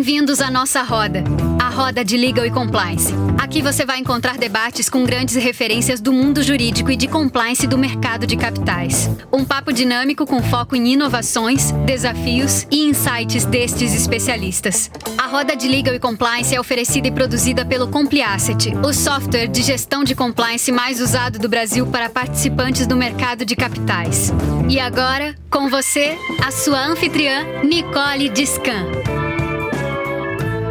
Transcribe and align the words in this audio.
Bem-vindos 0.00 0.40
à 0.40 0.50
nossa 0.50 0.82
roda, 0.82 1.22
a 1.62 1.68
roda 1.68 2.02
de 2.02 2.16
Legal 2.16 2.46
e 2.46 2.50
Compliance. 2.50 3.12
Aqui 3.38 3.60
você 3.60 3.84
vai 3.84 3.98
encontrar 3.98 4.38
debates 4.38 4.88
com 4.88 5.04
grandes 5.04 5.36
referências 5.36 6.00
do 6.00 6.10
mundo 6.10 6.42
jurídico 6.42 6.90
e 6.90 6.96
de 6.96 7.06
compliance 7.06 7.66
do 7.66 7.76
mercado 7.76 8.26
de 8.26 8.34
capitais. 8.34 9.10
Um 9.30 9.44
papo 9.44 9.74
dinâmico 9.74 10.24
com 10.24 10.42
foco 10.42 10.74
em 10.74 10.94
inovações, 10.94 11.70
desafios 11.84 12.66
e 12.70 12.88
insights 12.88 13.44
destes 13.44 13.92
especialistas. 13.92 14.90
A 15.18 15.26
roda 15.26 15.54
de 15.54 15.68
Legal 15.68 15.94
e 15.94 15.98
Compliance 15.98 16.54
é 16.54 16.58
oferecida 16.58 17.08
e 17.08 17.12
produzida 17.12 17.62
pelo 17.66 17.88
Compliasset, 17.88 18.72
o 18.82 18.94
software 18.94 19.48
de 19.48 19.60
gestão 19.60 20.02
de 20.02 20.14
compliance 20.14 20.72
mais 20.72 20.98
usado 20.98 21.38
do 21.38 21.46
Brasil 21.46 21.86
para 21.86 22.08
participantes 22.08 22.86
do 22.86 22.96
mercado 22.96 23.44
de 23.44 23.54
capitais. 23.54 24.32
E 24.66 24.80
agora, 24.80 25.34
com 25.50 25.68
você, 25.68 26.16
a 26.42 26.50
sua 26.50 26.86
anfitriã, 26.86 27.44
Nicole 27.62 28.30
Discan. 28.30 28.99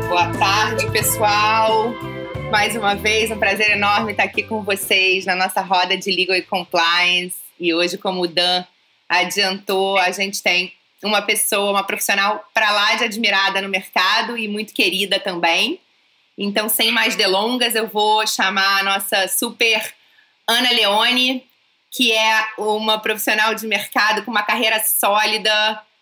Boa 0.10 0.28
tarde, 0.40 0.90
pessoal. 0.92 1.94
Mais 2.52 2.76
uma 2.76 2.96
vez, 2.96 3.30
um 3.30 3.38
prazer 3.38 3.70
enorme 3.70 4.14
estar 4.14 4.24
aqui 4.24 4.42
com 4.42 4.64
vocês 4.64 5.24
na 5.24 5.36
nossa 5.36 5.62
roda 5.62 5.96
de 5.96 6.10
Legal 6.10 6.36
e 6.36 6.42
Compliance. 6.42 7.36
E 7.60 7.76
hoje, 7.76 7.96
como 7.96 8.24
o 8.24 8.28
Dan 8.28 8.66
adiantou, 9.08 10.00
a 10.00 10.10
gente 10.10 10.42
tem 10.42 10.74
uma 11.04 11.22
pessoa, 11.22 11.70
uma 11.70 11.84
profissional 11.84 12.44
para 12.56 12.72
lá 12.72 12.96
de 12.96 13.04
admirada 13.04 13.62
no 13.62 13.70
mercado 13.70 14.36
e 14.36 14.48
muito 14.48 14.74
querida 14.74 15.20
também. 15.20 15.80
Então, 16.36 16.68
sem 16.68 16.92
mais 16.92 17.16
delongas, 17.16 17.76
eu 17.76 17.88
vou 17.88 18.26
chamar 18.26 18.80
a 18.80 18.84
nossa 18.84 19.28
super 19.28 19.94
Ana 20.48 20.72
Leone, 20.72 21.44
que 21.92 22.12
é 22.12 22.48
uma 22.58 22.98
profissional 22.98 23.54
de 23.54 23.68
mercado 23.68 24.26
com 24.26 24.32
uma 24.32 24.42
carreira 24.42 24.80
sólida. 24.80 25.54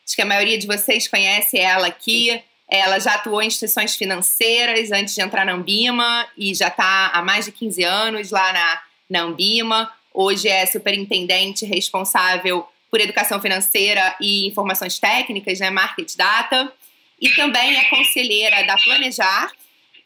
Acho 0.05 0.15
que 0.15 0.21
a 0.21 0.26
maioria 0.26 0.57
de 0.57 0.65
vocês 0.65 1.09
conhece 1.09 1.57
ela 1.59 1.87
aqui. 1.87 2.41
Ela 2.70 2.99
já 2.99 3.13
atuou 3.13 3.41
em 3.41 3.48
instituições 3.48 3.95
financeiras 3.95 4.91
antes 4.91 5.15
de 5.15 5.21
entrar 5.21 5.46
na 5.46 5.54
Ambima 5.54 6.27
e 6.37 6.54
já 6.54 6.68
está 6.68 7.07
há 7.13 7.21
mais 7.21 7.46
de 7.46 7.51
15 7.51 7.84
anos 7.84 8.32
lá 8.32 8.51
na, 8.51 8.82
na 9.10 9.21
Ambima. 9.21 9.91
Hoje 10.13 10.49
é 10.49 10.65
superintendente 10.65 11.65
responsável 11.65 12.68
por 12.91 12.99
educação 12.99 13.41
financeira 13.41 14.15
e 14.20 14.48
informações 14.48 14.99
técnicas, 14.99 15.60
né, 15.60 15.70
Market 15.70 16.15
Data. 16.15 16.71
E 17.20 17.29
também 17.29 17.77
é 17.77 17.85
conselheira 17.85 18.63
da 18.65 18.76
Planejar, 18.76 19.51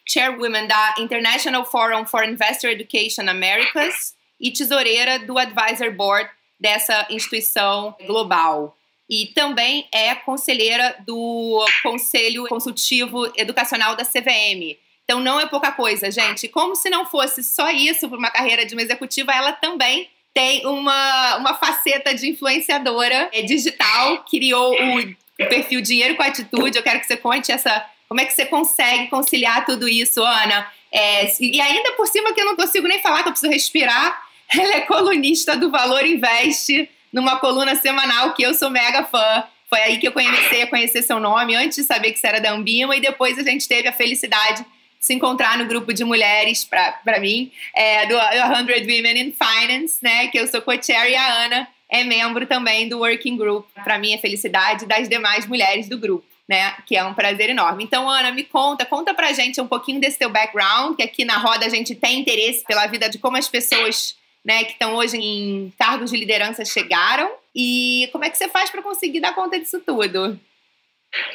chairwoman 0.05 0.67
da 0.67 0.95
International 0.99 1.65
Forum 1.65 2.05
for 2.05 2.23
Investor 2.23 2.69
Education 2.69 3.27
Americas 3.27 4.15
e 4.39 4.51
tesoureira 4.51 5.19
do 5.19 5.37
Advisor 5.37 5.91
Board 5.93 6.29
dessa 6.59 7.07
instituição 7.09 7.95
global 8.05 8.77
e 9.11 9.25
também 9.25 9.85
é 9.91 10.15
conselheira 10.15 10.95
do 11.05 11.65
Conselho 11.83 12.47
Consultivo 12.47 13.29
Educacional 13.35 13.93
da 13.93 14.05
CVM. 14.05 14.77
Então 15.03 15.19
não 15.19 15.37
é 15.37 15.45
pouca 15.45 15.73
coisa, 15.73 16.09
gente. 16.09 16.47
Como 16.47 16.77
se 16.77 16.89
não 16.89 17.05
fosse 17.05 17.43
só 17.43 17.69
isso 17.69 18.07
para 18.07 18.17
uma 18.17 18.31
carreira 18.31 18.65
de 18.65 18.73
uma 18.73 18.81
executiva, 18.81 19.33
ela 19.33 19.51
também 19.51 20.09
tem 20.33 20.65
uma, 20.65 21.35
uma 21.35 21.53
faceta 21.55 22.15
de 22.15 22.29
influenciadora 22.29 23.29
é, 23.33 23.41
digital, 23.41 24.23
criou 24.23 24.73
o, 24.73 25.15
perfil 25.49 25.81
Dinheiro 25.81 26.15
com 26.15 26.23
Atitude. 26.23 26.77
Eu 26.77 26.83
quero 26.83 27.01
que 27.01 27.05
você 27.05 27.17
conte 27.17 27.51
essa. 27.51 27.85
Como 28.07 28.21
é 28.21 28.25
que 28.25 28.31
você 28.31 28.45
consegue 28.45 29.09
conciliar 29.09 29.65
tudo 29.65 29.89
isso, 29.89 30.23
Ana? 30.23 30.71
É, 30.89 31.29
e 31.41 31.59
ainda 31.59 31.91
por 31.93 32.07
cima 32.07 32.33
que 32.33 32.39
eu 32.39 32.45
não 32.45 32.55
consigo 32.55 32.87
nem 32.87 33.01
falar, 33.01 33.23
que 33.23 33.27
eu 33.27 33.33
preciso 33.33 33.51
respirar. 33.51 34.23
Ela 34.53 34.75
é 34.75 34.81
colunista 34.81 35.57
do 35.57 35.69
Valor 35.69 36.05
Investe 36.05 36.89
numa 37.11 37.39
coluna 37.39 37.75
semanal 37.75 38.33
que 38.33 38.43
eu 38.43 38.53
sou 38.53 38.69
mega 38.69 39.03
fã. 39.03 39.43
Foi 39.69 39.79
aí 39.79 39.97
que 39.97 40.07
eu 40.07 40.11
comecei 40.11 40.63
a 40.63 40.67
conhecer 40.67 41.01
seu 41.01 41.19
nome, 41.19 41.55
antes 41.55 41.77
de 41.77 41.83
saber 41.83 42.11
que 42.11 42.19
você 42.19 42.27
era 42.27 42.41
da 42.41 42.51
Ambima, 42.51 42.95
e 42.95 42.99
depois 42.99 43.37
a 43.39 43.43
gente 43.43 43.67
teve 43.67 43.87
a 43.87 43.93
felicidade 43.93 44.63
de 44.63 44.65
se 44.99 45.13
encontrar 45.13 45.57
no 45.57 45.65
grupo 45.65 45.93
de 45.93 46.03
mulheres, 46.03 46.65
para 46.65 47.19
mim, 47.19 47.51
é, 47.73 48.05
do 48.05 48.15
100 48.15 48.81
Women 48.81 49.21
in 49.21 49.33
Finance, 49.33 49.97
né, 50.01 50.27
que 50.27 50.37
eu 50.37 50.45
sou 50.47 50.61
co-chair, 50.61 51.11
e 51.11 51.15
a 51.15 51.45
Ana 51.45 51.67
é 51.89 52.03
membro 52.03 52.45
também 52.45 52.89
do 52.89 52.99
Working 52.99 53.37
Group. 53.37 53.65
Para 53.83 53.97
mim, 53.97 54.13
é 54.13 54.17
felicidade 54.17 54.85
das 54.85 55.07
demais 55.07 55.45
mulheres 55.47 55.87
do 55.87 55.97
grupo. 55.97 56.25
Né, 56.49 56.73
que 56.85 56.97
é 56.97 57.03
um 57.05 57.13
prazer 57.13 57.49
enorme. 57.49 57.85
Então, 57.85 58.09
Ana, 58.09 58.29
me 58.29 58.43
conta, 58.43 58.83
conta 58.83 59.13
pra 59.13 59.31
gente 59.31 59.61
um 59.61 59.67
pouquinho 59.67 60.01
desse 60.01 60.19
teu 60.19 60.29
background, 60.29 60.97
que 60.97 61.03
aqui 61.03 61.23
na 61.23 61.37
roda 61.37 61.65
a 61.65 61.69
gente 61.69 61.95
tem 61.95 62.19
interesse 62.19 62.65
pela 62.65 62.87
vida 62.87 63.07
de 63.07 63.17
como 63.19 63.37
as 63.37 63.47
pessoas 63.47 64.17
né, 64.43 64.63
que 64.63 64.71
estão 64.71 64.95
hoje 64.95 65.17
em 65.17 65.71
cargos 65.77 66.11
de 66.11 66.17
liderança 66.17 66.65
chegaram. 66.65 67.31
E 67.55 68.09
como 68.11 68.23
é 68.23 68.29
que 68.29 68.37
você 68.37 68.47
faz 68.47 68.69
para 68.69 68.81
conseguir 68.81 69.19
dar 69.19 69.35
conta 69.35 69.59
disso 69.59 69.79
tudo? 69.85 70.39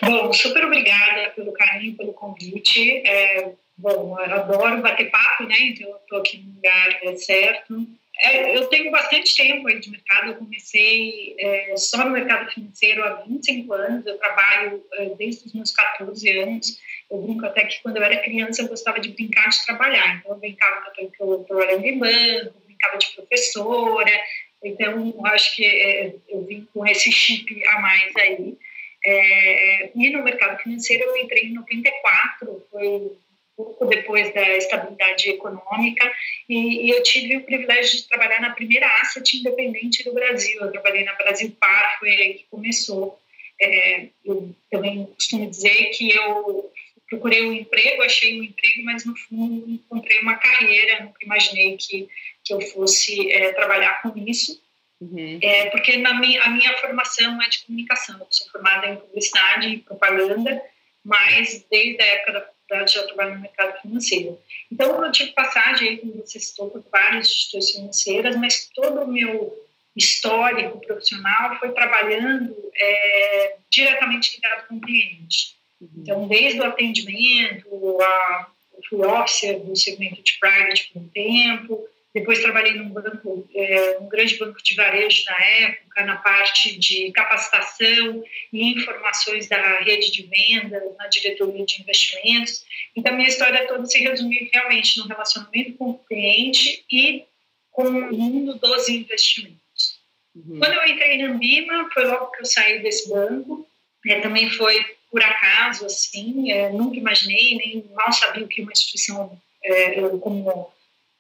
Bom, 0.03 0.33
super 0.33 0.65
obrigada 0.65 1.31
pelo 1.31 1.53
carinho, 1.53 1.97
pelo 1.97 2.13
convite. 2.13 3.03
É, 3.07 3.53
bom, 3.77 4.19
eu 4.19 4.35
adoro 4.35 4.81
bater 4.81 5.11
papo, 5.11 5.45
né? 5.45 5.57
Então 5.61 5.89
eu 5.89 5.97
estou 5.97 6.19
aqui 6.19 6.39
no 6.39 6.55
lugar 6.55 6.99
é 7.03 7.17
certo. 7.17 7.87
É, 8.19 8.57
eu 8.57 8.67
tenho 8.69 8.91
bastante 8.91 9.37
tempo 9.37 9.69
aí 9.69 9.79
de 9.79 9.91
mercado. 9.91 10.29
Eu 10.29 10.37
comecei 10.37 11.37
é, 11.39 11.77
só 11.77 12.03
no 12.03 12.11
mercado 12.11 12.51
financeiro 12.51 13.05
há 13.05 13.23
25 13.27 13.73
anos. 13.75 14.07
Eu 14.07 14.17
trabalho 14.17 14.83
é, 14.95 15.11
desde 15.11 15.47
os 15.47 15.53
meus 15.53 15.71
14 15.73 16.39
anos. 16.39 16.81
Eu 17.11 17.21
brinco 17.21 17.45
até 17.45 17.67
que 17.67 17.83
quando 17.83 17.99
eu 17.99 18.03
era 18.03 18.23
criança 18.23 18.63
eu 18.63 18.69
gostava 18.69 18.99
de 18.99 19.11
brincar 19.11 19.51
de 19.51 19.65
trabalhar. 19.67 20.17
Então 20.17 20.33
eu 20.33 20.39
brincava 20.39 20.91
que 20.93 21.11
eu 21.21 21.45
trabalhando 21.45 21.85
em 21.85 21.99
banco, 21.99 22.55
brincava 22.87 22.99
de 22.99 23.13
professora, 23.15 24.25
então 24.63 25.15
acho 25.27 25.55
que 25.57 25.65
é, 25.65 26.15
eu 26.29 26.45
vim 26.45 26.67
com 26.73 26.87
esse 26.87 27.11
chip 27.11 27.67
a 27.69 27.81
mais 27.81 28.17
aí. 28.17 28.57
É, 29.05 29.91
e 29.95 30.11
no 30.11 30.25
mercado 30.25 30.61
financeiro 30.63 31.05
eu 31.05 31.17
entrei 31.17 31.45
em 31.45 31.55
94, 31.55 32.67
foi 32.71 33.13
pouco 33.57 33.87
depois 33.87 34.35
da 34.35 34.57
estabilidade 34.57 35.31
econômica, 35.31 36.13
e, 36.49 36.87
e, 36.87 36.91
eu 36.91 37.03
tive 37.03 37.37
o 37.37 37.45
privilégio 37.45 37.97
de 37.99 38.09
trabalhar 38.09 38.41
na 38.41 38.51
primeira 38.51 38.87
asset 39.01 39.39
independente 39.39 40.05
do 40.05 40.13
Brasil. 40.13 40.61
Eu 40.61 40.73
trabalhei 40.73 41.05
na 41.05 41.15
Brasil 41.15 41.57
Par, 41.59 41.99
foi 41.99 42.11
aí 42.11 42.35
que 42.35 42.47
começou. 42.51 43.19
É, 43.59 44.09
eu 44.25 44.55
também 44.71 45.07
costumo 45.07 45.49
dizer 45.49 45.87
que 45.97 46.15
eu 46.15 46.71
procurei 47.09 47.47
um 47.47 47.53
emprego, 47.53 48.03
achei 48.03 48.41
um 48.41 48.45
emprego, 48.45 48.85
mas 48.85 49.05
no 49.05 49.17
fundo 49.17 49.71
encontrei 49.71 50.21
uma 50.21 50.37
carreira, 50.37 51.05
nunca 51.05 51.25
imaginei 51.25 51.77
que, 51.77 52.09
que 52.45 52.53
eu 52.53 52.61
fosse 52.61 53.31
é, 53.31 53.53
trabalhar 53.53 54.03
com 54.03 54.13
isso. 54.17 54.61
Uhum. 55.01 55.39
É, 55.43 55.71
porque 55.71 55.97
na 55.99 56.15
minha, 56.15 56.43
a 56.43 56.51
minha 56.51 56.77
formação 56.79 57.41
é 57.43 57.49
de 57.49 57.65
comunicação, 57.65 58.19
eu 58.19 58.27
sou 58.31 58.49
formada 58.49 58.87
em 58.87 58.97
publicidade 58.97 59.69
e 59.69 59.79
propaganda, 59.79 60.63
mas 61.05 61.65
desde 61.71 62.03
a 62.03 62.07
época 62.07 62.33
da 62.33 62.41
faculdade 62.41 62.95
já 62.95 63.07
trabalho 63.07 63.35
no 63.35 63.41
mercado 63.43 63.81
financeiro. 63.83 64.41
Então 64.73 65.05
eu 65.05 65.13
tive 65.13 65.33
passagem, 65.33 65.99
como 65.99 66.15
você 66.15 66.41
citou, 66.41 66.71
por 66.71 66.85
várias 66.91 67.29
instituições 67.29 67.73
financeiras, 67.73 68.37
mas 68.37 68.71
todo 68.75 69.03
o 69.03 69.13
meu 69.13 69.67
histórico 69.95 70.81
profissional 70.81 71.59
foi 71.59 71.73
trabalhando 71.73 72.55
é, 72.75 73.57
diretamente 73.71 74.35
ligado 74.35 74.67
com 74.67 74.77
o 74.77 74.81
cliente. 74.81 75.56
Uhum. 75.81 75.89
Então, 75.99 76.29
desde 76.29 76.61
o 76.61 76.65
atendimento, 76.65 78.01
a, 78.01 78.51
fui 78.89 79.05
officer 79.05 79.61
do 79.61 79.77
segmento 79.77 80.23
de 80.23 80.39
private 80.39 80.91
por 80.93 81.03
um 81.03 81.09
tempo, 81.09 81.89
depois 82.17 82.41
trabalhei 82.41 82.73
num 82.73 82.89
banco, 82.89 83.47
é, 83.55 83.99
um 84.01 84.09
grande 84.09 84.39
banco 84.39 84.63
de 84.63 84.75
varejo 84.75 85.23
na 85.27 85.45
época, 85.45 86.03
na 86.03 86.17
parte 86.17 86.79
de 86.79 87.13
capacitação 87.13 88.25
e 88.51 88.73
informações 88.73 89.49
da 89.49 89.81
rede 89.81 90.11
de 90.11 90.23
vendas, 90.23 90.83
na 90.97 91.09
diretoria 91.09 91.67
de 91.67 91.83
investimentos. 91.83 92.65
Então, 92.97 93.15
minha 93.15 93.29
história 93.29 93.67
toda 93.67 93.85
se 93.85 93.99
resume 93.99 94.49
realmente 94.51 94.99
no 94.99 95.07
relacionamento 95.07 95.75
com 95.75 95.91
o 95.91 95.99
cliente 95.99 96.87
e 96.91 97.25
com 97.71 97.87
o 97.87 98.17
mundo 98.17 98.55
dos 98.55 98.89
investimentos. 98.89 100.01
Uhum. 100.35 100.59
Quando 100.59 100.73
eu 100.73 100.87
entrei 100.87 101.19
na 101.19 101.35
Ambima, 101.35 101.91
foi 101.93 102.07
logo 102.07 102.31
que 102.31 102.41
eu 102.41 102.47
saí 102.47 102.79
desse 102.79 103.11
banco. 103.11 103.69
É, 104.07 104.21
também 104.21 104.49
foi 104.49 104.83
por 105.17 105.25
acaso, 105.25 105.87
assim, 105.87 106.53
é, 106.53 106.69
nunca 106.69 106.99
imaginei, 106.99 107.57
nem 107.57 107.91
mal 107.95 108.13
sabia 108.13 108.45
o 108.45 108.47
que 108.47 108.61
uma 108.61 108.71
instituição 108.71 109.41
é, 109.65 109.95
como 110.21 110.71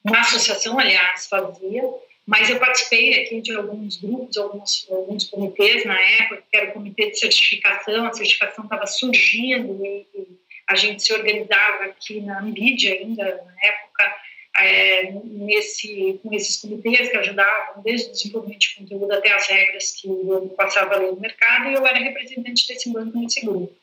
uma 0.04 0.20
associação, 0.20 0.78
aliás, 0.78 1.26
fazia, 1.26 1.82
mas 2.26 2.50
eu 2.50 2.58
participei 2.58 3.22
aqui 3.22 3.40
de 3.40 3.56
alguns 3.56 3.96
grupos, 3.96 4.36
alguns, 4.36 4.86
alguns 4.90 5.24
comitês 5.30 5.86
na 5.86 5.98
época, 5.98 6.42
que 6.50 6.56
era 6.58 6.68
o 6.68 6.72
comitê 6.74 7.10
de 7.10 7.18
certificação, 7.18 8.04
a 8.04 8.12
certificação 8.12 8.64
estava 8.64 8.86
surgindo 8.86 9.82
e, 9.82 10.06
e, 10.14 10.26
a 10.68 10.76
gente 10.76 11.02
se 11.02 11.14
organizava 11.14 11.84
aqui 11.84 12.20
na 12.20 12.40
Ambid 12.40 12.92
ainda, 12.92 13.24
na 13.24 13.66
época, 13.66 14.14
é, 14.58 15.10
nesse, 15.24 16.20
com 16.22 16.34
esses 16.34 16.60
comitês 16.60 17.08
que 17.08 17.16
ajudavam 17.16 17.82
desde 17.82 18.10
o 18.10 18.12
desenvolvimento 18.12 18.60
de 18.60 18.74
conteúdo 18.74 19.12
até 19.14 19.32
as 19.32 19.46
regras 19.46 19.92
que 19.92 20.06
passava 20.54 20.96
ali 20.96 21.06
no 21.06 21.18
mercado, 21.18 21.70
e 21.70 21.72
eu 21.72 21.86
era 21.86 21.98
representante 21.98 22.68
desse 22.68 22.92
banco 22.92 23.18
nesse 23.18 23.40
grupo. 23.40 23.74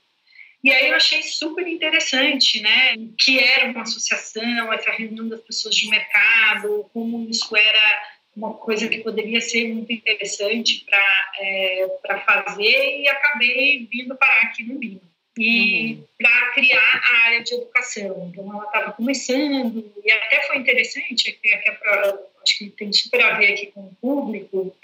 E 0.64 0.72
aí 0.72 0.90
eu 0.90 0.96
achei 0.96 1.22
super 1.24 1.68
interessante, 1.68 2.62
né, 2.62 2.96
que 3.18 3.38
era 3.38 3.70
uma 3.70 3.82
associação, 3.82 4.72
essa 4.72 4.92
reunião 4.92 5.28
das 5.28 5.42
pessoas 5.42 5.76
de 5.76 5.90
mercado, 5.90 6.90
como 6.94 7.30
isso 7.30 7.54
era 7.56 8.14
uma 8.36 8.54
coisa 8.54 8.88
que 8.88 9.00
poderia 9.00 9.42
ser 9.42 9.68
muito 9.74 9.92
interessante 9.92 10.86
para 10.86 11.32
é, 11.40 11.88
fazer 12.26 13.02
e 13.02 13.08
acabei 13.08 13.88
vindo 13.92 14.16
parar 14.16 14.42
aqui 14.44 14.64
no 14.64 14.80
BIM. 14.80 15.02
e 15.38 15.96
uhum. 15.96 16.08
para 16.18 16.52
criar 16.54 17.02
a 17.04 17.26
área 17.26 17.44
de 17.44 17.54
educação. 17.56 18.32
Então, 18.32 18.54
ela 18.54 18.66
estava 18.66 18.92
começando, 18.94 19.92
e 20.04 20.12
até 20.12 20.48
foi 20.48 20.58
interessante, 20.58 21.32
que, 21.32 21.50
é 21.50 21.72
pra, 21.72 22.20
acho 22.44 22.58
que 22.58 22.70
tem 22.70 22.94
super 22.94 23.22
a 23.22 23.38
ver 23.38 23.54
aqui 23.54 23.68
com 23.68 23.82
o 23.82 23.96
público, 23.96 24.76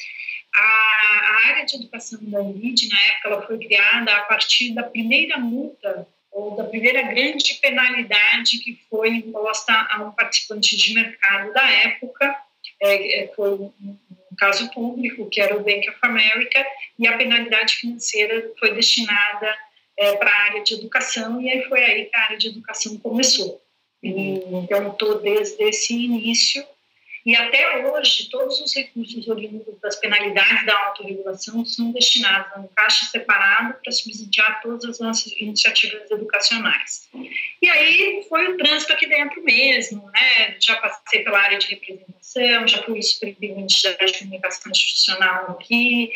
a, 0.55 0.61
a 0.61 1.47
área 1.49 1.65
de 1.65 1.75
educação 1.75 2.19
da 2.23 2.41
UNID, 2.41 2.89
na 2.89 3.01
época, 3.01 3.29
ela 3.29 3.41
foi 3.47 3.57
criada 3.59 4.11
a 4.13 4.21
partir 4.21 4.73
da 4.73 4.83
primeira 4.83 5.37
multa 5.37 6.07
ou 6.31 6.55
da 6.55 6.63
primeira 6.63 7.01
grande 7.01 7.55
penalidade 7.55 8.59
que 8.59 8.79
foi 8.89 9.09
imposta 9.09 9.73
a 9.89 10.03
um 10.03 10.11
participante 10.11 10.77
de 10.77 10.93
mercado 10.93 11.51
da 11.53 11.69
época, 11.69 12.35
é, 12.81 13.23
é 13.23 13.27
foi 13.35 13.51
um, 13.51 13.73
um 13.81 14.35
caso 14.37 14.71
público, 14.71 15.29
que 15.29 15.41
era 15.41 15.55
o 15.55 15.63
Bank 15.63 15.89
of 15.89 15.99
America, 16.01 16.65
e 16.97 17.07
a 17.07 17.17
penalidade 17.17 17.75
financeira 17.75 18.51
foi 18.59 18.73
destinada 18.73 19.57
é, 19.97 20.15
para 20.15 20.29
a 20.29 20.43
área 20.43 20.63
de 20.63 20.75
educação, 20.75 21.41
e 21.41 21.49
aí 21.49 21.63
foi 21.65 21.83
aí 21.83 22.05
que 22.05 22.15
a 22.15 22.21
área 22.21 22.37
de 22.37 22.47
educação 22.47 22.97
começou. 22.97 23.61
E, 24.01 24.11
então, 24.53 24.91
estou 24.91 25.19
desde 25.19 25.61
esse 25.63 25.93
início, 25.93 26.65
e 27.25 27.35
até 27.35 27.85
hoje, 27.85 28.29
todos 28.29 28.59
os 28.61 28.73
recursos 28.73 29.27
oriundos 29.27 29.79
das 29.81 29.95
penalidades 29.97 30.65
da 30.65 30.77
autorregulação 30.87 31.65
são 31.65 31.91
destinados 31.91 32.51
a 32.53 32.59
um 32.59 32.67
caixa 32.67 33.05
separado 33.05 33.75
para 33.83 33.91
subsidiar 33.91 34.61
todas 34.61 34.85
as 34.85 34.99
nossas 34.99 35.31
iniciativas 35.33 36.09
educacionais. 36.09 37.09
E 37.61 37.69
aí 37.69 38.25
foi 38.29 38.47
o 38.47 38.57
trânsito 38.57 38.93
aqui 38.93 39.07
dentro 39.07 39.43
mesmo, 39.43 40.09
né? 40.11 40.57
Já 40.59 40.77
passei 40.77 41.23
pela 41.23 41.39
área 41.39 41.57
de 41.57 41.67
representação, 41.67 42.67
já 42.67 42.83
fui 42.83 43.01
superintendente 43.01 43.83
da 43.83 44.13
comunicação 44.17 44.71
institucional 44.71 45.51
aqui, 45.51 46.11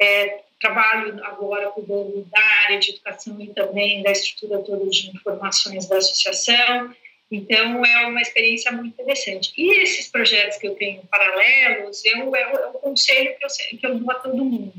é, 0.00 0.40
trabalho 0.60 1.18
agora 1.24 1.70
cuidando 1.70 2.24
da 2.30 2.40
área 2.64 2.78
de 2.78 2.90
educação 2.90 3.40
e 3.40 3.48
também 3.48 4.02
da 4.02 4.12
estrutura 4.12 4.62
toda 4.62 4.88
de 4.88 5.10
informações 5.10 5.86
da 5.86 5.96
associação. 5.96 6.94
Então, 7.32 7.82
é 7.82 8.06
uma 8.06 8.20
experiência 8.20 8.70
muito 8.70 8.92
interessante. 8.92 9.54
E 9.56 9.80
esses 9.80 10.06
projetos 10.08 10.58
que 10.58 10.66
eu 10.66 10.74
tenho 10.74 11.02
paralelos, 11.06 12.04
eu, 12.04 12.36
é, 12.36 12.68
o, 12.68 12.72
conselho 12.74 13.34
que 13.38 13.44
eu, 13.46 13.78
que 13.78 13.86
eu 13.86 13.98
dou 13.98 14.10
a 14.10 14.16
todo 14.16 14.44
mundo. 14.44 14.74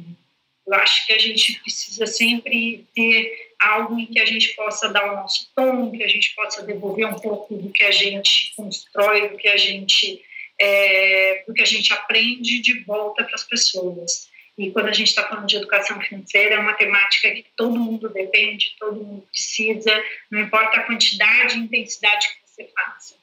Eu 0.67 0.73
acho 0.75 1.07
que 1.07 1.13
a 1.13 1.17
gente 1.17 1.59
precisa 1.61 2.05
sempre 2.05 2.85
ter 2.93 3.55
algo 3.59 3.99
em 3.99 4.05
que 4.05 4.19
a 4.19 4.25
gente 4.25 4.49
possa 4.49 4.87
dar 4.87 5.11
o 5.11 5.15
nosso 5.15 5.49
tom, 5.55 5.89
que 5.91 6.03
a 6.03 6.07
gente 6.07 6.35
possa 6.35 6.61
devolver 6.61 7.07
um 7.07 7.19
pouco 7.19 7.55
do 7.55 7.71
que 7.71 7.83
a 7.83 7.91
gente 7.91 8.53
constrói, 8.55 9.29
do 9.29 9.37
que 9.37 9.47
a 9.47 9.57
gente, 9.57 10.23
é, 10.61 11.43
do 11.47 11.55
que 11.55 11.61
a 11.61 11.65
gente 11.65 11.91
aprende 11.91 12.61
de 12.61 12.81
volta 12.81 13.23
para 13.23 13.33
as 13.33 13.43
pessoas. 13.43 14.29
E 14.55 14.69
quando 14.69 14.89
a 14.89 14.93
gente 14.93 15.07
está 15.07 15.27
falando 15.27 15.47
de 15.47 15.55
educação 15.55 15.99
financeira, 15.99 16.53
é 16.53 16.59
uma 16.59 16.73
temática 16.73 17.31
que 17.31 17.45
todo 17.57 17.79
mundo 17.79 18.07
depende, 18.09 18.75
todo 18.79 19.03
mundo 19.03 19.27
precisa, 19.31 19.91
não 20.29 20.39
importa 20.39 20.77
a 20.77 20.83
quantidade 20.83 21.57
e 21.57 21.61
intensidade 21.61 22.27
que 22.27 22.42
você 22.53 22.69
faça. 22.75 23.15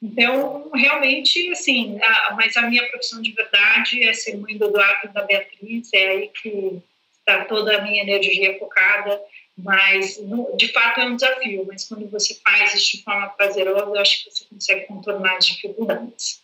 Então, 0.00 0.70
realmente, 0.72 1.50
assim, 1.50 1.98
a, 2.00 2.34
mas 2.34 2.56
a 2.56 2.62
minha 2.62 2.86
profissão 2.88 3.20
de 3.20 3.32
verdade 3.32 4.04
é 4.04 4.12
ser 4.12 4.36
mãe 4.36 4.56
do 4.56 4.66
Eduardo 4.66 5.08
e 5.08 5.08
da 5.08 5.24
Beatriz, 5.24 5.90
é 5.92 6.08
aí 6.08 6.28
que 6.28 6.80
está 7.18 7.44
toda 7.44 7.76
a 7.76 7.82
minha 7.82 8.02
energia 8.02 8.56
focada, 8.58 9.20
mas 9.56 10.20
de 10.56 10.68
fato 10.68 11.00
é 11.00 11.04
um 11.04 11.16
desafio, 11.16 11.66
mas 11.66 11.84
quando 11.84 12.08
você 12.08 12.38
faz 12.44 12.74
isso 12.74 12.98
de 12.98 13.02
forma 13.02 13.28
prazerosa, 13.30 13.90
eu 13.92 14.00
acho 14.00 14.24
que 14.24 14.30
você 14.30 14.44
consegue 14.44 14.86
contornar 14.86 15.36
as 15.36 15.46
dificuldades. 15.46 16.40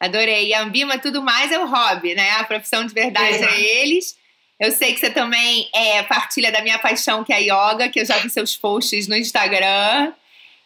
Adorei. 0.00 0.48
E 0.48 0.54
a 0.54 0.62
Ambima, 0.62 0.98
tudo 0.98 1.22
mais 1.22 1.50
é 1.50 1.58
o 1.58 1.66
hobby, 1.66 2.14
né? 2.14 2.32
A 2.32 2.44
profissão 2.44 2.84
de 2.84 2.92
verdade 2.92 3.42
é 3.42 3.60
eles. 3.80 4.18
Eu 4.58 4.72
sei 4.72 4.92
que 4.92 5.00
você 5.00 5.10
também 5.10 5.70
é, 5.74 6.02
partilha 6.02 6.50
da 6.50 6.60
minha 6.60 6.78
paixão, 6.78 7.24
que 7.24 7.32
é 7.32 7.36
a 7.36 7.38
yoga, 7.38 7.88
que 7.88 8.00
eu 8.00 8.04
já 8.04 8.18
vi 8.18 8.28
seus 8.28 8.56
posts 8.56 9.06
no 9.06 9.16
Instagram. 9.16 10.12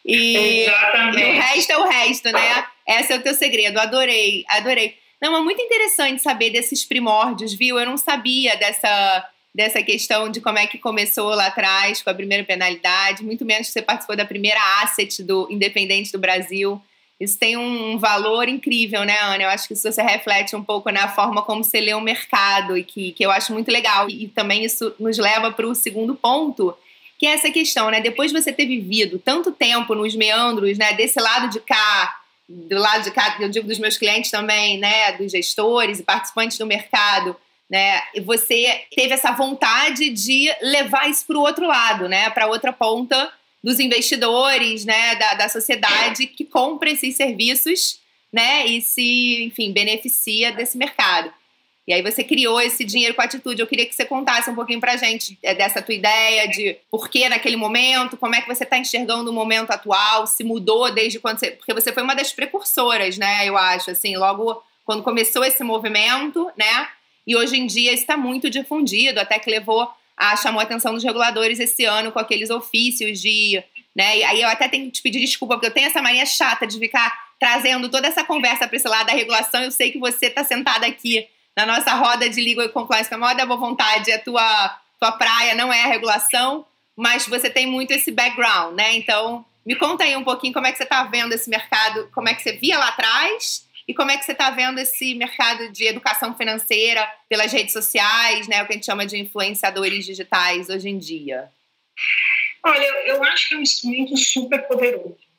E, 0.04 0.64
Exatamente. 0.64 1.18
e 1.18 1.24
o 1.24 1.40
resto 1.40 1.72
é 1.72 1.78
o 1.78 1.84
resto, 1.84 2.32
né? 2.32 2.66
Esse 2.86 3.12
é 3.12 3.16
o 3.16 3.22
teu 3.22 3.34
segredo. 3.34 3.78
Adorei, 3.78 4.44
adorei. 4.48 4.96
Não, 5.20 5.36
é 5.36 5.40
muito 5.42 5.60
interessante 5.60 6.22
saber 6.22 6.50
desses 6.50 6.84
primórdios, 6.84 7.52
viu? 7.52 7.78
Eu 7.78 7.86
não 7.86 7.96
sabia 7.98 8.56
dessa, 8.56 9.28
dessa 9.54 9.82
questão 9.82 10.30
de 10.30 10.40
como 10.40 10.58
é 10.58 10.66
que 10.66 10.78
começou 10.78 11.28
lá 11.28 11.46
atrás 11.46 12.02
com 12.02 12.08
a 12.08 12.14
primeira 12.14 12.42
penalidade, 12.42 13.22
muito 13.22 13.44
menos 13.44 13.66
que 13.66 13.72
você 13.74 13.82
participou 13.82 14.16
da 14.16 14.24
primeira 14.24 14.58
asset 14.82 15.22
do 15.22 15.46
Independente 15.50 16.10
do 16.10 16.18
Brasil. 16.18 16.80
Isso 17.20 17.38
tem 17.38 17.54
um 17.54 17.98
valor 17.98 18.48
incrível, 18.48 19.04
né, 19.04 19.18
Ana? 19.20 19.42
Eu 19.42 19.50
acho 19.50 19.68
que 19.68 19.74
isso 19.74 19.92
você 19.92 20.02
reflete 20.02 20.56
um 20.56 20.64
pouco 20.64 20.90
na 20.90 21.06
forma 21.06 21.42
como 21.42 21.62
você 21.62 21.78
lê 21.78 21.92
o 21.92 22.00
mercado 22.00 22.78
e 22.78 22.82
que, 22.82 23.12
que 23.12 23.22
eu 23.22 23.30
acho 23.30 23.52
muito 23.52 23.70
legal. 23.70 24.08
E, 24.08 24.24
e 24.24 24.28
também 24.28 24.64
isso 24.64 24.94
nos 24.98 25.18
leva 25.18 25.52
para 25.52 25.66
o 25.66 25.74
segundo 25.74 26.14
ponto, 26.14 26.74
que 27.20 27.26
é 27.26 27.34
essa 27.34 27.50
questão, 27.50 27.90
né? 27.90 28.00
Depois 28.00 28.32
de 28.32 28.42
você 28.42 28.50
ter 28.50 28.64
vivido 28.64 29.18
tanto 29.18 29.52
tempo 29.52 29.94
nos 29.94 30.16
meandros, 30.16 30.78
né, 30.78 30.94
desse 30.94 31.20
lado 31.20 31.50
de 31.50 31.60
cá, 31.60 32.18
do 32.48 32.78
lado 32.78 33.04
de 33.04 33.10
cá, 33.10 33.36
eu 33.38 33.50
digo 33.50 33.68
dos 33.68 33.78
meus 33.78 33.98
clientes 33.98 34.30
também, 34.30 34.78
né, 34.78 35.12
dos 35.12 35.30
gestores 35.30 36.00
e 36.00 36.02
participantes 36.02 36.56
do 36.56 36.64
mercado, 36.64 37.36
né? 37.68 38.00
Você 38.24 38.86
teve 38.96 39.12
essa 39.12 39.32
vontade 39.32 40.08
de 40.08 40.50
levar 40.62 41.10
isso 41.10 41.26
para 41.26 41.36
o 41.36 41.42
outro 41.42 41.66
lado, 41.66 42.08
né, 42.08 42.30
para 42.30 42.46
outra 42.46 42.72
ponta 42.72 43.30
dos 43.62 43.78
investidores, 43.78 44.86
né, 44.86 45.14
da, 45.16 45.34
da 45.34 45.48
sociedade 45.50 46.26
que 46.26 46.46
compra 46.46 46.88
esses 46.88 47.16
serviços, 47.16 48.00
né, 48.32 48.64
e 48.66 48.80
se, 48.80 49.44
enfim, 49.44 49.72
beneficia 49.72 50.52
desse 50.52 50.78
mercado. 50.78 51.30
E 51.88 51.92
aí 51.92 52.02
você 52.02 52.22
criou 52.22 52.60
esse 52.60 52.84
dinheiro 52.84 53.14
com 53.14 53.22
atitude. 53.22 53.60
Eu 53.60 53.66
queria 53.66 53.86
que 53.86 53.94
você 53.94 54.04
contasse 54.04 54.48
um 54.48 54.54
pouquinho 54.54 54.80
pra 54.80 54.96
gente 54.96 55.38
é, 55.42 55.54
dessa 55.54 55.82
tua 55.82 55.94
ideia, 55.94 56.46
de 56.46 56.76
por 56.90 57.08
que 57.08 57.28
naquele 57.28 57.56
momento, 57.56 58.16
como 58.16 58.34
é 58.34 58.40
que 58.40 58.46
você 58.46 58.64
está 58.64 58.78
enxergando 58.78 59.30
o 59.30 59.34
momento 59.34 59.70
atual, 59.70 60.26
se 60.26 60.44
mudou 60.44 60.92
desde 60.92 61.18
quando 61.18 61.38
você... 61.38 61.50
Porque 61.50 61.74
você 61.74 61.92
foi 61.92 62.02
uma 62.02 62.14
das 62.14 62.32
precursoras, 62.32 63.18
né, 63.18 63.48
eu 63.48 63.56
acho, 63.56 63.90
assim, 63.90 64.16
logo 64.16 64.62
quando 64.84 65.02
começou 65.02 65.44
esse 65.44 65.62
movimento, 65.64 66.50
né, 66.56 66.88
e 67.26 67.34
hoje 67.34 67.56
em 67.56 67.66
dia 67.66 67.92
está 67.92 68.16
muito 68.16 68.48
difundido, 68.48 69.20
até 69.20 69.38
que 69.38 69.50
levou 69.50 69.88
a, 70.16 70.36
chamou 70.36 70.60
a 70.60 70.64
atenção 70.64 70.94
dos 70.94 71.02
reguladores 71.02 71.58
esse 71.58 71.84
ano 71.84 72.12
com 72.12 72.18
aqueles 72.18 72.50
ofícios 72.50 73.20
de... 73.20 73.62
Né, 73.96 74.18
e 74.18 74.24
aí 74.24 74.40
eu 74.40 74.48
até 74.48 74.68
tenho 74.68 74.84
que 74.86 74.92
te 74.92 75.02
pedir 75.02 75.18
desculpa, 75.18 75.54
porque 75.54 75.66
eu 75.66 75.72
tenho 75.72 75.88
essa 75.88 76.00
mania 76.00 76.24
chata 76.24 76.66
de 76.66 76.78
ficar 76.78 77.12
trazendo 77.40 77.88
toda 77.88 78.06
essa 78.06 78.22
conversa 78.22 78.68
para 78.68 78.76
esse 78.76 78.86
lado 78.86 79.06
da 79.06 79.12
regulação. 79.12 79.62
Eu 79.62 79.72
sei 79.72 79.90
que 79.90 79.98
você 79.98 80.26
está 80.26 80.44
sentada 80.44 80.86
aqui 80.86 81.26
na 81.56 81.66
nossa 81.66 81.94
roda 81.94 82.28
de 82.28 82.40
legal 82.40 82.68
compliance, 82.70 83.08
que 83.08 83.14
a 83.14 83.18
maior 83.18 83.36
da 83.36 83.46
boa 83.46 83.58
vontade 83.58 84.10
é 84.10 84.14
a 84.14 84.22
tua, 84.22 84.78
tua 84.98 85.12
praia, 85.12 85.54
não 85.54 85.72
é 85.72 85.82
a 85.82 85.88
regulação, 85.88 86.64
mas 86.96 87.26
você 87.26 87.50
tem 87.50 87.66
muito 87.66 87.92
esse 87.92 88.10
background, 88.10 88.74
né? 88.74 88.94
Então, 88.94 89.44
me 89.64 89.74
conta 89.74 90.04
aí 90.04 90.16
um 90.16 90.24
pouquinho 90.24 90.52
como 90.52 90.66
é 90.66 90.72
que 90.72 90.78
você 90.78 90.84
está 90.84 91.04
vendo 91.04 91.32
esse 91.32 91.50
mercado, 91.50 92.08
como 92.14 92.28
é 92.28 92.34
que 92.34 92.42
você 92.42 92.52
via 92.52 92.78
lá 92.78 92.88
atrás 92.88 93.66
e 93.86 93.94
como 93.94 94.10
é 94.10 94.16
que 94.16 94.24
você 94.24 94.32
está 94.32 94.50
vendo 94.50 94.78
esse 94.78 95.14
mercado 95.14 95.70
de 95.70 95.84
educação 95.86 96.34
financeira 96.34 97.06
pelas 97.28 97.52
redes 97.52 97.72
sociais, 97.72 98.46
né? 98.48 98.62
O 98.62 98.66
que 98.66 98.72
a 98.72 98.76
gente 98.76 98.86
chama 98.86 99.06
de 99.06 99.18
influenciadores 99.18 100.04
digitais 100.04 100.68
hoje 100.68 100.88
em 100.88 100.98
dia. 100.98 101.50
Olha, 102.62 102.84
eu 103.06 103.22
acho 103.24 103.48
que 103.48 103.54
é 103.54 103.58
um 103.58 103.62
instrumento 103.62 104.16
super 104.16 104.66
poderoso 104.68 105.29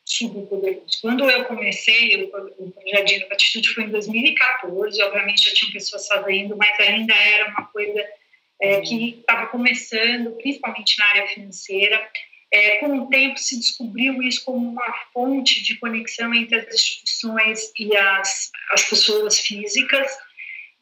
poderoso. 0.49 0.99
Quando 1.01 1.29
eu 1.29 1.45
comecei, 1.45 2.23
o, 2.23 2.29
projeto 2.29 3.05
de 3.05 3.23
Atitude 3.31 3.73
foi 3.73 3.83
em 3.83 3.89
2014, 3.89 5.01
obviamente 5.03 5.49
já 5.49 5.55
tinha 5.55 5.71
pessoas 5.71 6.07
fazendo, 6.07 6.55
mas 6.57 6.79
ainda 6.79 7.13
era 7.13 7.49
uma 7.49 7.65
coisa 7.67 8.03
é, 8.61 8.81
que 8.81 9.19
estava 9.19 9.47
começando, 9.47 10.31
principalmente 10.37 10.97
na 10.99 11.05
área 11.07 11.27
financeira. 11.27 12.09
É, 12.53 12.77
com 12.77 12.97
o 12.97 13.07
tempo 13.07 13.39
se 13.39 13.57
descobriu 13.57 14.21
isso 14.21 14.43
como 14.43 14.69
uma 14.69 14.93
fonte 15.13 15.63
de 15.63 15.79
conexão 15.79 16.33
entre 16.33 16.57
as 16.57 16.73
instituições 16.73 17.71
e 17.79 17.95
as, 17.95 18.51
as 18.73 18.83
pessoas 18.89 19.39
físicas, 19.39 20.11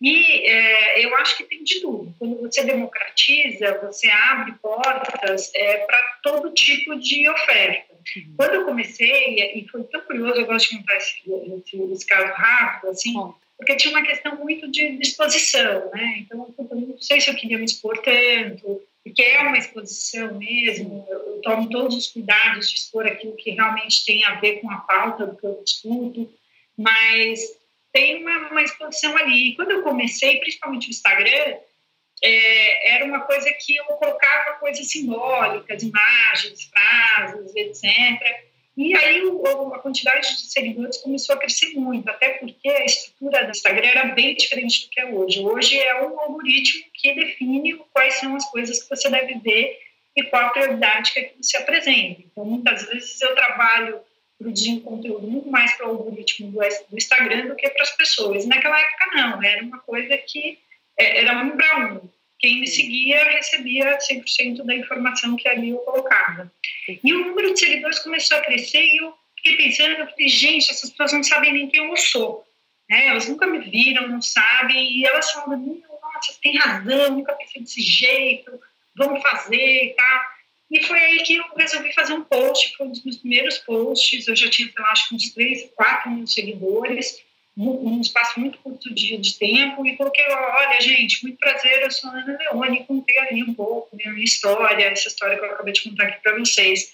e 0.02 0.50
é, 0.50 1.06
eu 1.06 1.16
acho 1.18 1.36
que 1.38 1.44
tem 1.44 1.64
de 1.64 1.82
tudo. 1.82 2.16
Quando 2.18 2.40
você 2.40 2.64
democratiza, 2.64 3.80
você 3.84 4.08
abre 4.08 4.54
portas 4.62 5.52
é, 5.54 5.80
para 5.80 6.02
todo 6.24 6.54
tipo 6.54 6.98
de 6.98 7.30
oferta. 7.30 7.89
Uhum. 8.16 8.34
Quando 8.38 8.54
eu 8.54 8.66
comecei, 8.66 9.36
e 9.56 9.68
foi 9.68 9.84
tão 9.86 10.02
curioso, 10.02 10.40
eu 10.40 10.46
gosto 10.46 10.70
de 10.70 10.78
contar 10.78 10.98
esse, 10.98 12.06
caso 12.06 12.34
rápido, 12.34 12.92
assim, 12.92 13.14
porque 13.58 13.76
tinha 13.76 13.94
uma 13.94 14.06
questão 14.06 14.38
muito 14.38 14.70
de 14.72 15.00
exposição, 15.02 15.92
né? 15.92 16.20
Então, 16.20 16.54
eu 16.58 16.76
não 16.76 16.98
sei 17.00 17.20
se 17.20 17.30
eu 17.30 17.36
queria 17.36 17.58
me 17.58 17.66
expor 17.66 17.98
tanto, 18.02 18.82
porque 19.04 19.22
é 19.22 19.42
uma 19.42 19.58
exposição 19.58 20.38
mesmo, 20.38 21.06
eu 21.10 21.42
tomo 21.42 21.70
todos 21.70 21.96
os 21.96 22.08
cuidados 22.08 22.70
de 22.70 22.78
expor 22.78 23.06
aquilo 23.06 23.36
que 23.36 23.52
realmente 23.52 24.06
tem 24.06 24.24
a 24.26 24.40
ver 24.40 24.62
com 24.62 24.72
a 24.72 24.78
pauta 24.78 25.26
do 25.26 25.36
que 25.36 25.46
eu 25.46 25.62
discuto, 25.64 26.34
mas 26.78 27.42
tem 27.92 28.22
uma, 28.22 28.50
uma 28.50 28.62
exposição 28.62 29.16
ali. 29.18 29.50
E 29.50 29.56
quando 29.56 29.72
eu 29.72 29.84
comecei, 29.84 30.40
principalmente 30.40 30.88
o 30.88 30.92
Instagram, 30.92 31.58
é, 32.24 32.96
era 32.96 33.06
uma 33.06 33.22
coisa 33.22 33.52
que 33.54 33.76
eu 33.78 33.86
colocava 33.86 34.58
coisas 34.60 34.90
simbólicas, 34.90 35.82
imagens, 35.84 36.64
frases, 36.64 37.56
etc. 37.56 38.50
E 38.78 38.96
aí 38.96 39.24
o, 39.26 39.74
a 39.74 39.80
quantidade 39.80 40.36
de 40.36 40.50
seguidores 40.50 40.98
começou 40.98 41.36
a 41.36 41.38
crescer 41.38 41.74
muito, 41.74 42.10
até 42.10 42.30
porque 42.30 42.70
a 42.70 42.86
estrutura 42.86 43.44
do 43.44 43.52
Instagram 43.52 43.88
era 43.88 44.06
bem 44.06 44.36
diferente 44.36 44.86
do 44.86 44.90
que 44.90 45.02
é 45.02 45.06
hoje. 45.06 45.42
Hoje 45.42 45.78
é 45.78 46.02
um 46.02 46.20
algoritmo 46.20 46.86
que 46.94 47.14
define 47.14 47.76
quais 47.92 48.16
são 48.16 48.36
as 48.36 48.50
coisas 48.50 48.82
que 48.82 48.90
você 48.90 49.10
deve 49.10 49.38
ver 49.40 49.78
e 50.16 50.24
qual 50.24 50.46
a 50.46 50.50
prioridade 50.50 51.12
que 51.12 51.34
se 51.42 51.58
apresenta. 51.58 52.22
Então, 52.22 52.46
muitas 52.46 52.86
vezes 52.86 53.22
eu 53.22 53.36
trabalho 53.36 54.00
produzindo 54.38 54.82
conteúdo 54.82 55.28
muito 55.28 55.50
mais 55.50 55.76
para 55.76 55.88
o 55.88 55.90
algoritmo 55.90 56.50
do, 56.50 56.98
Instagram 56.98 57.48
do 57.48 57.56
que 57.58 57.70
para 57.70 57.84
as 57.84 57.92
pessoas. 57.92 58.46
Naquela 58.46 58.80
época, 58.80 59.06
não, 59.14 59.44
era 59.44 59.62
uma 59.62 59.80
coisa 59.80 60.18
que 60.18 60.58
era 61.00 61.44
um 61.44 61.52
para 61.52 61.94
um. 61.94 62.10
Quem 62.40 62.62
me 62.62 62.68
seguia 62.68 63.24
recebia 63.32 63.98
100% 63.98 64.64
da 64.64 64.76
informação 64.76 65.36
que 65.36 65.48
ali 65.48 65.70
eu 65.70 65.78
colocava. 65.80 66.52
E 66.88 67.14
o 67.14 67.26
número 67.26 67.54
de 67.54 67.60
seguidores 67.60 68.00
começou 68.00 68.38
a 68.38 68.42
crescer 68.42 68.82
e 68.82 68.98
eu 68.98 69.14
fiquei 69.36 69.58
pensando, 69.58 69.92
eu 69.92 70.08
falei, 70.08 70.30
gente, 70.30 70.72
essas 70.72 70.90
pessoas 70.90 71.14
não 71.14 71.24
sabem 71.24 71.54
nem 71.54 71.68
quem 71.68 71.86
eu 71.86 71.98
sou. 71.98 72.46
Né? 72.90 73.08
Elas 73.08 73.28
nunca 73.28 73.46
me 73.46 73.60
viram, 73.60 74.08
não 74.08 74.22
sabem, 74.22 75.00
e 75.00 75.06
elas 75.06 75.32
falam, 75.32 75.58
nossa, 75.60 76.40
tem 76.42 76.58
razão, 76.58 77.12
nunca 77.12 77.34
pensei 77.34 77.62
desse 77.62 77.82
jeito, 77.82 78.60
vamos 78.96 79.22
fazer 79.22 79.86
e 79.86 79.94
tal. 79.96 80.22
E 80.72 80.84
foi 80.84 81.00
aí 81.00 81.24
que 81.24 81.36
eu 81.36 81.44
resolvi 81.58 81.94
fazer 81.94 82.14
um 82.14 82.24
post, 82.24 82.76
foi 82.78 82.88
um 82.88 82.92
dos 82.92 83.04
meus 83.04 83.18
primeiros 83.18 83.58
posts, 83.60 84.28
eu 84.28 84.36
já 84.36 84.50
tinha, 84.50 84.72
sei 84.72 84.84
lá, 84.84 84.92
acho 84.92 85.10
que 85.10 85.16
uns 85.16 85.30
3, 85.32 85.72
4 85.76 86.12
mil 86.12 86.28
seguidores, 86.28 87.24
num 87.60 88.00
espaço 88.00 88.40
muito 88.40 88.58
curto 88.60 88.94
de, 88.94 89.18
de 89.18 89.38
tempo, 89.38 89.86
e 89.86 89.98
coloquei, 89.98 90.24
olha, 90.30 90.80
gente, 90.80 91.22
muito 91.24 91.38
prazer, 91.38 91.82
eu 91.82 91.92
sou 91.92 92.10
a 92.10 92.14
Ana 92.14 92.38
Leone, 92.38 92.86
contei 92.86 93.18
ali 93.20 93.44
um 93.44 93.54
pouco 93.54 93.94
minha 93.98 94.24
história, 94.24 94.86
essa 94.86 95.10
história 95.10 95.38
que 95.38 95.44
eu 95.44 95.52
acabei 95.52 95.74
de 95.74 95.84
contar 95.84 96.06
aqui 96.06 96.22
para 96.24 96.40
vocês. 96.40 96.94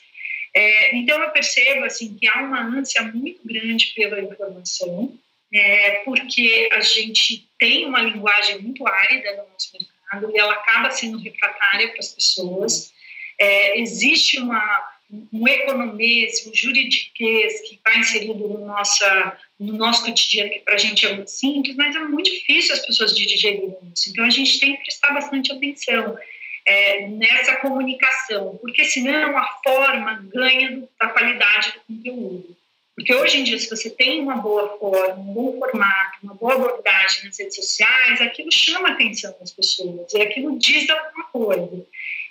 É, 0.56 0.96
então, 0.96 1.22
eu 1.22 1.30
percebo, 1.30 1.86
assim, 1.86 2.16
que 2.16 2.28
há 2.28 2.42
uma 2.42 2.62
ânsia 2.62 3.04
muito 3.04 3.42
grande 3.46 3.94
pela 3.96 4.20
informação, 4.20 5.14
é, 5.54 6.00
porque 6.04 6.68
a 6.72 6.80
gente 6.80 7.48
tem 7.60 7.86
uma 7.86 8.02
linguagem 8.02 8.60
muito 8.60 8.88
árida 8.88 9.32
no 9.34 9.48
nosso 9.50 9.72
mercado 9.72 10.36
e 10.36 10.40
ela 10.40 10.54
acaba 10.54 10.90
sendo 10.90 11.20
refratária 11.20 11.90
para 11.90 12.00
as 12.00 12.12
pessoas. 12.12 12.92
É, 13.40 13.80
existe 13.80 14.40
uma, 14.40 14.95
um 15.32 15.48
economês, 15.48 16.46
um 16.48 16.54
juridiquês 16.54 17.62
que 17.62 17.76
está 17.76 17.98
inserido 17.98 18.48
no, 18.48 18.66
nossa, 18.66 19.38
no 19.60 19.74
nosso 19.74 20.06
cotidiano, 20.06 20.50
que 20.50 20.60
para 20.60 20.76
a 20.76 20.80
gente 20.80 21.06
é 21.06 21.14
muito 21.14 21.32
simples, 21.32 21.76
mas 21.76 21.96
é 21.96 22.00
muito 22.00 22.30
difícil 22.30 22.74
as 22.74 22.86
pessoas 22.86 23.16
digerirem 23.16 23.76
isso. 23.94 24.10
Então, 24.10 24.26
a 24.26 24.30
gente 24.30 24.60
tem 24.60 24.76
que 24.76 24.84
prestar 24.84 25.14
bastante 25.14 25.52
atenção 25.52 26.18
é, 26.66 27.08
nessa 27.08 27.58
comunicação, 27.58 28.58
porque 28.62 28.84
senão 28.86 29.38
a 29.38 29.46
forma 29.64 30.28
ganha 30.34 30.84
da 31.00 31.08
qualidade 31.10 31.74
do 31.74 31.96
conteúdo. 31.96 32.58
Porque 32.96 33.14
hoje 33.14 33.40
em 33.40 33.44
dia, 33.44 33.60
se 33.60 33.70
você 33.70 33.90
tem 33.90 34.22
uma 34.22 34.38
boa 34.38 34.78
forma, 34.80 35.16
um 35.16 35.34
bom 35.34 35.60
formato, 35.60 36.18
uma 36.24 36.34
boa 36.34 36.56
abordagem 36.56 37.26
nas 37.26 37.38
redes 37.38 37.56
sociais, 37.56 38.22
aquilo 38.22 38.50
chama 38.52 38.90
a 38.90 38.92
atenção 38.94 39.36
das 39.38 39.52
pessoas 39.52 40.14
e 40.14 40.22
aquilo 40.22 40.58
diz 40.58 40.90
alguma 40.90 41.26
coisa. 41.26 41.86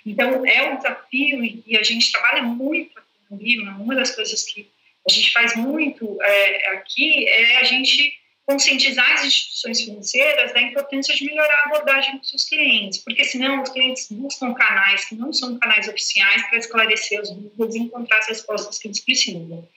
Então, 0.05 0.45
é 0.45 0.69
um 0.69 0.77
desafio 0.77 1.43
e, 1.43 1.77
a 1.77 1.83
gente 1.83 2.11
trabalha 2.11 2.43
muito 2.43 2.97
aqui 2.97 3.07
no 3.29 3.37
Lima. 3.37 3.77
Uma 3.79 3.95
das 3.95 4.13
coisas 4.15 4.43
que 4.43 4.69
a 5.07 5.11
gente 5.11 5.31
faz 5.31 5.55
muito 5.55 6.21
é, 6.21 6.69
aqui 6.73 7.27
é 7.27 7.57
a 7.57 7.63
gente 7.63 8.13
conscientizar 8.45 9.11
as 9.11 9.25
instituições 9.25 9.81
financeiras 9.81 10.53
da 10.53 10.61
importância 10.61 11.15
de 11.15 11.25
melhorar 11.25 11.63
a 11.63 11.69
abordagem 11.69 12.17
dos 12.19 12.29
seus 12.29 12.47
clientes, 12.47 12.99
porque 12.99 13.23
senão 13.23 13.63
os 13.63 13.69
clientes 13.69 14.07
buscam 14.11 14.53
canais 14.53 15.05
que 15.05 15.15
não 15.15 15.33
são 15.33 15.57
canais 15.57 15.87
oficiais 15.87 16.47
para 16.47 16.59
esclarecer 16.59 17.21
as 17.21 17.31
dúvidas 17.31 17.73
e 17.73 17.79
encontrar 17.79 18.19
as 18.19 18.27
respostas 18.27 18.77
que 18.77 18.87
eles 18.87 18.99
precisam. 18.99 19.67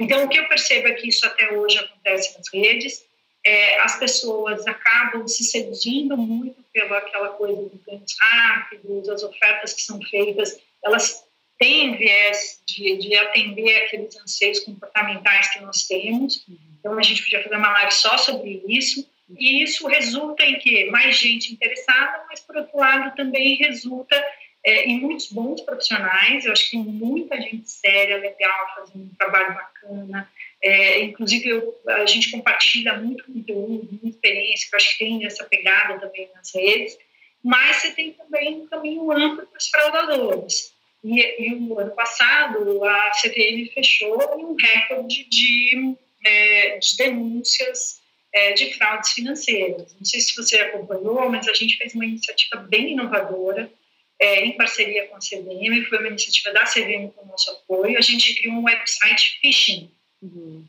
Então, 0.00 0.24
o 0.24 0.28
que 0.28 0.40
eu 0.40 0.48
percebo 0.48 0.88
é 0.88 0.94
que 0.94 1.08
isso 1.08 1.24
até 1.24 1.52
hoje 1.52 1.78
acontece 1.78 2.36
nas 2.36 2.48
redes, 2.52 3.05
é, 3.46 3.80
as 3.80 3.98
pessoas 3.98 4.66
acabam 4.66 5.26
se 5.28 5.44
seduzindo 5.44 6.16
muito 6.16 6.62
pela 6.72 6.98
aquela 6.98 7.30
coisa 7.30 7.62
dos 7.62 7.80
ganhos 7.86 8.16
rápidos, 8.20 9.08
as 9.08 9.22
ofertas 9.22 9.72
que 9.72 9.82
são 9.82 10.00
feitas, 10.02 10.58
elas 10.84 11.24
têm 11.58 11.96
viés 11.96 12.60
de, 12.66 12.96
de 12.96 13.16
atender 13.16 13.84
aqueles 13.84 14.16
anseios 14.16 14.60
comportamentais 14.60 15.52
que 15.52 15.60
nós 15.60 15.86
temos, 15.86 16.44
então, 16.86 16.96
a 17.00 17.02
gente 17.02 17.24
podia 17.24 17.42
fazer 17.42 17.56
uma 17.56 17.72
live 17.72 17.92
só 17.92 18.16
sobre 18.16 18.62
isso. 18.68 19.04
E 19.36 19.64
isso 19.64 19.88
resulta 19.88 20.44
em 20.44 20.56
que 20.56 20.88
mais 20.88 21.18
gente 21.18 21.52
interessada, 21.52 22.24
mas, 22.28 22.38
por 22.38 22.56
outro 22.56 22.78
lado, 22.78 23.16
também 23.16 23.56
resulta 23.56 24.14
é, 24.62 24.84
em 24.84 25.00
muitos 25.00 25.32
bons 25.32 25.60
profissionais. 25.62 26.44
Eu 26.44 26.52
acho 26.52 26.70
que 26.70 26.76
muita 26.76 27.40
gente 27.40 27.68
séria, 27.68 28.18
legal, 28.18 28.74
fazendo 28.76 29.02
um 29.02 29.14
trabalho 29.18 29.52
bacana. 29.52 30.30
É, 30.66 31.00
inclusive, 31.00 31.48
eu, 31.48 31.80
a 31.86 32.06
gente 32.06 32.32
compartilha 32.32 32.94
muito 32.94 33.24
conteúdo, 33.24 33.88
muita 33.88 34.08
experiência, 34.08 34.68
que 34.68 34.74
eu 34.74 34.76
acho 34.78 34.98
que 34.98 35.04
tem 35.04 35.24
essa 35.24 35.44
pegada 35.44 36.00
também 36.00 36.28
nas 36.34 36.52
redes. 36.52 36.98
Mas 37.40 37.76
você 37.76 37.92
tem 37.92 38.12
também 38.12 38.62
um 38.62 38.66
caminho 38.66 39.12
amplo 39.12 39.46
para 39.46 39.58
os 39.58 39.68
fraudadores. 39.68 40.74
E, 41.04 41.20
e 41.20 41.52
ano 41.52 41.94
passado, 41.94 42.84
a 42.84 43.10
CVM 43.12 43.72
fechou 43.72 44.18
um 44.36 44.56
recorde 44.56 45.24
de 45.28 45.96
é, 46.24 46.78
de 46.78 46.96
denúncias 46.96 48.00
é, 48.32 48.52
de 48.54 48.74
fraudes 48.74 49.12
financeiras. 49.12 49.94
Não 49.94 50.04
sei 50.04 50.18
se 50.18 50.34
você 50.34 50.56
acompanhou, 50.56 51.30
mas 51.30 51.46
a 51.46 51.52
gente 51.52 51.76
fez 51.76 51.94
uma 51.94 52.04
iniciativa 52.04 52.60
bem 52.62 52.90
inovadora, 52.90 53.70
é, 54.18 54.44
em 54.44 54.56
parceria 54.56 55.06
com 55.06 55.14
a 55.14 55.20
CVM, 55.20 55.88
foi 55.88 55.98
uma 55.98 56.08
iniciativa 56.08 56.52
da 56.52 56.64
CVM 56.64 57.12
com 57.14 57.22
o 57.22 57.28
nosso 57.28 57.52
apoio. 57.52 57.96
A 57.96 58.00
gente 58.00 58.34
criou 58.34 58.56
um 58.56 58.64
website 58.64 59.38
phishing, 59.40 59.90
uhum. 60.22 60.64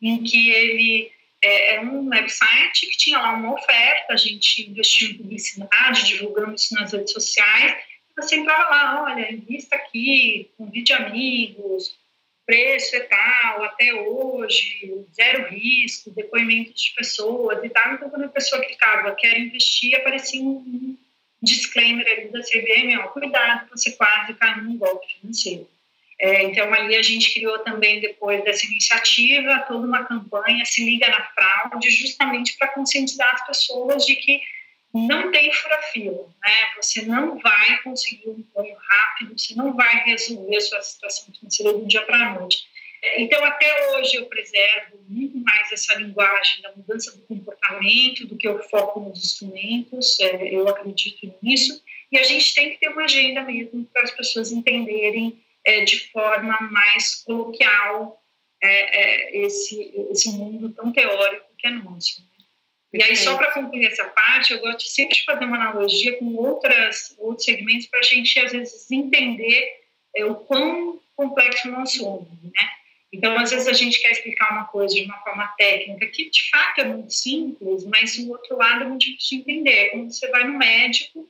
em 0.00 0.22
que 0.22 0.50
ele 0.50 1.12
é, 1.42 1.76
é, 1.76 1.80
um 1.80 2.08
website 2.08 2.86
que 2.86 2.96
tinha 2.96 3.18
lá 3.18 3.32
uma 3.32 3.54
oferta, 3.54 4.12
a 4.12 4.16
gente 4.16 4.68
investiu 4.70 5.10
em 5.10 5.14
publicidade, 5.14 6.06
divulgamos 6.06 6.62
isso 6.62 6.74
nas 6.74 6.92
redes 6.92 7.12
sociais, 7.12 7.76
você 8.16 8.36
entrava 8.36 8.68
lá, 8.68 9.02
olha, 9.04 9.32
invista 9.32 9.76
aqui, 9.76 10.50
convide 10.58 10.92
amigos, 10.92 11.98
preço 12.44 12.96
e 12.96 13.00
tal, 13.00 13.64
até 13.64 13.94
hoje, 13.94 15.06
zero 15.14 15.48
risco, 15.48 16.10
depoimentos 16.10 16.82
de 16.82 16.94
pessoas 16.94 17.64
e 17.64 17.68
tal. 17.70 17.94
Então, 17.94 18.10
quando 18.10 18.24
a 18.24 18.28
pessoa 18.28 18.62
clicava, 18.64 19.14
quer 19.14 19.38
investir, 19.38 19.96
aparecia 19.96 20.42
um 20.42 20.98
disclaimer 21.40 22.06
ali 22.06 22.28
da 22.28 22.40
CVM, 22.40 22.98
ó, 22.98 23.08
cuidado, 23.08 23.70
você 23.70 23.92
quase 23.92 24.34
cai 24.34 24.60
num 24.60 24.76
golpe 24.76 25.06
financeiro. 25.14 25.68
É, 26.20 26.42
então, 26.42 26.70
ali 26.74 26.94
a 26.96 27.02
gente 27.02 27.32
criou 27.32 27.58
também, 27.60 27.98
depois 27.98 28.44
dessa 28.44 28.66
iniciativa, 28.66 29.64
toda 29.66 29.86
uma 29.86 30.04
campanha, 30.04 30.66
Se 30.66 30.84
Liga 30.84 31.08
na 31.08 31.24
Fraude, 31.28 31.88
justamente 31.90 32.58
para 32.58 32.68
conscientizar 32.68 33.34
as 33.34 33.46
pessoas 33.46 34.04
de 34.04 34.14
que 34.16 34.42
não 34.92 35.30
tem 35.30 35.50
fura-fila, 35.50 36.28
né? 36.42 36.52
Você 36.76 37.02
não 37.02 37.38
vai 37.38 37.82
conseguir 37.82 38.28
um 38.28 38.44
apoio 38.52 38.76
rápido, 38.76 39.38
você 39.38 39.54
não 39.54 39.74
vai 39.74 40.04
resolver 40.04 40.60
sua 40.60 40.82
situação 40.82 41.32
financeira 41.32 41.72
do 41.72 41.86
dia 41.86 42.02
para 42.02 42.16
a 42.18 42.34
noite. 42.38 42.64
Então, 43.16 43.42
até 43.42 43.92
hoje, 43.92 44.16
eu 44.16 44.26
preservo 44.26 44.98
muito 45.08 45.38
mais 45.38 45.72
essa 45.72 45.94
linguagem 45.94 46.60
da 46.60 46.70
mudança 46.76 47.16
do 47.16 47.22
comportamento 47.22 48.26
do 48.26 48.36
que 48.36 48.46
o 48.46 48.62
foco 48.64 49.00
nos 49.00 49.24
instrumentos, 49.24 50.20
é, 50.20 50.54
eu 50.54 50.68
acredito 50.68 51.34
nisso, 51.40 51.82
e 52.12 52.18
a 52.18 52.24
gente 52.24 52.52
tem 52.54 52.70
que 52.70 52.80
ter 52.80 52.90
uma 52.90 53.04
agenda 53.04 53.42
mesmo 53.42 53.86
para 53.86 54.02
as 54.02 54.10
pessoas 54.10 54.52
entenderem 54.52 55.40
é, 55.64 55.84
de 55.84 56.10
forma 56.10 56.58
mais 56.70 57.22
coloquial 57.24 58.22
é, 58.62 59.38
é 59.38 59.44
esse, 59.44 59.92
esse 60.10 60.30
mundo 60.30 60.70
tão 60.70 60.92
teórico 60.92 61.46
que 61.58 61.66
é 61.66 61.70
nosso. 61.70 62.28
E 62.92 63.02
aí, 63.02 63.14
só 63.14 63.36
para 63.36 63.52
concluir 63.52 63.86
essa 63.86 64.04
parte, 64.04 64.52
eu 64.52 64.60
gosto 64.60 64.82
sempre 64.82 65.14
de 65.14 65.24
fazer 65.24 65.44
uma 65.44 65.56
analogia 65.56 66.18
com 66.18 66.34
outras, 66.34 67.14
outros 67.18 67.44
segmentos 67.44 67.86
para 67.86 68.00
a 68.00 68.02
gente, 68.02 68.38
às 68.40 68.50
vezes, 68.50 68.90
entender 68.90 69.80
é, 70.16 70.24
o 70.24 70.34
quão 70.34 71.00
complexo 71.14 71.68
nós 71.68 71.92
somos, 71.92 72.28
né? 72.42 72.70
Então, 73.12 73.36
às 73.38 73.50
vezes, 73.50 73.68
a 73.68 73.72
gente 73.72 74.00
quer 74.00 74.10
explicar 74.10 74.52
uma 74.52 74.64
coisa 74.66 74.94
de 74.94 75.02
uma 75.02 75.18
forma 75.18 75.46
técnica, 75.56 76.06
que 76.06 76.30
de 76.30 76.50
fato 76.50 76.80
é 76.80 76.84
muito 76.84 77.12
simples, 77.12 77.84
mas 77.84 78.18
o 78.18 78.30
outro 78.30 78.56
lado 78.56 78.84
é 78.84 78.88
muito 78.88 79.02
difícil 79.02 79.44
de 79.44 79.52
entender. 79.52 79.90
Quando 79.90 80.12
você 80.12 80.28
vai 80.28 80.44
no 80.44 80.58
médico, 80.58 81.28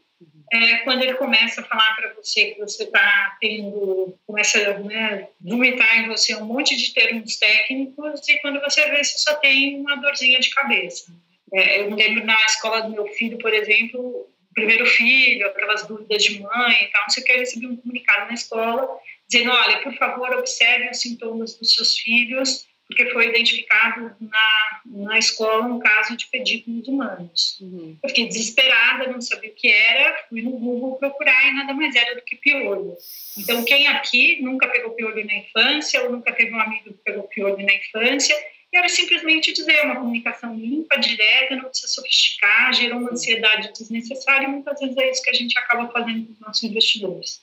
é, 0.52 0.78
quando 0.78 1.02
ele 1.02 1.14
começa 1.14 1.60
a 1.60 1.64
falar 1.64 1.94
para 1.96 2.12
você 2.14 2.52
que 2.52 2.60
você 2.60 2.82
está 2.82 3.36
tendo, 3.40 4.18
começa 4.26 4.58
a 4.58 4.78
né, 4.80 5.28
vomitar 5.40 5.98
em 5.98 6.08
você 6.08 6.34
um 6.34 6.44
monte 6.44 6.76
de 6.76 6.92
termos 6.92 7.36
técnicos, 7.36 8.28
e 8.28 8.38
quando 8.40 8.60
você 8.60 8.88
vê, 8.90 9.02
você 9.02 9.18
só 9.18 9.34
tem 9.36 9.78
uma 9.78 9.96
dorzinha 9.96 10.40
de 10.40 10.50
cabeça. 10.50 11.12
É, 11.52 11.80
eu 11.80 11.90
me 11.90 11.96
lembro 11.96 12.24
na 12.24 12.40
escola 12.46 12.82
do 12.82 12.90
meu 12.90 13.06
filho, 13.08 13.38
por 13.38 13.52
exemplo, 13.52 14.28
primeiro 14.54 14.86
filho, 14.86 15.46
aquelas 15.46 15.86
dúvidas 15.86 16.22
de 16.22 16.40
mãe 16.40 16.82
e 16.82 16.86
tal, 16.86 17.02
não 17.02 17.10
sei 17.10 17.22
o 17.22 17.26
que, 17.26 17.32
eu 17.32 17.38
recebi 17.38 17.66
um 17.66 17.76
comunicado 17.76 18.26
na 18.26 18.34
escola 18.34 18.88
dizendo, 19.28 19.52
olha, 19.52 19.80
por 19.82 19.94
favor, 19.94 20.30
observe 20.32 20.90
os 20.90 21.00
sintomas 21.00 21.54
dos 21.56 21.72
seus 21.72 21.96
filhos, 21.96 22.66
porque 22.90 23.08
foi 23.10 23.28
identificado 23.28 24.12
na, 24.20 24.80
na 24.84 25.18
escola 25.18 25.64
um 25.64 25.78
caso 25.78 26.16
de 26.16 26.26
pedículos 26.26 26.88
humanos. 26.88 27.58
Uhum. 27.60 27.96
Eu 28.02 28.08
fiquei 28.08 28.26
desesperada, 28.26 29.10
não 29.10 29.20
sabia 29.20 29.50
o 29.50 29.54
que 29.54 29.70
era, 29.70 30.26
fui 30.28 30.42
no 30.42 30.50
Google 30.50 30.96
procurar 30.96 31.48
e 31.48 31.54
nada 31.54 31.72
mais 31.72 31.94
era 31.94 32.16
do 32.16 32.22
que 32.22 32.34
piolho. 32.34 32.96
Então, 33.38 33.64
quem 33.64 33.86
aqui 33.86 34.42
nunca 34.42 34.66
pegou 34.66 34.90
piolho 34.90 35.24
na 35.24 35.34
infância 35.34 36.02
ou 36.02 36.10
nunca 36.10 36.32
teve 36.32 36.52
um 36.52 36.60
amigo 36.60 36.92
que 36.92 37.04
pegou 37.04 37.22
piolho 37.28 37.64
na 37.64 37.74
infância 37.74 38.36
e 38.72 38.76
era 38.76 38.88
simplesmente 38.88 39.52
dizer 39.52 39.84
uma 39.84 39.96
comunicação 39.96 40.56
limpa, 40.56 40.98
direta, 40.98 41.54
não 41.54 41.68
precisa 41.68 41.86
sofisticar, 41.86 42.74
gerou 42.74 42.98
uma 42.98 43.12
ansiedade 43.12 43.72
desnecessária 43.72 44.46
e 44.46 44.48
muitas 44.48 44.80
vezes 44.80 44.96
é 44.96 45.10
isso 45.10 45.22
que 45.22 45.30
a 45.30 45.34
gente 45.34 45.56
acaba 45.56 45.92
fazendo 45.92 46.26
com 46.26 46.32
os 46.32 46.40
nossos 46.40 46.64
investidores. 46.64 47.40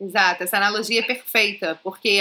Exato, 0.00 0.42
essa 0.42 0.56
analogia 0.56 1.00
é 1.00 1.04
perfeita, 1.04 1.78
porque 1.82 2.20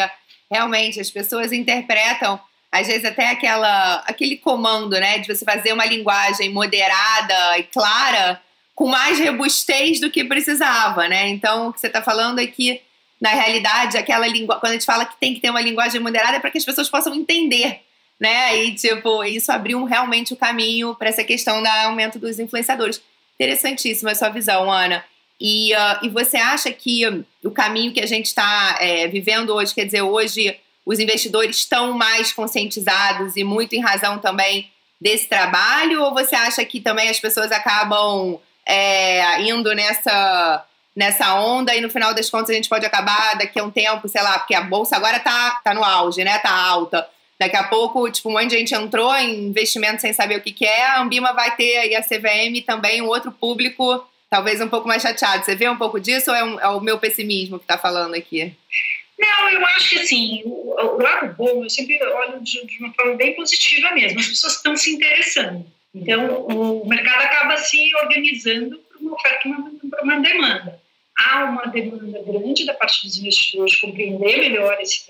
realmente 0.51 0.99
as 0.99 1.09
pessoas 1.09 1.53
interpretam 1.53 2.39
às 2.81 2.87
vezes 2.87 3.05
até 3.05 3.29
aquela, 3.29 4.03
aquele 4.05 4.37
comando, 4.37 4.91
né, 4.99 5.19
de 5.19 5.27
você 5.27 5.45
fazer 5.45 5.73
uma 5.73 5.85
linguagem 5.85 6.49
moderada 6.51 7.57
e 7.57 7.63
clara 7.63 8.41
com 8.75 8.87
mais 8.87 9.19
robustez 9.19 10.01
do 10.01 10.11
que 10.11 10.25
precisava, 10.25 11.07
né? 11.07 11.29
Então, 11.29 11.69
o 11.69 11.73
que 11.73 11.79
você 11.79 11.87
está 11.87 12.01
falando 12.01 12.39
é 12.39 12.47
que, 12.47 12.81
na 13.21 13.29
realidade, 13.29 13.97
aquela 13.97 14.27
língua, 14.27 14.59
quando 14.59 14.71
a 14.71 14.73
gente 14.73 14.85
fala 14.85 15.05
que 15.05 15.17
tem 15.17 15.33
que 15.33 15.39
ter 15.39 15.49
uma 15.49 15.61
linguagem 15.61 16.01
moderada, 16.01 16.35
é 16.35 16.39
para 16.41 16.51
que 16.51 16.57
as 16.57 16.65
pessoas 16.65 16.89
possam 16.89 17.15
entender, 17.15 17.79
né? 18.19 18.57
E, 18.57 18.75
tipo, 18.75 19.23
isso 19.23 19.49
abriu 19.51 19.83
realmente 19.85 20.33
o 20.33 20.37
caminho 20.37 20.93
para 20.93 21.07
essa 21.07 21.23
questão 21.23 21.63
do 21.63 21.67
aumento 21.67 22.19
dos 22.19 22.37
influenciadores. 22.37 23.01
Interessantíssima 23.35 24.11
a 24.11 24.15
sua 24.15 24.29
visão, 24.29 24.69
Ana. 24.69 25.05
E, 25.39 25.73
uh, 25.73 26.05
e 26.05 26.09
você 26.09 26.37
acha 26.37 26.71
que 26.71 27.03
o 27.43 27.51
caminho 27.51 27.93
que 27.93 28.01
a 28.01 28.05
gente 28.05 28.25
está 28.25 28.77
é, 28.79 29.07
vivendo 29.07 29.53
hoje, 29.53 29.73
quer 29.73 29.85
dizer, 29.85 30.01
hoje 30.01 30.57
os 30.85 30.99
investidores 30.99 31.57
estão 31.57 31.93
mais 31.93 32.31
conscientizados 32.31 33.35
e 33.35 33.43
muito 33.43 33.73
em 33.73 33.81
razão 33.81 34.19
também 34.19 34.69
desse 35.01 35.27
trabalho? 35.27 36.03
Ou 36.03 36.13
você 36.13 36.35
acha 36.35 36.63
que 36.63 36.79
também 36.79 37.09
as 37.09 37.19
pessoas 37.19 37.51
acabam 37.51 38.39
é, 38.65 39.41
indo 39.41 39.73
nessa, 39.73 40.65
nessa 40.95 41.35
onda 41.35 41.75
e 41.75 41.81
no 41.81 41.89
final 41.89 42.13
das 42.13 42.29
contas 42.29 42.51
a 42.51 42.53
gente 42.53 42.69
pode 42.69 42.85
acabar 42.85 43.35
daqui 43.37 43.59
a 43.59 43.63
um 43.63 43.71
tempo, 43.71 44.07
sei 44.07 44.21
lá, 44.21 44.39
porque 44.39 44.55
a 44.55 44.61
bolsa 44.61 44.95
agora 44.95 45.19
tá, 45.19 45.59
tá 45.63 45.73
no 45.73 45.83
auge, 45.83 46.23
né? 46.23 46.37
Tá 46.39 46.51
alta. 46.51 47.07
Daqui 47.37 47.57
a 47.57 47.63
pouco, 47.63 48.09
tipo, 48.09 48.29
um 48.29 48.33
monte 48.33 48.47
de 48.47 48.57
gente 48.57 48.73
entrou 48.73 49.13
em 49.13 49.47
investimento 49.47 50.01
sem 50.01 50.13
saber 50.13 50.37
o 50.37 50.41
que, 50.41 50.53
que 50.53 50.65
é, 50.65 50.85
a 50.85 51.01
Ambima 51.01 51.33
vai 51.33 51.53
ter 51.55 51.77
aí 51.77 51.95
a 51.95 52.01
CVM 52.01 52.63
também 52.65 53.01
um 53.01 53.07
outro 53.07 53.29
público, 53.29 54.07
talvez 54.29 54.61
um 54.61 54.69
pouco 54.69 54.87
mais 54.87 55.01
chateado. 55.01 55.43
Você 55.43 55.53
vê 55.53 55.67
um 55.67 55.75
pouco 55.75 55.99
disso 55.99 56.31
ou 56.31 56.35
é, 56.37 56.43
um, 56.43 56.59
é 56.59 56.67
o 56.69 56.79
meu 56.79 56.97
pessimismo 56.97 57.57
que 57.57 57.65
está 57.65 57.77
falando 57.77 58.15
aqui? 58.15 58.55
Não, 59.17 59.49
eu 59.49 59.65
acho 59.65 59.89
que 59.91 59.99
assim, 59.99 60.41
o, 60.45 61.01
lado 61.01 61.33
bom, 61.35 61.63
eu 61.63 61.69
sempre 61.69 62.01
olho 62.03 62.41
de, 62.41 62.65
de, 62.65 62.79
uma 62.79 62.93
forma 62.93 63.15
bem 63.15 63.33
positiva 63.33 63.91
mesmo. 63.91 64.19
As 64.19 64.27
pessoas 64.27 64.55
estão 64.55 64.75
se 64.75 64.91
interessando. 64.91 65.65
Então, 65.93 66.45
o 66.47 66.87
mercado 66.87 67.23
acaba 67.23 67.57
se 67.57 67.95
organizando 67.95 68.77
para 68.77 68.99
uma 68.99 69.13
oferta 69.13 69.47
e 69.47 69.87
para 69.87 70.03
uma 70.03 70.19
demanda. 70.19 70.81
Há 71.17 71.45
uma 71.45 71.65
demanda 71.67 72.21
grande 72.23 72.65
da 72.65 72.73
parte 72.73 73.03
dos 73.03 73.17
investidores 73.17 73.77
compreender 73.77 74.37
melhor 74.37 74.77
esse, 74.81 75.05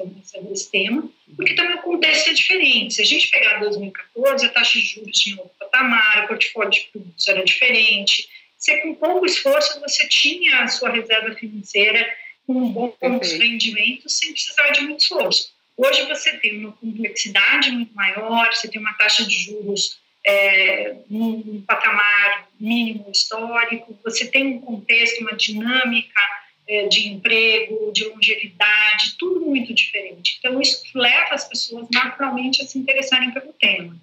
esse 0.51 0.69
tema, 0.69 1.09
porque 1.35 1.55
também 1.55 1.77
o 1.77 1.81
contexto 1.81 2.29
é 2.29 2.33
diferente. 2.33 2.93
Se 2.93 3.01
a 3.01 3.05
gente 3.05 3.27
pegar 3.31 3.59
2014, 3.59 4.45
a 4.45 4.49
taxa 4.49 4.77
de 4.77 4.85
juros 4.85 5.17
tinha 5.17 5.37
outro 5.37 5.55
patamar, 5.59 6.25
o 6.25 6.27
portfólio 6.27 6.69
de 6.69 6.81
produtos 6.91 7.27
era 7.27 7.43
diferente. 7.43 8.29
Você, 8.55 8.77
com 8.77 8.93
pouco 8.93 9.25
esforço, 9.25 9.79
você 9.81 10.07
tinha 10.07 10.61
a 10.61 10.67
sua 10.67 10.91
reserva 10.91 11.33
financeira 11.33 12.07
com 12.45 12.69
bons 12.69 13.31
rendimentos 13.33 14.17
sem 14.17 14.31
precisar 14.31 14.69
de 14.71 14.81
muito 14.81 15.01
esforço. 15.01 15.53
Hoje 15.77 16.05
você 16.07 16.37
tem 16.37 16.59
uma 16.59 16.71
complexidade 16.71 17.71
muito 17.71 17.93
maior, 17.93 18.53
você 18.53 18.67
tem 18.67 18.79
uma 18.79 18.93
taxa 18.93 19.25
de 19.25 19.35
juros 19.35 19.99
é, 20.25 20.95
num 21.09 21.61
patamar 21.67 22.49
mínimo 22.59 23.09
histórico, 23.11 23.97
você 24.03 24.25
tem 24.27 24.55
um 24.55 24.61
contexto, 24.61 25.21
uma 25.21 25.33
dinâmica 25.33 26.21
é, 26.67 26.87
de 26.87 27.09
emprego, 27.09 27.91
de 27.93 28.05
longevidade, 28.05 29.15
tudo 29.19 29.45
muito 29.45 29.73
diferente. 29.73 30.37
Então, 30.39 30.59
isso 30.59 30.83
leva 30.95 31.35
as 31.35 31.47
pessoas 31.47 31.87
naturalmente 31.93 32.61
a 32.61 32.65
se 32.65 32.79
interessarem 32.79 33.31
pelo 33.31 33.53
tema. 33.53 33.95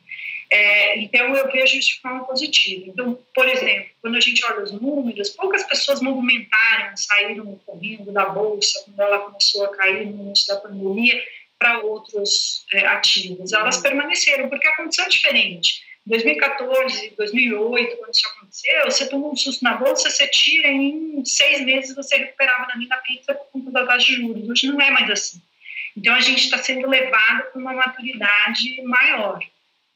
É, 0.55 0.99
então, 0.99 1.35
eu 1.35 1.51
vejo 1.51 1.79
isso 1.79 1.95
de 1.95 2.01
forma 2.03 2.27
positiva. 2.27 2.85
Então, 2.87 3.19
por 3.35 3.49
exemplo, 3.49 3.89
quando 4.03 4.17
a 4.17 4.21
gente 4.21 4.45
olha 4.45 4.63
os 4.63 4.71
números, 4.71 5.31
poucas 5.31 5.65
pessoas 5.65 6.03
movimentaram, 6.03 6.95
saíram 6.95 7.59
correndo 7.65 8.13
da 8.13 8.27
bolsa 8.27 8.83
quando 8.85 9.01
ela 9.01 9.21
começou 9.21 9.65
a 9.65 9.75
cair 9.75 10.05
no 10.05 10.25
início 10.25 10.49
da 10.49 10.61
pandemia 10.61 11.25
para 11.59 11.79
outros 11.79 12.67
é, 12.75 12.87
ativos. 12.87 13.55
Elas 13.55 13.77
uhum. 13.77 13.83
permaneceram, 13.83 14.51
porque 14.51 14.67
a 14.67 14.77
condição 14.77 15.07
é 15.07 15.09
diferente. 15.09 15.83
Em 16.07 16.11
2014, 16.11 17.15
2008, 17.17 17.97
quando 17.97 18.13
isso 18.13 18.29
aconteceu, 18.29 18.85
você 18.85 19.09
tomou 19.09 19.33
um 19.33 19.37
susto 19.37 19.65
na 19.65 19.73
bolsa, 19.77 20.11
você 20.11 20.29
tira 20.29 20.69
em 20.69 21.25
seis 21.25 21.65
meses 21.65 21.97
você 21.97 22.19
recuperava 22.19 22.67
na 22.67 22.77
minha 22.77 22.97
pizza 22.99 23.33
por 23.33 23.47
conta 23.53 23.71
da 23.71 23.87
taxa 23.87 24.07
de 24.09 24.17
juros. 24.17 24.47
Hoje 24.51 24.67
não 24.67 24.79
é 24.83 24.91
mais 24.91 25.09
assim. 25.09 25.41
Então, 25.97 26.15
a 26.15 26.21
gente 26.21 26.45
está 26.45 26.59
sendo 26.59 26.87
levado 26.87 27.45
para 27.53 27.59
uma 27.59 27.73
maturidade 27.73 28.83
maior. 28.83 29.41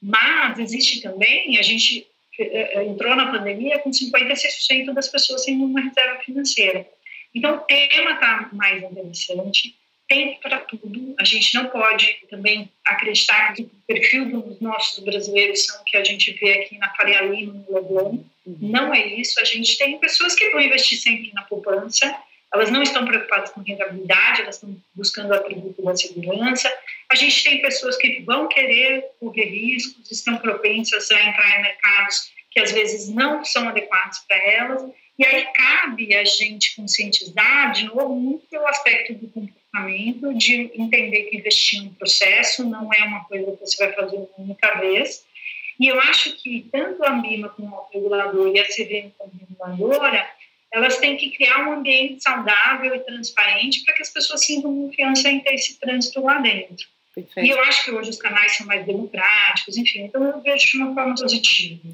Mas 0.02 0.58
existe 0.58 1.00
também, 1.00 1.58
a 1.58 1.62
gente 1.62 2.06
eh, 2.38 2.78
eh, 2.78 2.84
entrou 2.84 3.14
na 3.16 3.30
pandemia 3.30 3.78
com 3.78 3.90
56% 3.90 4.92
das 4.92 5.08
pessoas 5.08 5.44
sem 5.44 5.56
uma 5.56 5.80
reserva 5.80 6.20
financeira. 6.20 6.86
Então, 7.34 7.56
o 7.56 7.60
tema 7.60 8.12
está 8.12 8.48
mais 8.52 8.82
interessante, 8.82 9.74
tem 10.08 10.38
para 10.40 10.60
tudo. 10.60 11.14
A 11.18 11.24
gente 11.24 11.54
não 11.54 11.66
pode 11.66 12.18
também 12.30 12.70
acreditar 12.84 13.52
que 13.52 13.62
o 13.62 13.70
perfil 13.86 14.30
dos 14.30 14.60
nossos 14.60 15.04
brasileiros 15.04 15.64
são 15.64 15.80
o 15.80 15.84
que 15.84 15.96
a 15.96 16.04
gente 16.04 16.32
vê 16.32 16.52
aqui 16.52 16.78
na 16.78 16.94
Faria 16.94 17.22
Lima, 17.22 17.52
no 17.52 17.74
Leblon. 17.74 18.24
Uhum. 18.46 18.56
Não 18.60 18.94
é 18.94 19.06
isso. 19.06 19.40
A 19.40 19.44
gente 19.44 19.76
tem 19.76 19.98
pessoas 19.98 20.34
que 20.34 20.48
vão 20.50 20.60
investir 20.60 20.98
sempre 20.98 21.32
na 21.34 21.42
poupança, 21.42 22.14
elas 22.54 22.70
não 22.70 22.82
estão 22.82 23.04
preocupadas 23.04 23.50
com 23.50 23.60
rentabilidade, 23.60 24.42
elas 24.42 24.56
estão 24.56 24.76
buscando 24.94 25.30
o 25.30 25.34
atributo 25.34 25.82
da 25.82 25.96
segurança. 25.96 26.72
A 27.10 27.14
gente 27.14 27.44
tem 27.44 27.60
pessoas 27.60 27.96
que 27.96 28.20
vão 28.20 28.48
querer 28.48 29.04
correr 29.20 29.44
riscos, 29.44 30.10
estão 30.10 30.38
propensas 30.38 31.10
a 31.10 31.22
entrar 31.22 31.58
em 31.58 31.62
mercados 31.62 32.30
que 32.50 32.60
às 32.60 32.72
vezes 32.72 33.08
não 33.08 33.44
são 33.44 33.68
adequados 33.68 34.20
para 34.20 34.36
elas. 34.38 34.90
E 35.18 35.24
aí 35.24 35.46
cabe 35.52 36.14
a 36.14 36.24
gente 36.24 36.74
conscientizar, 36.76 37.72
de 37.72 37.84
novo, 37.84 38.14
muito 38.14 38.46
pelo 38.46 38.66
aspecto 38.66 39.14
do 39.14 39.28
comportamento, 39.28 40.34
de 40.34 40.70
entender 40.74 41.24
que 41.24 41.36
investir 41.36 41.80
é 41.80 41.82
um 41.82 41.94
processo, 41.94 42.64
não 42.64 42.92
é 42.92 43.02
uma 43.04 43.24
coisa 43.24 43.52
que 43.52 43.60
você 43.60 43.84
vai 43.84 43.94
fazer 43.94 44.16
uma 44.16 44.28
única 44.38 44.78
vez. 44.78 45.24
E 45.78 45.88
eu 45.88 46.00
acho 46.00 46.34
que 46.36 46.66
tanto 46.72 47.04
a 47.04 47.10
MIMA 47.10 47.50
como 47.50 47.76
o 47.76 47.88
regulador 47.92 48.54
e 48.54 48.58
a 48.58 48.64
CVM 48.64 49.10
como 49.18 49.32
reguladora 49.38 50.26
elas 50.72 50.98
têm 50.98 51.16
que 51.16 51.30
criar 51.30 51.68
um 51.68 51.72
ambiente 51.72 52.22
saudável 52.22 52.94
e 52.94 53.00
transparente 53.00 53.84
para 53.84 53.94
que 53.94 54.02
as 54.02 54.10
pessoas 54.10 54.44
sintam 54.44 54.74
confiança 54.74 55.28
em 55.28 55.40
ter 55.40 55.54
esse 55.54 55.78
trânsito 55.78 56.20
lá 56.22 56.38
dentro. 56.38 56.86
Perfeito. 57.14 57.46
E 57.46 57.50
eu 57.50 57.62
acho 57.62 57.84
que 57.84 57.90
hoje 57.90 58.10
os 58.10 58.18
canais 58.18 58.56
são 58.56 58.66
mais 58.66 58.84
democráticos, 58.84 59.76
enfim, 59.76 60.00
então 60.02 60.22
eu 60.22 60.40
vejo 60.42 60.66
de 60.66 60.76
uma 60.76 60.94
forma 60.94 61.14
positiva. 61.14 61.88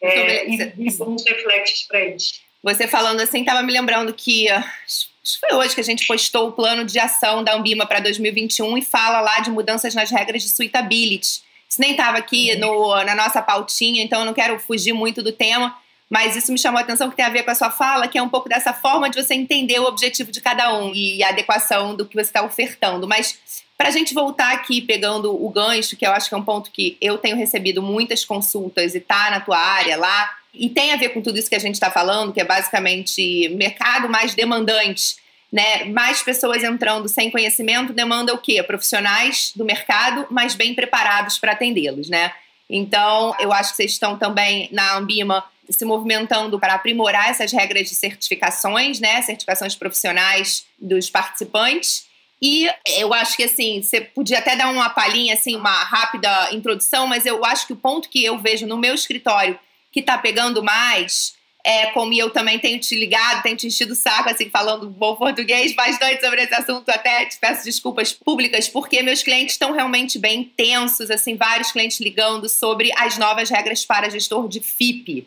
É, 0.00 0.48
e, 0.48 0.72
e 0.78 0.92
bons 0.92 1.24
reflexos 1.24 1.82
para 1.82 2.04
isso. 2.04 2.34
Você 2.62 2.86
falando 2.86 3.20
assim, 3.20 3.40
estava 3.40 3.62
me 3.62 3.72
lembrando 3.72 4.12
que 4.12 4.48
acho 4.48 5.08
que 5.22 5.40
foi 5.40 5.56
hoje 5.56 5.74
que 5.74 5.80
a 5.80 5.84
gente 5.84 6.06
postou 6.06 6.48
o 6.48 6.52
plano 6.52 6.84
de 6.84 6.98
ação 6.98 7.42
da 7.42 7.54
Ambima 7.54 7.86
para 7.86 8.00
2021 8.00 8.78
e 8.78 8.82
fala 8.82 9.20
lá 9.20 9.40
de 9.40 9.50
mudanças 9.50 9.94
nas 9.94 10.10
regras 10.10 10.42
de 10.42 10.48
suitability. 10.48 11.42
Isso 11.68 11.80
nem 11.80 11.92
estava 11.92 12.18
aqui 12.18 12.52
uhum. 12.54 12.60
no, 12.60 13.04
na 13.04 13.14
nossa 13.14 13.42
pautinha, 13.42 14.02
então 14.02 14.20
eu 14.20 14.24
não 14.24 14.34
quero 14.34 14.58
fugir 14.58 14.92
muito 14.92 15.22
do 15.22 15.32
tema, 15.32 15.76
mas 16.10 16.36
isso 16.36 16.50
me 16.50 16.58
chamou 16.58 16.78
a 16.78 16.82
atenção 16.82 17.10
que 17.10 17.16
tem 17.16 17.24
a 17.24 17.30
ver 17.30 17.42
com 17.42 17.50
a 17.50 17.54
sua 17.54 17.70
fala, 17.70 18.08
que 18.08 18.16
é 18.16 18.22
um 18.22 18.28
pouco 18.28 18.48
dessa 18.48 18.72
forma 18.72 19.10
de 19.10 19.22
você 19.22 19.34
entender 19.34 19.78
o 19.78 19.84
objetivo 19.84 20.32
de 20.32 20.40
cada 20.40 20.74
um 20.74 20.94
e 20.94 21.22
a 21.22 21.28
adequação 21.28 21.94
do 21.94 22.06
que 22.06 22.14
você 22.14 22.30
está 22.30 22.42
ofertando. 22.42 23.06
Mas 23.06 23.38
para 23.76 23.88
a 23.88 23.92
gente 23.92 24.14
voltar 24.14 24.52
aqui 24.52 24.80
pegando 24.80 25.32
o 25.32 25.48
gancho, 25.50 25.96
que 25.96 26.06
eu 26.06 26.10
acho 26.10 26.28
que 26.28 26.34
é 26.34 26.38
um 26.38 26.42
ponto 26.42 26.70
que 26.70 26.96
eu 27.00 27.18
tenho 27.18 27.36
recebido 27.36 27.82
muitas 27.82 28.24
consultas 28.24 28.94
e 28.94 29.00
tá 29.00 29.30
na 29.30 29.40
tua 29.40 29.58
área 29.58 29.96
lá, 29.96 30.34
e 30.52 30.68
tem 30.68 30.92
a 30.92 30.96
ver 30.96 31.10
com 31.10 31.20
tudo 31.20 31.38
isso 31.38 31.48
que 31.48 31.54
a 31.54 31.60
gente 31.60 31.74
está 31.74 31.90
falando, 31.90 32.32
que 32.32 32.40
é 32.40 32.44
basicamente 32.44 33.48
mercado 33.50 34.08
mais 34.08 34.34
demandante, 34.34 35.16
né? 35.52 35.84
Mais 35.84 36.22
pessoas 36.22 36.64
entrando 36.64 37.08
sem 37.08 37.30
conhecimento 37.30 37.92
demanda 37.92 38.34
o 38.34 38.38
quê? 38.38 38.62
Profissionais 38.62 39.52
do 39.54 39.64
mercado, 39.64 40.26
mas 40.30 40.54
bem 40.54 40.74
preparados 40.74 41.38
para 41.38 41.52
atendê-los, 41.52 42.08
né? 42.08 42.32
Então, 42.68 43.34
eu 43.38 43.52
acho 43.52 43.70
que 43.70 43.76
vocês 43.76 43.92
estão 43.92 44.18
também 44.18 44.68
na 44.72 44.96
Ambima 44.96 45.44
se 45.70 45.84
movimentando 45.84 46.58
para 46.58 46.74
aprimorar 46.74 47.30
essas 47.30 47.52
regras 47.52 47.88
de 47.88 47.94
certificações, 47.94 49.00
né, 49.00 49.20
certificações 49.22 49.74
profissionais 49.74 50.66
dos 50.78 51.10
participantes. 51.10 52.06
E 52.40 52.68
eu 52.96 53.12
acho 53.12 53.36
que 53.36 53.44
assim, 53.44 53.82
você 53.82 54.00
podia 54.00 54.38
até 54.38 54.56
dar 54.56 54.70
uma 54.70 54.90
palhinha, 54.90 55.34
assim, 55.34 55.56
uma 55.56 55.84
rápida 55.84 56.52
introdução, 56.52 57.06
mas 57.06 57.26
eu 57.26 57.44
acho 57.44 57.66
que 57.66 57.72
o 57.72 57.76
ponto 57.76 58.08
que 58.08 58.24
eu 58.24 58.38
vejo 58.38 58.66
no 58.66 58.76
meu 58.76 58.94
escritório 58.94 59.58
que 59.90 60.00
está 60.00 60.16
pegando 60.16 60.62
mais 60.62 61.36
é, 61.64 61.86
como 61.86 62.14
eu 62.14 62.30
também 62.30 62.58
tenho 62.58 62.78
te 62.78 62.94
ligado, 62.94 63.42
tenho 63.42 63.56
te 63.56 63.66
enchido 63.66 63.92
o 63.92 63.96
saco, 63.96 64.30
assim, 64.30 64.48
falando 64.48 64.88
bom 64.88 65.16
português, 65.16 65.74
bastante 65.74 66.24
sobre 66.24 66.42
esse 66.42 66.54
assunto, 66.54 66.88
até 66.88 67.26
te 67.26 67.38
peço 67.38 67.64
desculpas 67.64 68.12
públicas, 68.12 68.68
porque 68.68 69.02
meus 69.02 69.22
clientes 69.22 69.54
estão 69.54 69.72
realmente 69.72 70.18
bem 70.18 70.44
tensos, 70.44 71.10
assim, 71.10 71.36
vários 71.36 71.70
clientes 71.70 72.00
ligando 72.00 72.48
sobre 72.48 72.90
as 72.96 73.18
novas 73.18 73.50
regras 73.50 73.84
para 73.84 74.08
gestor 74.08 74.48
de 74.48 74.60
FIP. 74.60 75.26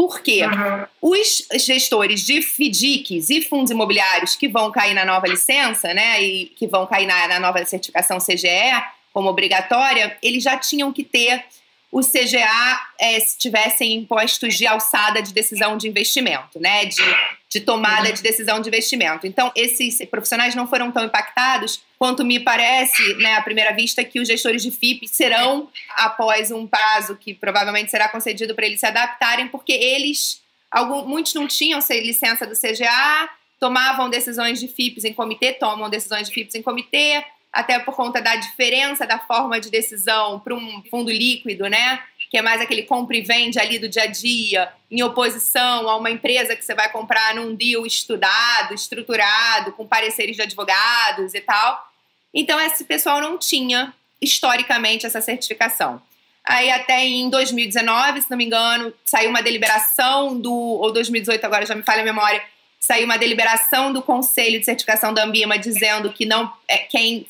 Porque 0.00 0.42
uhum. 0.42 0.86
os 1.12 1.46
gestores 1.62 2.24
de 2.24 2.40
FDICs 2.40 3.28
e 3.28 3.42
fundos 3.42 3.70
imobiliários 3.70 4.34
que 4.34 4.48
vão 4.48 4.72
cair 4.72 4.94
na 4.94 5.04
nova 5.04 5.26
licença, 5.26 5.92
né, 5.92 6.22
e 6.22 6.46
que 6.46 6.66
vão 6.66 6.86
cair 6.86 7.06
na, 7.06 7.28
na 7.28 7.38
nova 7.38 7.62
certificação 7.66 8.16
CGE 8.16 8.82
como 9.12 9.28
obrigatória, 9.28 10.16
eles 10.22 10.42
já 10.42 10.56
tinham 10.56 10.90
que 10.90 11.04
ter 11.04 11.44
o 11.90 12.00
CGA 12.00 12.80
é, 12.98 13.18
tivessem 13.38 13.94
impostos 13.94 14.54
de 14.56 14.66
alçada 14.66 15.20
de 15.20 15.32
decisão 15.32 15.76
de 15.76 15.88
investimento, 15.88 16.60
né? 16.60 16.84
De, 16.84 17.02
de 17.48 17.60
tomada 17.60 18.12
de 18.12 18.22
decisão 18.22 18.60
de 18.60 18.68
investimento. 18.68 19.26
Então, 19.26 19.50
esses 19.56 19.98
profissionais 20.08 20.54
não 20.54 20.68
foram 20.68 20.92
tão 20.92 21.04
impactados 21.04 21.82
quanto 21.98 22.24
me 22.24 22.38
parece, 22.38 23.14
né, 23.14 23.34
à 23.34 23.42
primeira 23.42 23.72
vista, 23.72 24.04
que 24.04 24.20
os 24.20 24.28
gestores 24.28 24.62
de 24.62 24.70
FIP 24.70 25.08
serão, 25.08 25.68
após 25.96 26.52
um 26.52 26.66
prazo 26.66 27.16
que 27.16 27.34
provavelmente 27.34 27.90
será 27.90 28.08
concedido 28.08 28.54
para 28.54 28.66
eles 28.66 28.78
se 28.78 28.86
adaptarem, 28.86 29.48
porque 29.48 29.72
eles, 29.72 30.40
alguns, 30.70 31.06
muitos 31.06 31.34
não 31.34 31.48
tinham 31.48 31.80
licença 31.90 32.46
do 32.46 32.54
CGA, 32.54 33.28
tomavam 33.58 34.08
decisões 34.08 34.60
de 34.60 34.68
FIPs 34.68 35.04
em 35.04 35.12
comitê, 35.12 35.52
tomam 35.52 35.90
decisões 35.90 36.28
de 36.28 36.34
FIPs 36.34 36.54
em 36.54 36.62
comitê, 36.62 37.22
até 37.52 37.78
por 37.78 37.94
conta 37.94 38.20
da 38.20 38.36
diferença 38.36 39.06
da 39.06 39.18
forma 39.18 39.60
de 39.60 39.70
decisão 39.70 40.38
para 40.38 40.54
um 40.54 40.82
fundo 40.90 41.10
líquido, 41.10 41.66
né? 41.68 42.00
Que 42.30 42.38
é 42.38 42.42
mais 42.42 42.60
aquele 42.60 42.84
compra 42.84 43.16
e 43.16 43.22
vende 43.22 43.58
ali 43.58 43.78
do 43.78 43.88
dia 43.88 44.04
a 44.04 44.06
dia, 44.06 44.72
em 44.90 45.02
oposição 45.02 45.88
a 45.88 45.96
uma 45.96 46.10
empresa 46.10 46.54
que 46.54 46.64
você 46.64 46.74
vai 46.74 46.90
comprar 46.90 47.34
num 47.34 47.54
deal 47.54 47.84
estudado, 47.84 48.72
estruturado, 48.72 49.72
com 49.72 49.86
pareceres 49.86 50.36
de 50.36 50.42
advogados 50.42 51.34
e 51.34 51.40
tal. 51.40 51.90
Então, 52.32 52.60
esse 52.60 52.84
pessoal 52.84 53.20
não 53.20 53.36
tinha, 53.36 53.92
historicamente, 54.22 55.04
essa 55.04 55.20
certificação. 55.20 56.00
Aí, 56.44 56.70
até 56.70 57.04
em 57.04 57.28
2019, 57.28 58.22
se 58.22 58.30
não 58.30 58.38
me 58.38 58.44
engano, 58.44 58.94
saiu 59.04 59.28
uma 59.30 59.42
deliberação 59.42 60.38
do. 60.38 60.52
Ou 60.52 60.92
2018, 60.92 61.44
agora 61.44 61.66
já 61.66 61.74
me 61.74 61.82
falha 61.82 62.02
a 62.02 62.04
memória 62.04 62.42
saiu 62.80 63.04
uma 63.04 63.18
deliberação 63.18 63.92
do 63.92 64.00
Conselho 64.00 64.58
de 64.58 64.64
Certificação 64.64 65.12
da 65.12 65.22
Ambima 65.22 65.58
dizendo 65.58 66.10
que 66.10 66.24
não 66.24 66.50
é, 66.66 66.78
quem 66.78 67.26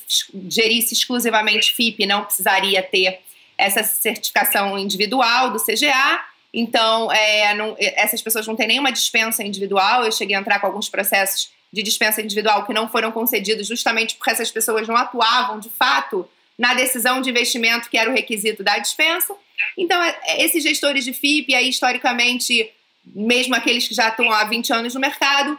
gerisse 0.49 0.95
exclusivamente 0.95 1.75
FIP 1.75 2.07
não 2.07 2.25
precisaria 2.25 2.81
ter 2.81 3.19
essa 3.59 3.83
certificação 3.83 4.79
individual 4.79 5.51
do 5.51 5.59
CGA. 5.59 6.25
Então, 6.55 7.11
é, 7.13 7.53
não, 7.55 7.77
essas 7.79 8.23
pessoas 8.23 8.47
não 8.47 8.55
têm 8.55 8.69
nenhuma 8.69 8.93
dispensa 8.93 9.43
individual. 9.43 10.05
Eu 10.05 10.13
cheguei 10.13 10.37
a 10.37 10.41
entrar 10.41 10.61
com 10.61 10.69
alguns 10.69 10.89
processos 10.89 11.51
de 11.73 11.83
dispensa 11.83 12.23
individual 12.23 12.65
que 12.65 12.73
não 12.73 12.89
foram 12.89 13.13
concedidos 13.13 13.67
justamente 13.67 14.17
porque 14.17 14.31
essas 14.31 14.51
pessoas 14.51 14.89
não 14.89 14.97
atuavam 14.97 15.61
de 15.61 15.69
fato 15.69 16.29
na 16.57 16.75
decisão 16.75 17.21
de 17.21 17.31
investimento 17.31 17.89
que 17.89 17.99
era 17.99 18.11
o 18.11 18.13
requisito 18.13 18.63
da 18.63 18.79
dispensa. 18.79 19.35
Então, 19.77 20.01
é, 20.01 20.45
esses 20.45 20.63
gestores 20.63 21.05
de 21.05 21.13
FIP, 21.13 21.55
aí, 21.55 21.69
historicamente, 21.69 22.71
mesmo 23.05 23.55
aqueles 23.55 23.87
que 23.89 23.95
já 23.95 24.09
estão 24.09 24.31
há 24.33 24.45
20 24.45 24.73
anos 24.73 24.95
no 24.95 25.01
mercado, 25.01 25.59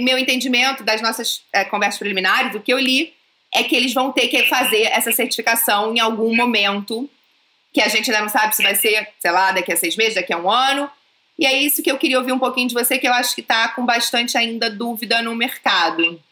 meu 0.00 0.18
entendimento 0.18 0.84
das 0.84 1.02
nossas 1.02 1.42
é, 1.52 1.64
conversas 1.64 1.98
preliminares, 1.98 2.54
o 2.54 2.60
que 2.60 2.72
eu 2.72 2.78
li, 2.78 3.12
é 3.52 3.62
que 3.62 3.74
eles 3.74 3.92
vão 3.92 4.12
ter 4.12 4.28
que 4.28 4.44
fazer 4.46 4.82
essa 4.84 5.12
certificação 5.12 5.94
em 5.94 6.00
algum 6.00 6.34
momento, 6.34 7.08
que 7.72 7.80
a 7.80 7.88
gente 7.88 8.10
ainda 8.10 8.22
não 8.22 8.28
sabe 8.28 8.54
se 8.54 8.62
vai 8.62 8.74
ser, 8.74 9.08
sei 9.18 9.30
lá, 9.30 9.52
daqui 9.52 9.72
a 9.72 9.76
seis 9.76 9.96
meses, 9.96 10.14
daqui 10.14 10.32
a 10.32 10.38
um 10.38 10.50
ano. 10.50 10.90
E 11.38 11.46
é 11.46 11.52
isso 11.52 11.82
que 11.82 11.90
eu 11.90 11.98
queria 11.98 12.18
ouvir 12.18 12.32
um 12.32 12.38
pouquinho 12.38 12.68
de 12.68 12.74
você, 12.74 12.98
que 12.98 13.08
eu 13.08 13.12
acho 13.12 13.34
que 13.34 13.40
está 13.40 13.68
com 13.68 13.84
bastante 13.84 14.38
ainda 14.38 14.70
dúvida 14.70 15.20
no 15.22 15.34
mercado. 15.34 16.22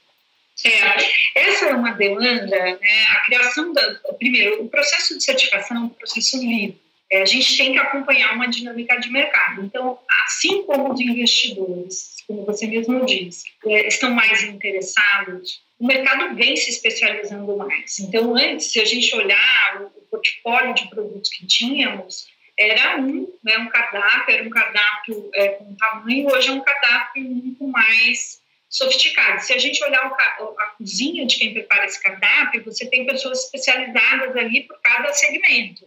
É, 0.64 1.40
essa 1.48 1.66
é 1.66 1.74
uma 1.74 1.92
demanda, 1.92 2.46
né? 2.46 3.04
A 3.10 3.20
criação 3.20 3.72
da. 3.72 3.94
Primeiro, 4.18 4.62
o 4.62 4.68
processo 4.68 5.16
de 5.16 5.24
certificação 5.24 5.76
é 5.76 5.80
um 5.80 5.88
processo 5.88 6.36
livre 6.38 6.78
a 7.12 7.24
gente 7.24 7.56
tem 7.56 7.72
que 7.72 7.78
acompanhar 7.78 8.34
uma 8.34 8.48
dinâmica 8.48 8.98
de 8.98 9.10
mercado. 9.10 9.64
Então, 9.64 9.98
assim 10.24 10.62
como 10.62 10.92
os 10.92 11.00
investidores, 11.00 12.16
como 12.26 12.44
você 12.44 12.66
mesmo 12.66 13.04
disse, 13.04 13.44
é, 13.66 13.88
estão 13.88 14.12
mais 14.12 14.42
interessados, 14.44 15.62
o 15.78 15.86
mercado 15.86 16.34
vem 16.36 16.56
se 16.56 16.70
especializando 16.70 17.56
mais. 17.56 17.98
Então, 17.98 18.36
antes, 18.36 18.70
se 18.70 18.80
a 18.80 18.84
gente 18.84 19.14
olhar 19.16 19.82
o 19.82 20.00
portfólio 20.02 20.74
de 20.74 20.88
produtos 20.88 21.30
que 21.30 21.46
tínhamos, 21.46 22.28
era 22.56 22.98
um, 22.98 23.26
né, 23.42 23.56
um 23.58 23.68
cardápio, 23.68 24.34
era 24.34 24.46
um 24.46 24.50
cardápio 24.50 25.30
é, 25.34 25.48
com 25.48 25.74
tamanho, 25.74 26.28
hoje 26.28 26.50
é 26.50 26.52
um 26.52 26.60
cardápio 26.60 27.22
muito 27.24 27.66
mais 27.66 28.40
sofisticado. 28.68 29.42
Se 29.42 29.52
a 29.52 29.58
gente 29.58 29.82
olhar 29.82 30.04
a 30.04 30.66
cozinha 30.78 31.26
de 31.26 31.36
quem 31.36 31.52
prepara 31.52 31.86
esse 31.86 32.00
cardápio, 32.00 32.62
você 32.64 32.86
tem 32.86 33.06
pessoas 33.06 33.44
especializadas 33.44 34.36
ali 34.36 34.62
por 34.62 34.78
cada 34.80 35.12
segmento. 35.12 35.86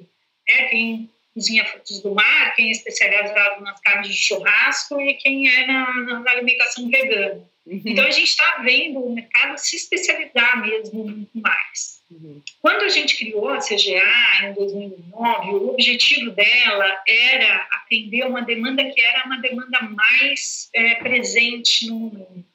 Né? 0.49 0.65
Quem 0.65 1.09
cozinha 1.33 1.65
frutos 1.65 2.01
do 2.01 2.13
mar, 2.13 2.55
quem 2.55 2.69
é 2.69 2.71
especializado 2.71 3.61
nas 3.63 3.79
carnes 3.81 4.09
de 4.09 4.15
churrasco 4.15 5.01
e 5.01 5.15
quem 5.15 5.49
é 5.49 5.65
na, 5.65 6.19
na, 6.19 6.31
alimentação 6.31 6.87
vegana. 6.89 7.41
Uhum. 7.65 7.81
Então 7.85 8.05
a 8.05 8.11
gente 8.11 8.29
está 8.29 8.57
vendo 8.63 8.99
o 8.99 9.13
mercado 9.13 9.57
se 9.57 9.75
especializar 9.75 10.61
mesmo 10.61 11.05
muito 11.05 11.39
mais. 11.39 12.01
Uhum. 12.11 12.41
Quando 12.61 12.83
a 12.83 12.89
gente 12.89 13.17
criou 13.17 13.49
a 13.49 13.59
CGA 13.59 14.43
em 14.43 14.53
2009, 14.53 15.49
o 15.51 15.69
objetivo 15.69 16.31
dela 16.31 17.03
era 17.07 17.67
atender 17.71 18.25
uma 18.25 18.41
demanda 18.41 18.83
que 18.85 19.01
era 19.01 19.25
uma 19.25 19.39
demanda 19.39 19.81
mais 19.81 20.69
é, 20.73 20.95
presente 20.95 21.87
no 21.87 21.95
mundo, 21.95 22.45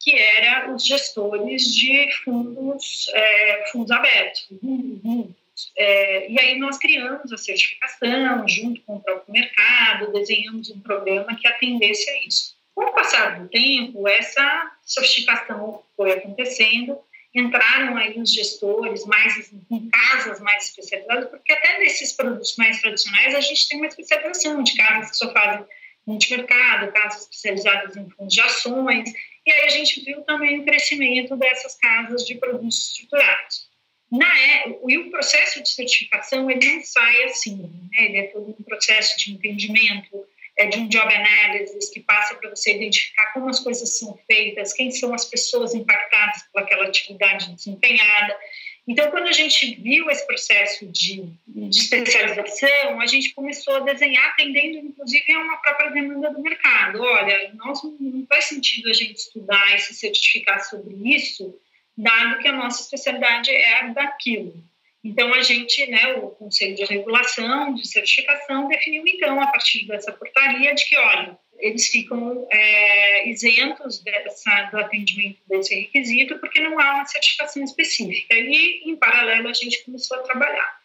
que 0.00 0.12
era 0.12 0.72
os 0.72 0.86
gestores 0.86 1.74
de 1.74 2.10
fundos, 2.24 3.10
é, 3.12 3.66
fundos 3.70 3.90
abertos, 3.90 4.46
fundos 4.60 5.34
é, 5.76 6.30
e 6.30 6.38
aí 6.38 6.58
nós 6.58 6.78
criamos 6.78 7.32
a 7.32 7.36
certificação 7.36 8.46
junto 8.48 8.80
com 8.82 8.96
o 8.96 9.00
próprio 9.00 9.32
mercado, 9.32 10.12
desenhamos 10.12 10.70
um 10.70 10.80
programa 10.80 11.34
que 11.36 11.46
atendesse 11.46 12.08
a 12.10 12.18
isso. 12.26 12.56
Com 12.74 12.86
o 12.86 12.92
passar 12.92 13.40
do 13.40 13.48
tempo, 13.48 14.08
essa 14.08 14.72
sofisticação 14.84 15.82
foi 15.96 16.12
acontecendo, 16.12 16.98
entraram 17.32 17.96
aí 17.96 18.18
os 18.20 18.32
gestores 18.32 19.04
mais 19.06 19.52
em 19.70 19.90
casas 19.90 20.40
mais 20.40 20.66
especializadas, 20.66 21.28
porque 21.30 21.52
até 21.52 21.78
nesses 21.78 22.12
produtos 22.12 22.56
mais 22.56 22.80
tradicionais 22.80 23.34
a 23.34 23.40
gente 23.40 23.68
tem 23.68 23.78
uma 23.78 23.86
especialização 23.86 24.62
de 24.62 24.76
casas 24.76 25.10
que 25.10 25.16
só 25.16 25.32
fazem 25.32 25.64
multimercado, 26.06 26.92
casas 26.92 27.22
especializadas 27.22 27.96
em 27.96 28.08
fundos 28.10 28.34
de 28.34 28.40
ações, 28.40 29.12
e 29.46 29.52
aí 29.52 29.66
a 29.66 29.68
gente 29.68 30.04
viu 30.04 30.22
também 30.22 30.60
o 30.60 30.64
crescimento 30.64 31.36
dessas 31.36 31.76
casas 31.76 32.26
de 32.26 32.34
produtos 32.36 32.90
estruturados. 32.90 33.68
Na, 34.10 34.26
é, 34.26 34.78
e 34.86 34.98
o 34.98 35.10
processo 35.10 35.62
de 35.62 35.68
certificação 35.68 36.50
ele 36.50 36.74
não 36.74 36.82
sai 36.82 37.24
assim, 37.24 37.56
né? 37.56 38.04
ele 38.04 38.18
é 38.18 38.22
todo 38.24 38.54
um 38.58 38.62
processo 38.62 39.18
de 39.18 39.32
entendimento, 39.32 40.24
é, 40.56 40.66
de 40.66 40.78
um 40.78 40.88
job 40.88 41.12
analysis 41.12 41.90
que 41.90 42.00
passa 42.00 42.34
para 42.36 42.50
você 42.50 42.76
identificar 42.76 43.32
como 43.32 43.48
as 43.48 43.58
coisas 43.60 43.98
são 43.98 44.16
feitas, 44.26 44.72
quem 44.72 44.90
são 44.90 45.12
as 45.12 45.24
pessoas 45.24 45.74
impactadas 45.74 46.42
por 46.52 46.62
aquela 46.62 46.86
atividade 46.86 47.52
desempenhada. 47.54 48.38
Então, 48.86 49.10
quando 49.10 49.28
a 49.28 49.32
gente 49.32 49.74
viu 49.76 50.10
esse 50.10 50.26
processo 50.26 50.86
de, 50.86 51.24
de 51.46 51.78
especialização, 51.78 53.00
a 53.00 53.06
gente 53.06 53.32
começou 53.32 53.76
a 53.76 53.80
desenhar, 53.80 54.26
atendendo 54.28 54.78
inclusive 54.78 55.32
a 55.32 55.40
uma 55.40 55.56
própria 55.56 55.90
demanda 55.90 56.30
do 56.30 56.42
mercado. 56.42 57.00
Olha, 57.00 57.50
nós, 57.54 57.80
não 57.98 58.26
faz 58.28 58.44
sentido 58.44 58.90
a 58.90 58.92
gente 58.92 59.16
estudar 59.16 59.74
e 59.74 59.78
se 59.78 59.94
certificar 59.94 60.62
sobre 60.62 60.94
isso 61.16 61.58
dado 61.96 62.38
que 62.38 62.48
a 62.48 62.52
nossa 62.52 62.82
especialidade 62.82 63.50
é 63.50 63.88
daquilo. 63.90 64.54
Então, 65.02 65.34
a 65.34 65.42
gente, 65.42 65.86
né, 65.86 66.14
o 66.14 66.30
Conselho 66.30 66.74
de 66.74 66.84
Regulação, 66.84 67.74
de 67.74 67.86
Certificação, 67.86 68.68
definiu, 68.68 69.06
então, 69.06 69.38
a 69.38 69.46
partir 69.48 69.86
dessa 69.86 70.10
portaria, 70.10 70.74
de 70.74 70.84
que, 70.86 70.96
olha, 70.96 71.38
eles 71.58 71.88
ficam 71.88 72.48
é, 72.50 73.28
isentos 73.28 74.02
dessa, 74.02 74.62
do 74.70 74.78
atendimento 74.78 75.38
desse 75.46 75.74
requisito, 75.74 76.38
porque 76.38 76.58
não 76.60 76.80
há 76.80 76.94
uma 76.94 77.06
certificação 77.06 77.62
específica. 77.62 78.34
E, 78.34 78.82
em 78.86 78.96
paralelo, 78.96 79.48
a 79.48 79.52
gente 79.52 79.84
começou 79.84 80.18
a 80.18 80.22
trabalhar 80.22 80.80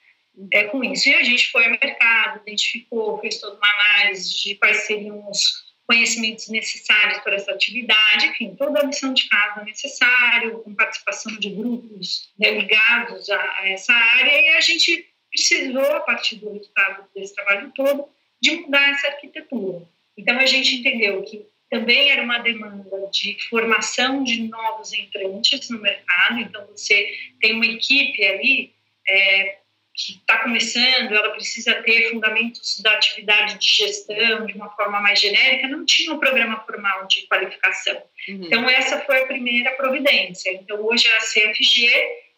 é, 0.52 0.66
com 0.66 0.84
isso. 0.84 1.08
E 1.08 1.16
a 1.16 1.24
gente 1.24 1.50
foi 1.50 1.64
ao 1.64 1.72
mercado, 1.72 2.42
identificou, 2.42 3.20
fez 3.20 3.40
toda 3.40 3.56
uma 3.56 3.70
análise 3.70 4.38
de 4.38 4.56
quais 4.56 4.78
seriam 4.86 5.30
os 5.30 5.69
conhecimentos 5.90 6.48
necessários 6.50 7.18
para 7.24 7.36
essa 7.36 7.52
atividade, 7.52 8.28
enfim, 8.28 8.56
toda 8.56 8.80
a 8.80 8.86
lição 8.86 9.12
de 9.12 9.28
casa 9.28 9.64
necessária, 9.64 10.52
com 10.52 10.76
participação 10.76 11.36
de 11.38 11.50
grupos 11.50 12.32
né, 12.38 12.52
ligados 12.52 13.28
a, 13.28 13.42
a, 13.58 13.70
essa 13.70 13.92
área, 13.92 14.40
e 14.40 14.50
a 14.50 14.62
gente 14.62 15.10
precisou, 15.32 15.92
a 15.94 16.02
partir 16.02 16.36
do 16.36 16.54
resultado 16.54 17.06
desse 17.16 17.34
trabalho 17.34 17.72
todo, 17.74 18.08
de 18.40 18.52
mudar 18.52 18.88
essa 18.92 19.08
arquitetura. 19.08 19.82
Então, 20.16 20.38
a 20.38 20.46
gente 20.46 20.76
entendeu 20.76 21.24
que 21.24 21.44
também 21.72 22.12
era 22.12 22.22
uma 22.22 22.38
demanda 22.38 23.10
de 23.12 23.36
formação 23.50 24.24
de 24.24 24.44
novos 24.44 24.94
entrantes 24.94 25.72
no 25.72 25.80
mercado, 25.80 26.40
então 26.40 26.68
você 26.68 27.12
tem 27.42 27.56
uma 27.56 27.66
equipe 27.66 28.24
ali 28.24 28.76
é, 29.08 29.58
que 30.00 30.14
está 30.14 30.38
começando, 30.38 31.12
ela 31.12 31.32
precisa 31.32 31.76
ter 31.84 32.10
fundamentos 32.10 32.80
da 32.80 32.94
atividade 32.94 33.58
de 33.58 33.68
gestão 33.68 34.46
de 34.46 34.54
uma 34.54 34.70
forma 34.70 35.02
mais 35.02 35.20
genérica, 35.20 35.68
não 35.68 35.86
tinha 35.86 36.14
um 36.14 36.20
programa 36.20 36.62
formal 36.62 37.06
de 37.06 37.28
qualificação. 37.28 38.02
Uhum. 38.30 38.46
Então, 38.46 38.70
essa 38.70 39.02
foi 39.02 39.24
a 39.24 39.28
primeira 39.28 39.72
providência. 39.72 40.54
Então, 40.54 40.82
hoje 40.86 41.06
a 41.10 41.18
CFG, 41.18 41.92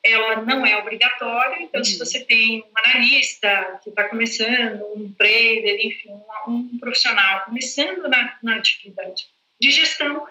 ela 0.04 0.42
não 0.42 0.66
é 0.66 0.76
obrigatória, 0.78 1.62
então, 1.62 1.82
uhum. 1.82 1.86
se 1.86 2.00
você 2.00 2.22
tem 2.22 2.64
um 2.64 2.72
analista 2.84 3.80
que 3.84 3.92
está 3.92 4.06
começando, 4.06 4.82
um 4.96 5.14
trader, 5.14 5.86
enfim, 5.86 6.10
um, 6.48 6.52
um 6.52 6.80
profissional 6.80 7.46
começando 7.46 8.10
na, 8.10 8.40
na 8.42 8.56
atividade 8.56 9.28
de 9.60 9.70
gestão, 9.70 10.26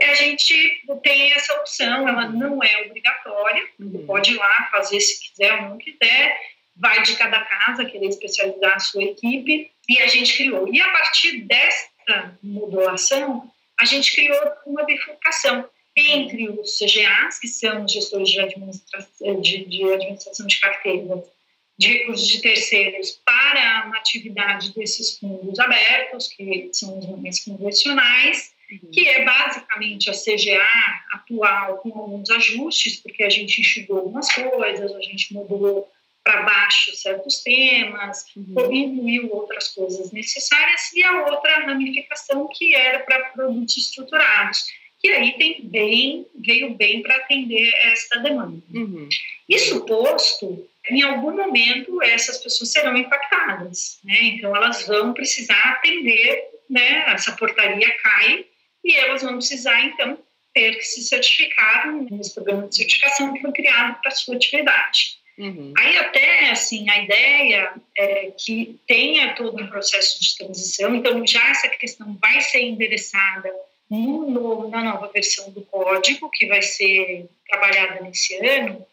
a 0.00 0.14
gente 0.14 0.84
tem 1.02 1.32
essa 1.32 1.52
opção, 1.54 2.06
ela 2.06 2.28
não 2.28 2.62
é 2.62 2.82
obrigatória, 2.82 3.66
uhum. 3.80 4.06
pode 4.06 4.34
ir 4.34 4.36
lá 4.36 4.68
fazer 4.70 5.00
se 5.00 5.26
quiser 5.26 5.52
ou 5.54 5.62
não 5.70 5.78
quiser, 5.78 6.38
vai 6.76 7.02
de 7.02 7.16
cada 7.16 7.40
casa 7.40 7.84
querer 7.84 8.08
especializar 8.08 8.74
a 8.74 8.80
sua 8.80 9.02
equipe, 9.02 9.70
e 9.88 10.00
a 10.00 10.06
gente 10.06 10.36
criou. 10.36 10.72
E 10.72 10.80
a 10.80 10.90
partir 10.90 11.42
desta 11.42 12.38
modulação, 12.42 13.50
a 13.78 13.84
gente 13.84 14.14
criou 14.14 14.40
uma 14.66 14.84
bifurcação 14.84 15.68
entre 15.96 16.48
os 16.50 16.78
CGAs, 16.78 17.38
que 17.38 17.48
são 17.48 17.84
os 17.84 17.92
gestores 17.92 18.28
de 18.28 18.40
administração 18.40 19.40
de, 19.40 19.64
de, 19.64 19.84
administração 19.84 20.46
de 20.46 20.60
carteiras 20.60 21.24
de 21.78 21.88
recursos 21.88 22.26
de 22.28 22.40
terceiros 22.40 23.20
para 23.24 23.84
uma 23.86 23.98
atividade 23.98 24.72
desses 24.74 25.18
fundos 25.18 25.58
abertos, 25.58 26.28
que 26.28 26.70
são 26.72 26.98
os 26.98 27.06
mais 27.20 27.44
convencionais, 27.44 28.52
uhum. 28.70 28.90
que 28.90 29.06
é 29.06 29.24
basicamente 29.24 30.08
a 30.08 30.14
CGA 30.14 31.02
atual 31.12 31.78
com 31.78 31.98
alguns 31.98 32.30
ajustes, 32.30 32.96
porque 32.96 33.22
a 33.22 33.30
gente 33.30 33.60
enxugou 33.60 33.98
algumas 33.98 34.32
coisas, 34.32 34.94
a 34.94 35.00
gente 35.02 35.34
mudou 35.34 35.90
para 36.26 36.42
baixo 36.42 36.92
certos 36.96 37.40
temas, 37.40 38.26
uhum. 38.36 38.72
incluiu 38.72 39.32
outras 39.32 39.68
coisas 39.68 40.10
necessárias, 40.10 40.92
e 40.92 41.00
a 41.04 41.24
outra 41.24 41.60
ramificação 41.60 42.48
que 42.52 42.74
era 42.74 42.98
para 42.98 43.26
produtos 43.30 43.76
estruturados, 43.76 44.64
que 44.98 45.08
aí 45.08 45.38
tem 45.38 45.60
bem, 45.62 46.26
veio 46.34 46.74
bem 46.74 47.00
para 47.00 47.14
atender 47.14 47.72
esta 47.84 48.18
demanda. 48.18 48.60
Uhum. 48.74 49.08
Isso 49.48 49.84
posto, 49.86 50.68
em 50.90 51.02
algum 51.02 51.30
momento 51.30 52.02
essas 52.02 52.38
pessoas 52.38 52.72
serão 52.72 52.96
impactadas, 52.96 54.00
né? 54.02 54.18
então 54.22 54.54
elas 54.56 54.84
vão 54.84 55.12
precisar 55.12 55.74
atender, 55.74 56.44
né? 56.68 57.04
essa 57.06 57.36
portaria 57.36 57.88
cai 57.98 58.46
e 58.84 58.96
elas 58.96 59.22
vão 59.22 59.34
precisar, 59.34 59.80
então, 59.84 60.18
ter 60.52 60.74
que 60.74 60.82
se 60.82 61.02
certificar 61.02 61.92
nesse 62.10 62.34
programa 62.34 62.66
de 62.66 62.74
certificação 62.74 63.32
que 63.32 63.42
foi 63.42 63.52
criado 63.52 64.00
para 64.00 64.10
sua 64.10 64.34
atividade. 64.34 65.24
Uhum. 65.38 65.74
Aí 65.76 65.98
até, 65.98 66.50
assim, 66.50 66.88
a 66.88 67.02
ideia 67.02 67.74
é 67.96 68.30
que 68.30 68.78
tenha 68.86 69.34
todo 69.34 69.62
um 69.62 69.66
processo 69.66 70.20
de 70.20 70.36
transição, 70.36 70.94
então 70.94 71.26
já 71.26 71.50
essa 71.50 71.68
questão 71.68 72.16
vai 72.20 72.40
ser 72.40 72.62
endereçada 72.62 73.52
no 73.90 74.30
novo, 74.30 74.68
na 74.68 74.82
nova 74.82 75.08
versão 75.12 75.50
do 75.50 75.62
código, 75.62 76.30
que 76.30 76.46
vai 76.46 76.62
ser 76.62 77.26
trabalhada 77.48 78.02
nesse 78.02 78.34
ano, 78.36 78.84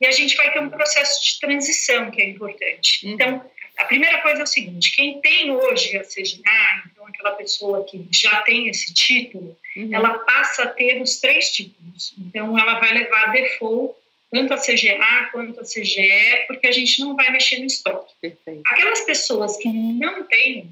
e 0.00 0.06
a 0.06 0.10
gente 0.10 0.34
vai 0.36 0.50
ter 0.52 0.60
um 0.60 0.70
processo 0.70 1.22
de 1.22 1.38
transição 1.38 2.10
que 2.10 2.22
é 2.22 2.28
importante. 2.30 3.06
Uhum. 3.06 3.12
Então, 3.12 3.50
a 3.76 3.84
primeira 3.84 4.18
coisa 4.22 4.40
é 4.40 4.44
o 4.44 4.46
seguinte: 4.46 4.92
quem 4.92 5.20
tem 5.20 5.50
hoje 5.50 5.96
a 5.96 6.02
CGA, 6.02 6.82
então 6.90 7.06
aquela 7.06 7.32
pessoa 7.32 7.84
que 7.84 8.08
já 8.10 8.40
tem 8.42 8.68
esse 8.68 8.92
título, 8.94 9.56
uhum. 9.76 9.94
ela 9.94 10.18
passa 10.20 10.64
a 10.64 10.66
ter 10.66 11.00
os 11.00 11.20
três 11.20 11.52
títulos. 11.52 12.14
Então, 12.18 12.58
ela 12.58 12.80
vai 12.80 12.94
levar 12.94 13.32
default 13.32 13.99
tanto 14.30 14.54
a 14.54 14.56
CGA 14.56 15.28
quanto 15.32 15.60
a 15.60 15.64
CGE, 15.64 16.44
porque 16.46 16.68
a 16.68 16.72
gente 16.72 17.00
não 17.00 17.16
vai 17.16 17.30
mexer 17.30 17.58
no 17.58 17.66
estoque. 17.66 18.14
Perfeito. 18.20 18.62
Aquelas 18.66 19.00
pessoas 19.00 19.56
que 19.56 19.68
não 19.68 20.22
têm, 20.24 20.70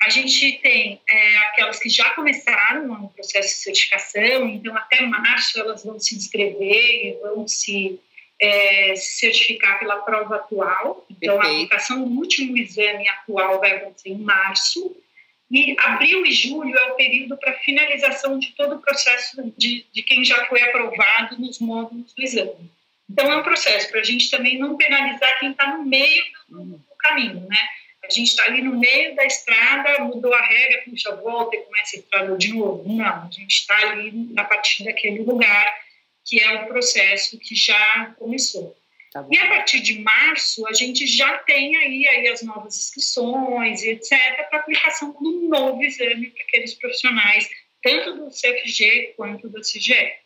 a 0.00 0.08
gente 0.08 0.58
tem 0.58 1.00
é, 1.08 1.36
aquelas 1.48 1.78
que 1.78 1.88
já 1.88 2.10
começaram 2.10 2.86
no 2.86 3.08
processo 3.08 3.48
de 3.48 3.54
certificação, 3.54 4.48
então 4.48 4.76
até 4.76 5.00
março 5.02 5.58
elas 5.58 5.84
vão 5.84 5.98
se 5.98 6.14
inscrever 6.14 7.06
e 7.06 7.18
vão 7.20 7.46
se, 7.46 8.00
é, 8.40 8.94
se 8.94 9.18
certificar 9.18 9.80
pela 9.80 9.96
prova 9.96 10.36
atual. 10.36 11.04
Então 11.10 11.38
Perfeito. 11.38 11.54
a 11.54 11.56
aplicação 11.56 12.04
do 12.04 12.20
último 12.20 12.56
exame 12.56 13.08
atual 13.08 13.58
vai 13.58 13.76
acontecer 13.76 14.10
em 14.10 14.18
março. 14.18 14.96
E 15.50 15.76
abril 15.78 16.24
e 16.24 16.32
julho 16.32 16.74
é 16.74 16.92
o 16.92 16.94
período 16.94 17.36
para 17.36 17.52
finalização 17.58 18.38
de 18.38 18.52
todo 18.52 18.76
o 18.76 18.80
processo 18.80 19.52
de, 19.58 19.84
de 19.92 20.02
quem 20.02 20.24
já 20.24 20.46
foi 20.46 20.62
aprovado 20.62 21.38
nos 21.38 21.58
módulos 21.58 22.14
do 22.14 22.22
exame. 22.22 22.70
Então, 23.12 23.30
é 23.30 23.36
um 23.36 23.42
processo 23.42 23.90
para 23.90 24.00
a 24.00 24.04
gente 24.04 24.30
também 24.30 24.58
não 24.58 24.76
penalizar 24.76 25.38
quem 25.38 25.50
está 25.50 25.76
no 25.76 25.84
meio 25.84 26.24
do, 26.48 26.64
do, 26.64 26.96
caminho, 26.98 27.46
né? 27.46 27.58
A 28.02 28.10
gente 28.10 28.28
está 28.28 28.44
ali 28.44 28.62
no 28.62 28.78
meio 28.78 29.14
da 29.14 29.24
estrada, 29.24 30.02
mudou 30.04 30.32
a 30.32 30.40
regra, 30.40 30.82
puxa, 30.84 31.14
volta 31.16 31.54
e 31.54 31.60
começa 31.60 31.96
a 31.96 32.00
estrada 32.00 32.36
de 32.36 32.52
novo. 32.54 32.82
Não, 32.90 33.04
a 33.04 33.28
gente 33.30 33.52
está 33.52 33.76
ali 33.76 34.32
a 34.36 34.44
partir 34.44 34.84
daquele 34.84 35.22
lugar 35.22 35.82
que 36.24 36.40
é 36.40 36.62
um 36.62 36.66
processo 36.66 37.38
que 37.38 37.54
já 37.54 38.14
começou. 38.18 38.76
Tá 39.12 39.24
e 39.30 39.36
a 39.36 39.46
partir 39.46 39.80
de 39.80 40.00
março, 40.00 40.66
a 40.66 40.72
gente 40.72 41.06
já 41.06 41.36
tem 41.38 41.76
aí, 41.76 42.08
aí 42.08 42.28
as 42.28 42.42
novas 42.42 42.78
inscrições 42.78 43.82
e 43.82 43.90
etc., 43.90 44.48
para 44.48 44.60
aplicação 44.60 45.12
do 45.12 45.48
novo 45.48 45.82
exame 45.82 46.30
para 46.30 46.42
aqueles 46.44 46.74
profissionais, 46.74 47.48
tanto 47.82 48.14
do 48.14 48.30
CFG 48.30 49.14
quanto 49.16 49.50
do 49.50 49.60
CGE. 49.60 50.21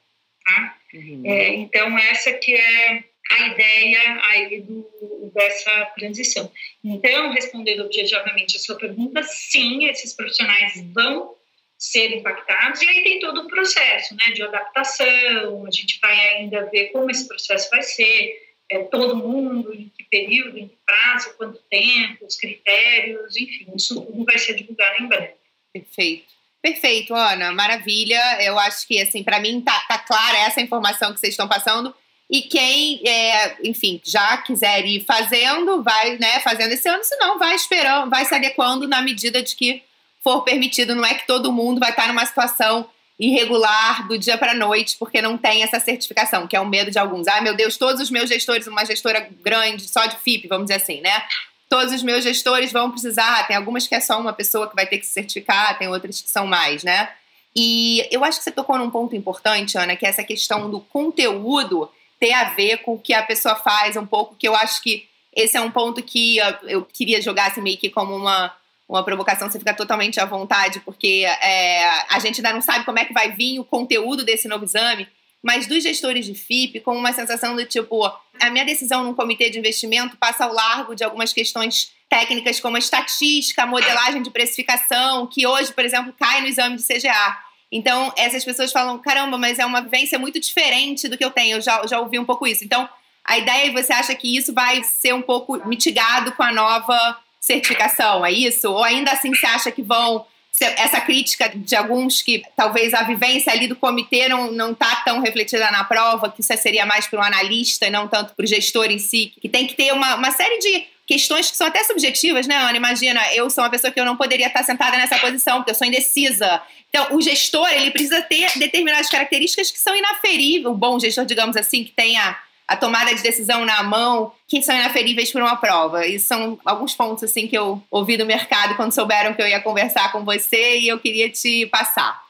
Tá? 0.47 0.79
Uhum. 0.95 1.23
É, 1.25 1.49
então, 1.55 1.99
essa 1.99 2.33
que 2.33 2.55
é 2.55 3.05
a 3.31 3.47
ideia 3.49 4.21
aí 4.31 4.61
do, 4.63 5.31
dessa 5.35 5.87
transição. 5.97 6.51
Então, 6.85 7.33
respondendo 7.33 7.81
objetivamente 7.81 8.57
a 8.57 8.61
sua 8.61 8.77
pergunta, 8.77 9.23
sim, 9.25 9.87
esses 9.87 10.15
profissionais 10.15 10.81
vão 10.93 11.35
ser 11.79 12.17
impactados, 12.17 12.81
e 12.81 12.89
aí 12.89 13.03
tem 13.03 13.19
todo 13.21 13.43
um 13.43 13.49
processo 13.49 14.15
né, 14.15 14.31
de 14.31 14.43
adaptação, 14.43 15.67
a 15.67 15.71
gente 15.71 15.99
vai 16.01 16.19
ainda 16.37 16.65
ver 16.67 16.87
como 16.87 17.11
esse 17.11 17.29
processo 17.29 17.69
vai 17.69 17.83
ser, 17.83 18.41
é, 18.71 18.85
todo 18.85 19.17
mundo, 19.17 19.75
em 19.75 19.91
que 19.91 20.05
período, 20.05 20.59
em 20.59 20.69
que 20.69 20.79
prazo, 20.87 21.37
quanto 21.37 21.61
tempo, 21.69 22.25
os 22.25 22.37
critérios, 22.37 23.37
enfim, 23.37 23.67
isso 23.77 24.01
tudo 24.01 24.25
vai 24.25 24.39
ser 24.39 24.55
divulgado 24.55 25.03
em 25.03 25.07
breve. 25.07 25.35
Perfeito. 25.73 26.37
Perfeito, 26.66 27.14
Ana, 27.14 27.52
maravilha. 27.52 28.20
Eu 28.42 28.59
acho 28.59 28.88
que, 28.88 29.00
assim, 29.00 29.22
para 29.22 29.38
mim 29.38 29.61
tá, 29.61 29.79
tá 29.87 29.98
clara 29.98 30.37
essa 30.38 30.61
informação 30.61 31.14
que 31.14 31.20
vocês 31.20 31.33
estão 31.33 31.46
passando. 31.46 31.94
E 32.29 32.42
quem, 32.42 33.07
é, 33.07 33.57
enfim, 33.62 34.00
já 34.05 34.37
quiser 34.38 34.85
ir 34.85 35.05
fazendo, 35.05 35.81
vai, 35.85 36.18
né, 36.18 36.40
fazendo 36.40 36.72
esse 36.72 36.88
ano, 36.88 37.05
senão 37.05 37.38
vai 37.38 37.55
esperando, 37.55 38.11
vai 38.11 38.24
se 38.24 38.35
adequando 38.35 38.88
na 38.88 39.00
medida 39.00 39.40
de 39.40 39.55
que 39.55 39.81
for 40.24 40.42
permitido. 40.42 40.96
Não 40.96 41.07
é 41.07 41.14
que 41.14 41.24
todo 41.24 41.52
mundo 41.52 41.79
vai 41.79 41.90
estar 41.90 42.09
numa 42.09 42.26
situação 42.26 42.90
irregular 43.16 44.09
do 44.09 44.18
dia 44.18 44.37
para 44.37 44.52
noite 44.52 44.96
porque 44.98 45.22
não 45.22 45.38
tem 45.38 45.62
essa 45.62 45.79
certificação, 45.79 46.48
que 46.48 46.57
é 46.57 46.61
o 46.61 46.66
medo 46.66 46.90
de 46.90 46.98
alguns. 46.98 47.29
Ai, 47.29 47.42
meu 47.42 47.55
Deus, 47.55 47.76
todos 47.76 48.00
os 48.02 48.11
meus 48.11 48.29
gestores, 48.29 48.66
uma 48.66 48.85
gestora 48.85 49.20
grande, 49.40 49.88
só 49.88 50.05
de 50.07 50.16
FIP, 50.16 50.48
vamos 50.48 50.66
dizer 50.66 50.83
assim, 50.83 51.00
né? 51.00 51.22
Todos 51.68 51.92
os 51.92 52.02
meus 52.02 52.24
gestores 52.24 52.72
vão 52.72 52.90
precisar. 52.90 53.46
Tem 53.46 53.57
algumas 53.57 53.87
que 53.87 53.94
é 53.94 54.00
só 54.00 54.20
uma 54.20 54.33
pessoa 54.33 54.68
que 54.68 54.76
vai 54.76 54.87
ter 54.87 54.98
que 54.98 55.07
se 55.07 55.12
certificar, 55.12 55.79
tem 55.79 55.88
outras 55.88 56.20
que 56.20 56.31
são 56.31 56.46
mais, 56.46 56.85
né? 56.85 57.11
E 57.55 58.07
eu 58.11 58.22
acho 58.22 58.38
que 58.38 58.44
você 58.44 58.50
tocou 58.50 58.76
num 58.76 58.90
ponto 58.90 59.16
importante, 59.16 59.79
Ana, 59.79 59.96
que 59.96 60.05
é 60.05 60.11
essa 60.11 60.22
questão 60.22 60.70
do 60.70 60.81
conteúdo 60.81 61.90
ter 62.20 62.33
a 62.33 62.50
ver 62.50 62.79
com 62.79 62.94
o 62.94 62.98
que 62.98 63.14
a 63.14 63.22
pessoa 63.22 63.57
faz 63.57 63.96
um 63.96 64.07
pouco, 64.07 64.37
que 64.37 64.46
eu 64.46 64.55
acho 64.55 64.83
que 64.83 65.09
esse 65.35 65.57
é 65.57 65.61
um 65.61 65.70
ponto 65.70 66.02
que 66.02 66.38
eu 66.64 66.85
queria 66.85 67.20
jogar 67.20 67.48
assim, 67.48 67.61
meio 67.61 67.76
que 67.76 67.90
como 67.90 68.14
uma, 68.14 68.52
uma 68.88 69.02
provocação, 69.02 69.50
você 69.50 69.59
fica 69.59 69.74
totalmente 69.74 70.18
à 70.18 70.24
vontade, 70.24 70.81
porque 70.81 71.26
é, 71.42 71.85
a 72.09 72.18
gente 72.18 72.38
ainda 72.38 72.52
não 72.52 72.62
sabe 72.62 72.85
como 72.85 72.98
é 72.98 73.05
que 73.05 73.12
vai 73.12 73.33
vir 73.33 73.59
o 73.59 73.64
conteúdo 73.64 74.24
desse 74.24 74.48
novo 74.48 74.64
exame, 74.64 75.07
mas 75.47 75.69
dos 75.69 75.81
gestores 75.81 76.27
de 76.27 76.35
FIP 76.35 76.81
com 76.81 76.97
uma 76.97 77.13
sensação 77.13 77.55
do 77.55 77.65
tipo, 77.65 78.05
a 78.41 78.51
minha 78.51 78.65
decisão 78.65 79.05
num 79.05 79.15
comitê 79.15 79.49
de 79.49 79.61
investimento 79.61 80.17
passa 80.17 80.45
ao 80.45 80.53
largo 80.53 80.93
de 80.93 81.05
algumas 81.05 81.33
questões 81.33 81.93
técnicas 82.09 82.59
como 82.59 82.75
a 82.75 82.81
estatística, 82.81 83.63
a 83.63 83.67
modelagem 83.67 84.23
de 84.23 84.31
precificação, 84.31 85.25
que 85.29 85.47
hoje, 85.47 85.73
por 85.73 85.85
exemplo, 85.85 86.13
cai 86.19 86.41
no 86.41 86.49
exame 86.49 86.75
de 86.75 86.83
CGA. 86.83 87.39
Então, 87.71 88.13
essas 88.17 88.45
pessoas 88.45 88.73
falam, 88.73 88.99
caramba, 88.99 89.39
mas 89.39 89.61
é 89.61 89.65
uma 89.65 89.81
vivência 89.81 90.19
muito 90.19 90.41
diferente 90.41 91.09
do 91.09 91.17
que 91.17 91.25
eu 91.25 91.31
tenho, 91.31 91.59
eu 91.59 91.61
já, 91.61 91.87
já 91.87 92.01
ouvi 92.01 92.19
um 92.19 92.25
pouco 92.25 92.45
isso. 92.45 92.65
Então, 92.65 92.89
a 93.25 93.39
ideia, 93.39 93.71
você 93.71 93.93
acha 93.93 94.17
que 94.17 94.37
isso 94.37 94.53
vai 94.53 94.83
ser 94.83 95.15
um 95.15 95.23
pouco 95.23 95.65
mitigado 95.69 96.33
com 96.33 96.43
a 96.43 96.51
nova 96.51 97.21
certificação, 97.41 98.27
é 98.27 98.33
isso? 98.33 98.69
Ou 98.69 98.83
ainda 98.83 99.13
assim 99.13 99.33
você 99.33 99.47
acha 99.47 99.71
que 99.71 99.81
vão 99.81 100.27
essa 100.61 101.01
crítica 101.01 101.51
de 101.55 101.77
alguns 101.77 102.23
que 102.23 102.42
talvez 102.57 102.95
a 102.95 103.03
vivência 103.03 103.53
ali 103.53 103.69
do 103.69 103.77
comitê 103.77 104.29
não, 104.29 104.51
não 104.53 104.75
tá 104.75 105.03
tão 105.05 105.21
refletida 105.21 105.71
na 105.71 105.85
prova, 105.85 106.31
que 106.31 106.40
isso 106.40 106.57
seria 106.57 106.87
mais 106.87 107.07
para 107.07 107.21
o 107.21 107.23
analista 107.23 107.87
e 107.87 107.90
não 107.90 108.09
tanto 108.09 108.35
para 108.35 108.45
o 108.45 108.47
gestor 108.47 108.87
em 108.87 108.99
si, 108.99 109.33
que 109.40 109.49
tem 109.49 109.66
que 109.66 109.75
ter 109.75 109.92
uma, 109.92 110.14
uma 110.14 110.31
série 110.31 110.59
de 110.59 110.87
questões 111.07 111.51
que 111.51 111.57
são 111.57 111.66
até 111.66 111.85
subjetivas, 111.85 112.47
né, 112.47 112.57
Ana? 112.57 112.77
Imagina, 112.77 113.21
eu 113.33 113.49
sou 113.49 113.62
uma 113.62 113.71
pessoa 113.71 113.92
que 113.92 114.01
eu 114.01 114.05
não 114.05 114.16
poderia 114.16 114.49
estar 114.49 114.64
sentada 114.64 114.97
nessa 114.97 115.19
posição, 115.19 115.59
porque 115.59 115.71
eu 115.71 115.75
sou 115.75 115.87
indecisa. 115.87 116.61
Então, 116.88 117.14
o 117.14 117.21
gestor, 117.21 117.69
ele 117.73 117.90
precisa 117.90 118.21
ter 118.23 118.51
determinadas 118.59 119.09
características 119.09 119.71
que 119.71 119.79
são 119.79 119.95
inaferíveis, 119.95 120.66
o 120.66 120.75
bom 120.75 120.99
gestor, 120.99 121.25
digamos 121.25 121.57
assim, 121.57 121.85
que 121.85 121.92
tenha 121.92 122.37
a 122.66 122.77
tomada 122.77 123.14
de 123.14 123.23
decisão 123.23 123.64
na 123.64 123.83
mão, 123.83 124.33
que 124.49 124.63
são 124.63 124.75
inaferíveis 124.75 125.33
para 125.33 125.43
uma 125.43 125.57
prova. 125.57 126.07
E 126.07 126.19
são 126.19 126.59
alguns 126.65 126.95
pontos 126.95 127.25
assim 127.25 127.49
que 127.49 127.57
eu 127.57 127.83
ouvi 127.91 128.17
do 128.17 128.27
mercado 128.27 128.77
quando 128.77 128.93
souberam 128.93 129.35
que 129.35 129.43
eu 129.43 129.49
ia 129.49 129.61
conversar 129.61 130.13
com 130.13 130.25
você 130.25 130.79
e 130.79 130.89
eu 130.89 130.99
queria 130.99 131.29
te 131.29 131.67
passar. 131.67 132.23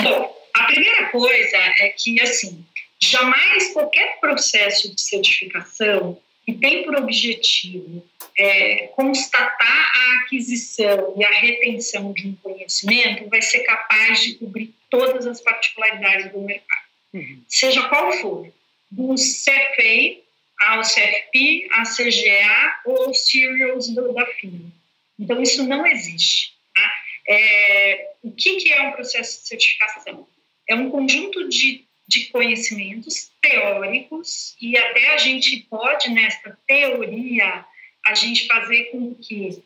Bom, 0.00 0.36
a 0.54 0.64
primeira 0.64 1.08
coisa 1.10 1.56
é 1.56 1.88
que 1.90 2.20
assim, 2.20 2.64
jamais 2.98 3.72
qualquer 3.72 4.18
processo 4.20 4.94
de 4.94 5.00
certificação 5.00 6.18
que 6.46 6.54
tem 6.54 6.84
por 6.84 6.96
objetivo 6.96 8.02
é, 8.36 8.88
constatar 8.96 9.92
a 9.94 10.14
aquisição 10.20 11.14
e 11.16 11.24
a 11.24 11.30
retenção 11.30 12.12
de 12.12 12.28
um 12.28 12.34
conhecimento 12.36 13.28
vai 13.28 13.42
ser 13.42 13.60
capaz 13.60 14.20
de 14.20 14.34
cobrir 14.34 14.74
todas 14.88 15.26
as 15.26 15.40
particularidades 15.40 16.32
do 16.32 16.40
mercado, 16.40 16.82
uhum. 17.12 17.42
seja 17.46 17.86
qual 17.88 18.12
for 18.14 18.50
do 18.90 19.14
CFA 19.14 20.29
ao 20.60 20.82
CFP, 20.82 21.68
à 21.72 21.82
CGA 21.82 22.80
ou 22.84 23.04
aos 23.04 23.26
serials 23.26 23.88
do, 23.88 24.12
da 24.12 24.26
FIM. 24.26 24.70
Então, 25.18 25.42
isso 25.42 25.66
não 25.66 25.86
existe. 25.86 26.54
Tá? 26.74 26.92
É, 27.28 28.10
o 28.22 28.32
que, 28.32 28.56
que 28.56 28.72
é 28.72 28.82
um 28.82 28.92
processo 28.92 29.42
de 29.42 29.48
certificação? 29.48 30.28
É 30.68 30.74
um 30.74 30.90
conjunto 30.90 31.48
de, 31.48 31.84
de 32.06 32.26
conhecimentos 32.26 33.30
teóricos 33.40 34.54
e 34.60 34.76
até 34.76 35.14
a 35.14 35.18
gente 35.18 35.66
pode, 35.68 36.10
nessa 36.10 36.56
teoria, 36.66 37.64
a 38.06 38.14
gente 38.14 38.46
fazer 38.46 38.84
com 38.84 39.14
que 39.14 39.62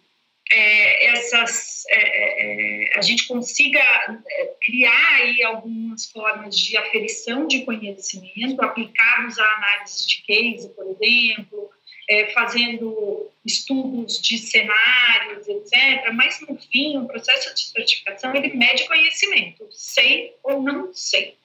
é, 0.50 1.06
essas, 1.06 1.84
é, 1.88 1.96
é, 1.96 2.84
é, 2.94 2.98
a 2.98 3.02
gente 3.02 3.26
consiga 3.26 3.80
é, 3.80 4.54
criar 4.60 5.14
aí 5.14 5.42
algumas 5.42 6.10
formas 6.10 6.56
de 6.56 6.76
aferição 6.76 7.46
de 7.46 7.64
conhecimento 7.64 8.62
aplicados 8.62 9.38
à 9.38 9.54
análise 9.54 10.06
de 10.06 10.22
case, 10.22 10.68
por 10.74 10.86
exemplo, 10.90 11.70
é, 12.08 12.26
fazendo 12.32 13.30
estudos 13.44 14.20
de 14.20 14.36
cenários, 14.36 15.48
etc. 15.48 16.12
Mas, 16.12 16.40
no 16.40 16.58
fim, 16.58 16.98
o 16.98 17.06
processo 17.06 17.54
de 17.54 17.60
certificação, 17.60 18.34
ele 18.34 18.54
mede 18.54 18.86
conhecimento, 18.86 19.66
sei 19.70 20.34
ou 20.42 20.62
não 20.62 20.92
sei. 20.92 21.36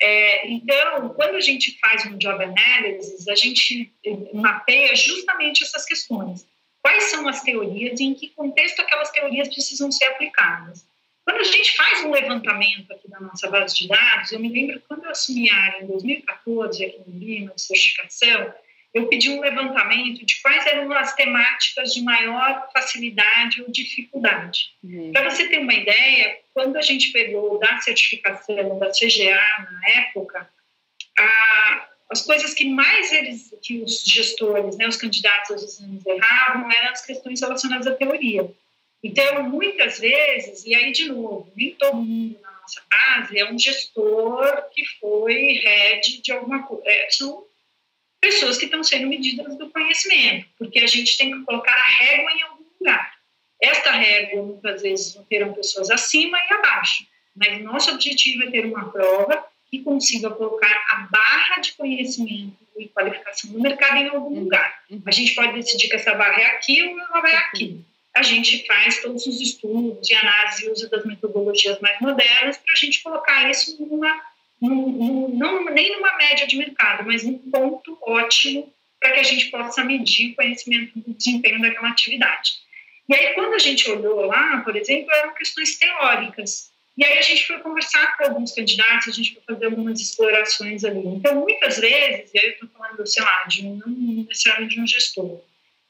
É, 0.00 0.48
então, 0.48 1.08
quando 1.10 1.36
a 1.36 1.40
gente 1.40 1.76
faz 1.80 2.04
um 2.06 2.18
job 2.18 2.44
analysis, 2.44 3.26
a 3.26 3.34
gente 3.34 3.92
mapeia 4.32 4.94
justamente 4.94 5.64
essas 5.64 5.84
questões 5.84 6.46
quais 6.86 7.02
são 7.10 7.26
as 7.26 7.42
teorias 7.42 7.98
e 7.98 8.04
em 8.04 8.14
que 8.14 8.28
contexto 8.28 8.78
aquelas 8.78 9.10
teorias 9.10 9.48
precisam 9.48 9.90
ser 9.90 10.04
aplicadas. 10.04 10.86
Quando 11.24 11.40
a 11.40 11.42
gente 11.42 11.76
faz 11.76 12.04
um 12.04 12.12
levantamento 12.12 12.92
aqui 12.92 13.10
da 13.10 13.18
nossa 13.18 13.50
base 13.50 13.74
de 13.74 13.88
dados, 13.88 14.30
eu 14.30 14.38
me 14.38 14.48
lembro 14.48 14.80
quando 14.86 15.02
eu 15.02 15.10
assumi 15.10 15.50
a 15.50 15.56
área 15.56 15.82
em 15.82 15.86
2014, 15.88 16.84
aqui 16.84 17.02
no 17.04 17.18
Lima, 17.18 17.52
de 17.56 17.60
certificação, 17.60 18.54
eu 18.94 19.08
pedi 19.08 19.28
um 19.30 19.40
levantamento 19.40 20.24
de 20.24 20.40
quais 20.40 20.64
eram 20.64 20.92
as 20.92 21.12
temáticas 21.16 21.92
de 21.92 22.02
maior 22.02 22.68
facilidade 22.72 23.62
ou 23.62 23.68
dificuldade. 23.68 24.70
Uhum. 24.84 25.10
Para 25.10 25.28
você 25.28 25.48
ter 25.48 25.58
uma 25.58 25.74
ideia, 25.74 26.38
quando 26.54 26.76
a 26.76 26.82
gente 26.82 27.10
pegou 27.10 27.58
da 27.58 27.80
certificação 27.80 28.78
da 28.78 28.90
CGA 28.90 29.42
na 29.58 29.88
época, 29.88 30.48
a, 31.18 31.85
as 32.10 32.22
coisas 32.22 32.54
que 32.54 32.68
mais 32.68 33.12
eles, 33.12 33.52
que 33.62 33.82
os 33.82 34.04
gestores, 34.04 34.76
né, 34.76 34.86
os 34.86 34.96
candidatos 34.96 35.50
aos 35.50 35.62
exames 35.62 36.06
erravam, 36.06 36.70
eram 36.70 36.90
as 36.92 37.04
questões 37.04 37.40
relacionadas 37.40 37.86
à 37.86 37.94
teoria. 37.94 38.50
Então, 39.02 39.42
muitas 39.44 39.98
vezes, 39.98 40.64
e 40.64 40.74
aí 40.74 40.92
de 40.92 41.08
novo, 41.08 41.52
nem 41.56 41.74
todo 41.74 41.96
mundo 41.96 42.38
na 42.40 42.50
nossa 42.60 42.82
base 42.90 43.38
é 43.38 43.50
um 43.50 43.58
gestor 43.58 44.64
que 44.72 44.84
foi 45.00 45.34
head 45.34 46.22
de 46.22 46.32
alguma 46.32 46.62
coisa. 46.62 46.82
É, 46.88 47.08
são 47.10 47.44
pessoas 48.20 48.56
que 48.56 48.64
estão 48.64 48.82
sendo 48.82 49.08
medidas 49.08 49.56
do 49.58 49.70
conhecimento, 49.70 50.46
porque 50.58 50.78
a 50.78 50.86
gente 50.86 51.16
tem 51.18 51.32
que 51.32 51.44
colocar 51.44 51.74
a 51.74 51.88
régua 51.88 52.32
em 52.32 52.42
algum 52.42 52.64
lugar. 52.80 53.16
Esta 53.60 53.90
régua, 53.90 54.42
muitas 54.42 54.82
vezes, 54.82 55.18
terão 55.28 55.52
pessoas 55.52 55.90
acima 55.90 56.38
e 56.38 56.54
abaixo, 56.54 57.06
mas 57.34 57.62
nosso 57.62 57.90
objetivo 57.90 58.44
é 58.44 58.50
ter 58.50 58.66
uma 58.66 58.90
prova 58.90 59.44
que 59.78 59.84
consiga 59.84 60.30
colocar 60.30 60.84
a 60.90 61.08
barra 61.10 61.60
de 61.60 61.72
conhecimento 61.72 62.56
e 62.78 62.88
qualificação 62.88 63.50
no 63.52 63.60
mercado 63.60 63.96
em 63.96 64.08
algum 64.08 64.34
uhum. 64.34 64.44
lugar. 64.44 64.82
Uhum. 64.90 65.02
A 65.06 65.10
gente 65.10 65.34
pode 65.34 65.52
decidir 65.54 65.88
que 65.88 65.96
essa 65.96 66.14
barra 66.14 66.40
é 66.40 66.46
aqui 66.46 66.82
ou 66.82 66.98
ela 66.98 67.20
vai 67.20 67.34
aqui. 67.34 67.84
A 68.14 68.22
gente 68.22 68.66
faz 68.66 69.02
todos 69.02 69.26
os 69.26 69.40
estudos 69.40 70.08
e 70.08 70.14
análise 70.14 70.64
e 70.64 70.70
uso 70.70 70.90
das 70.90 71.04
metodologias 71.04 71.78
mais 71.80 72.00
modernas 72.00 72.56
para 72.56 72.72
a 72.72 72.76
gente 72.76 73.02
colocar 73.02 73.50
isso 73.50 73.76
numa, 73.84 74.22
num, 74.60 75.28
não, 75.36 75.64
nem 75.66 75.92
numa 75.92 76.16
média 76.16 76.46
de 76.46 76.56
mercado, 76.56 77.04
mas 77.06 77.22
num 77.22 77.38
ponto 77.38 77.98
ótimo 78.02 78.72
para 78.98 79.12
que 79.12 79.20
a 79.20 79.24
gente 79.24 79.50
possa 79.50 79.84
medir 79.84 80.32
o 80.32 80.36
conhecimento 80.36 80.98
do 80.98 81.12
desempenho 81.12 81.60
daquela 81.60 81.90
atividade. 81.90 82.52
E 83.08 83.14
aí, 83.14 83.34
quando 83.34 83.54
a 83.54 83.58
gente 83.58 83.88
olhou 83.90 84.24
lá, 84.24 84.62
por 84.64 84.74
exemplo, 84.74 85.12
eram 85.12 85.34
questões 85.34 85.78
teóricas. 85.78 86.72
E 86.96 87.04
aí 87.04 87.18
a 87.18 87.22
gente 87.22 87.46
foi 87.46 87.58
conversar 87.58 88.16
com 88.16 88.24
alguns 88.24 88.52
candidatos, 88.52 89.08
a 89.08 89.12
gente 89.12 89.34
foi 89.34 89.42
fazer 89.42 89.66
algumas 89.66 90.00
explorações 90.00 90.82
ali. 90.82 91.06
Então, 91.06 91.34
muitas 91.40 91.78
vezes, 91.78 92.30
e 92.32 92.38
aí 92.38 92.46
eu 92.46 92.52
estou 92.52 92.68
falando, 92.70 93.06
sei 93.06 93.22
lá, 93.22 93.44
de 93.44 93.66
um, 93.66 93.76
não 93.76 94.24
necessariamente 94.24 94.76
de 94.76 94.80
um 94.80 94.86
gestor, 94.86 95.40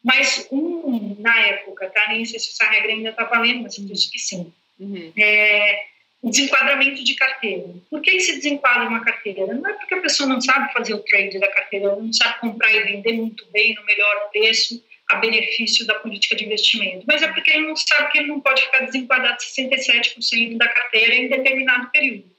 mas 0.02 0.46
um, 0.50 1.16
na 1.18 1.36
época, 1.46 1.88
tá? 1.90 2.08
Nem 2.08 2.24
sei 2.24 2.38
se 2.38 2.50
essa 2.50 2.70
regra 2.70 2.92
ainda 2.92 3.10
está 3.10 3.24
valendo, 3.24 3.62
mas 3.62 3.78
eu 3.78 3.84
disse 3.84 4.10
que 4.10 4.18
sim. 4.18 4.52
Uhum. 4.78 5.12
É, 5.16 5.84
desenquadramento 6.30 7.02
de 7.02 7.14
carteira. 7.14 7.68
Por 7.90 8.00
que 8.00 8.18
se 8.20 8.36
desenquadra 8.36 8.88
uma 8.88 9.04
carteira? 9.04 9.54
Não 9.54 9.68
é 9.68 9.72
porque 9.74 9.94
a 9.94 10.00
pessoa 10.00 10.28
não 10.28 10.40
sabe 10.40 10.72
fazer 10.72 10.94
o 10.94 10.98
trade 10.98 11.38
da 11.38 11.48
carteira, 11.48 11.96
não 11.96 12.12
sabe 12.12 12.40
comprar 12.40 12.72
e 12.72 12.82
vender 12.84 13.12
muito 13.12 13.46
bem 13.52 13.74
no 13.74 13.84
melhor 13.84 14.30
preço, 14.30 14.82
a 15.08 15.16
benefício 15.16 15.86
da 15.86 15.94
política 15.94 16.34
de 16.34 16.44
investimento, 16.44 17.04
mas 17.06 17.22
é 17.22 17.28
porque 17.28 17.50
ele 17.50 17.66
não 17.66 17.76
sabe 17.76 18.10
que 18.10 18.18
ele 18.18 18.28
não 18.28 18.40
pode 18.40 18.62
ficar 18.62 18.80
desenquadrado 18.80 19.38
67% 19.38 20.56
da 20.56 20.68
carteira 20.68 21.14
em 21.14 21.28
determinado 21.28 21.90
período. 21.90 22.30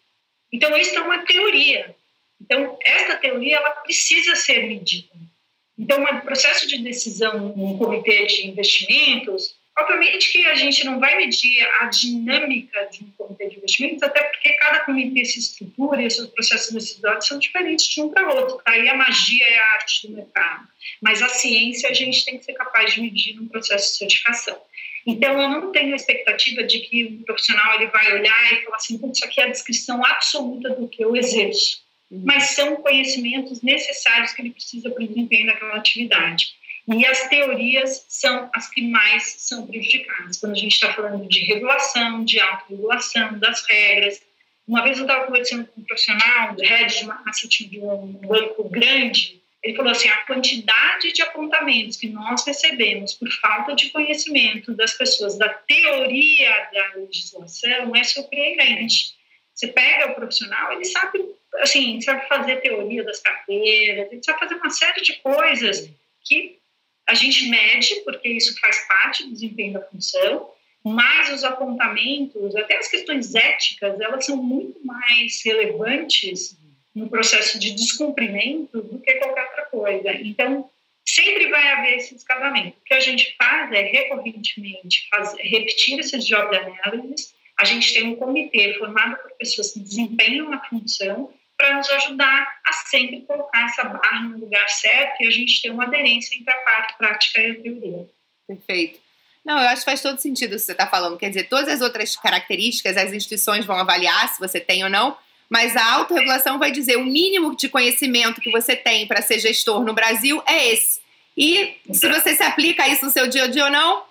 Então, 0.51 0.75
isso 0.77 0.95
é 0.95 1.01
uma 1.01 1.25
teoria. 1.25 1.95
Então, 2.41 2.77
essa 2.84 3.15
teoria 3.17 3.58
ela 3.58 3.71
precisa 3.71 4.36
ser 4.36 4.67
medida. 4.67 5.10
Então, 5.77 6.03
o 6.03 6.21
processo 6.21 6.67
de 6.67 6.80
decisão 6.80 7.53
no 7.56 7.77
comitê 7.77 8.25
de 8.25 8.47
investimentos 8.47 9.57
Obviamente 9.80 10.32
que 10.32 10.46
a 10.48 10.56
gente 10.56 10.84
não 10.86 11.00
vai 11.00 11.16
medir 11.18 11.63
a 11.80 11.86
dinâmica 11.86 12.90
de 12.92 13.04
um 13.04 13.12
comitê 13.12 13.48
de 13.48 13.58
investimentos, 13.58 14.02
até 14.02 14.24
porque 14.24 14.54
cada 14.54 14.80
comitê 14.80 15.24
se 15.24 15.40
estrutura 15.40 16.02
e 16.02 16.10
seus 16.10 16.30
processos 16.30 16.74
decisórios 16.74 17.28
são 17.28 17.38
diferentes 17.38 17.88
de 17.88 18.02
um 18.02 18.10
para 18.10 18.34
outro. 18.34 18.60
Aí 18.66 18.90
a 18.90 18.96
magia 18.96 19.46
é 19.46 19.60
a 19.60 19.74
arte 19.74 20.08
do 20.08 20.16
mercado. 20.16 20.68
Mas 21.00 21.22
a 21.22 21.30
ciência 21.30 21.90
a 21.90 21.94
gente 21.94 22.26
tem 22.26 22.40
que 22.40 22.46
ser 22.46 22.54
capaz 22.54 22.94
de 22.96 23.02
medir 23.02 23.36
num 23.36 23.48
processo 23.48 23.92
de 23.92 23.98
certificação. 24.00 24.60
Então, 25.06 25.40
eu 25.42 25.50
não 25.50 25.72
tenho 25.72 25.94
a 25.94 25.96
expectativa 25.96 26.63
de 26.63 26.80
que 26.80 27.06
o 27.06 27.24
profissional 27.24 27.76
ele 27.76 27.88
vai 27.92 28.13
olhar 28.13 28.54
e 28.54 28.63
falar 28.63 28.76
assim, 28.76 29.00
isso 29.10 29.24
aqui 29.24 29.40
é 29.40 29.46
a 29.46 29.50
descrição 29.50 30.04
absoluta 30.04 30.72
do 30.72 30.88
que 30.88 31.04
eu 31.04 31.16
exerço. 31.16 31.82
Uhum. 32.12 32.24
Mas 32.26 32.50
são 32.50 32.76
conhecimentos 32.78 33.62
necessários 33.62 34.34
que 34.34 34.42
ele 34.42 34.52
precisa 34.52 34.90
para 34.90 35.04
o 35.04 35.08
desempenho 35.08 35.46
daquela 35.46 35.76
atividade. 35.76 36.56
E 36.88 37.06
as 37.06 37.28
teorias 37.28 38.06
são 38.08 38.50
as 38.54 38.69
que 38.69 38.82
mais 38.82 39.36
são 39.39 39.67
prejudicadas. 39.67 40.38
Quando 40.38 40.54
a 40.54 40.56
gente 40.56 40.73
está 40.73 40.93
falando 40.93 41.28
de 41.28 41.39
regulação, 41.41 42.23
de 42.23 42.39
autorregulação, 42.39 43.38
das 43.39 43.65
regras. 43.67 44.21
Uma 44.65 44.84
vez 44.84 44.97
eu 44.97 45.04
estava 45.04 45.26
conversando 45.26 45.65
com 45.67 45.82
um 45.82 45.84
profissional, 45.84 46.56
head 46.56 46.97
de 46.97 47.06
marketing 47.06 47.69
de 47.69 47.80
um 47.80 48.13
banco 48.13 48.69
grande, 48.69 49.41
ele 49.63 49.76
falou 49.76 49.91
assim: 49.91 50.08
a 50.08 50.17
quantidade 50.26 51.12
de 51.12 51.21
apontamentos 51.21 51.97
que 51.97 52.08
nós 52.08 52.45
recebemos 52.45 53.13
por 53.15 53.30
falta 53.32 53.76
de 53.76 53.89
conhecimento 53.89 54.73
das 54.73 54.93
pessoas 54.93 55.38
da 55.38 55.50
teoria 55.50 56.69
da 56.73 56.93
legislação 56.95 57.95
é 57.95 58.04
surpreendente. 58.04 59.15
Você 59.54 59.67
pega 59.67 60.12
o 60.12 60.15
profissional, 60.15 60.71
ele 60.71 60.86
sabe, 60.86 61.19
assim, 61.56 62.00
sabe 62.00 62.28
fazer 62.28 62.62
teoria 62.62 63.04
das 63.04 63.19
carteiras, 63.19 64.12
ele 64.12 64.23
sabe 64.23 64.39
fazer 64.39 64.56
uma 64.56 64.69
série 64.69 65.02
de 65.02 65.13
coisas 65.13 65.89
que 66.23 66.60
a 67.08 67.13
gente 67.13 67.50
mede, 67.50 68.02
porque 68.04 68.28
isso 68.28 68.60
faz 68.60 68.86
parte 68.88 69.24
do 69.24 69.32
desempenho 69.32 69.74
da 69.74 69.82
função, 69.82 70.52
mas 70.84 71.34
os 71.34 71.43
apontamentos, 71.43 72.56
até 72.56 72.78
as 72.78 72.88
questões 72.88 73.34
éticas, 73.34 74.00
elas 74.00 74.26
são 74.26 74.38
muito 74.38 74.86
mais 74.86 75.41
relevantes 75.43 76.58
no 76.93 77.10
processo 77.10 77.60
de 77.60 77.72
descumprimento 77.72 78.82
do 78.82 79.00
que 79.00 79.13
qualquer 79.15 79.46
outra 79.46 79.65
coisa. 79.65 80.12
Então, 80.13 80.70
sempre 81.06 81.48
vai 81.48 81.67
haver 81.70 81.98
esse 81.98 82.15
descasamento. 82.15 82.78
O 82.78 82.84
que 82.84 82.93
a 82.93 83.00
gente 83.00 83.36
faz 83.38 83.72
é, 83.72 83.82
recorrentemente, 83.82 85.08
repetir 85.39 86.00
esses 86.00 86.26
job 86.26 86.56
analysis. 86.56 87.34
A 87.58 87.65
gente 87.65 87.93
tem 87.93 88.08
um 88.08 88.15
comitê 88.15 88.74
formado 88.78 89.17
por 89.17 89.32
pessoas 89.38 89.72
que 89.72 89.80
desempenham 89.80 90.52
a 90.54 90.60
função 90.65 91.34
para 91.58 91.76
nos 91.76 91.89
ajudar 91.89 92.48
a 92.65 92.74
sempre 92.74 93.22
colocar 93.22 93.65
essa 93.65 93.84
barra 93.84 94.22
no 94.22 94.38
lugar 94.38 94.70
certo 94.70 95.22
e 95.22 95.28
a 95.28 95.32
gente 95.32 95.62
ter 95.62 95.72
uma 95.72 95.86
aderência 95.86 96.38
entre 96.38 96.54
a 96.54 96.58
parte 96.58 96.98
prática 96.98 97.41
e 97.41 97.52
a 97.52 97.56
teoria. 97.56 98.08
Perfeito. 98.48 99.00
Não, 99.43 99.60
eu 99.60 99.70
acho 99.70 99.82
que 99.82 99.91
faz 99.91 100.02
todo 100.02 100.20
sentido 100.20 100.52
o 100.52 100.56
que 100.56 100.62
você 100.62 100.74
está 100.74 100.86
falando. 100.86 101.17
Quer 101.17 101.30
dizer, 101.30 101.46
todas 101.46 101.70
as 101.70 101.82
outras 101.82 102.15
características 102.15 102.98
as 102.98 103.12
instituições 103.12 103.65
vão 103.65 103.77
avaliar 103.77 104.29
se 104.29 104.40
você 104.40 104.60
tem 104.60 104.84
ou 104.84 104.90
não, 104.90 105.17
mas 105.50 105.75
a 105.75 105.94
autorregulação 105.94 106.60
vai 106.60 106.71
dizer 106.71 106.98
o 106.98 107.06
mínimo 107.06 107.56
de 107.56 107.69
conhecimento 107.69 108.42
que 108.42 108.52
você 108.52 108.75
tem 108.75 109.08
para 109.08 109.21
ser 109.21 109.40
gestor 109.40 109.84
no 109.84 109.94
Brasil 109.94 110.44
é 110.46 110.73
esse. 110.73 111.00
E 111.36 111.77
se 111.92 112.10
você 112.10 112.36
se 112.36 112.44
aplica 112.44 112.88
isso 112.88 113.06
no 113.06 113.12
seu 113.12 113.27
dia 113.27 113.46
a 113.46 113.48
dia 113.48 113.65
ou 113.65 113.71
não, 113.71 114.04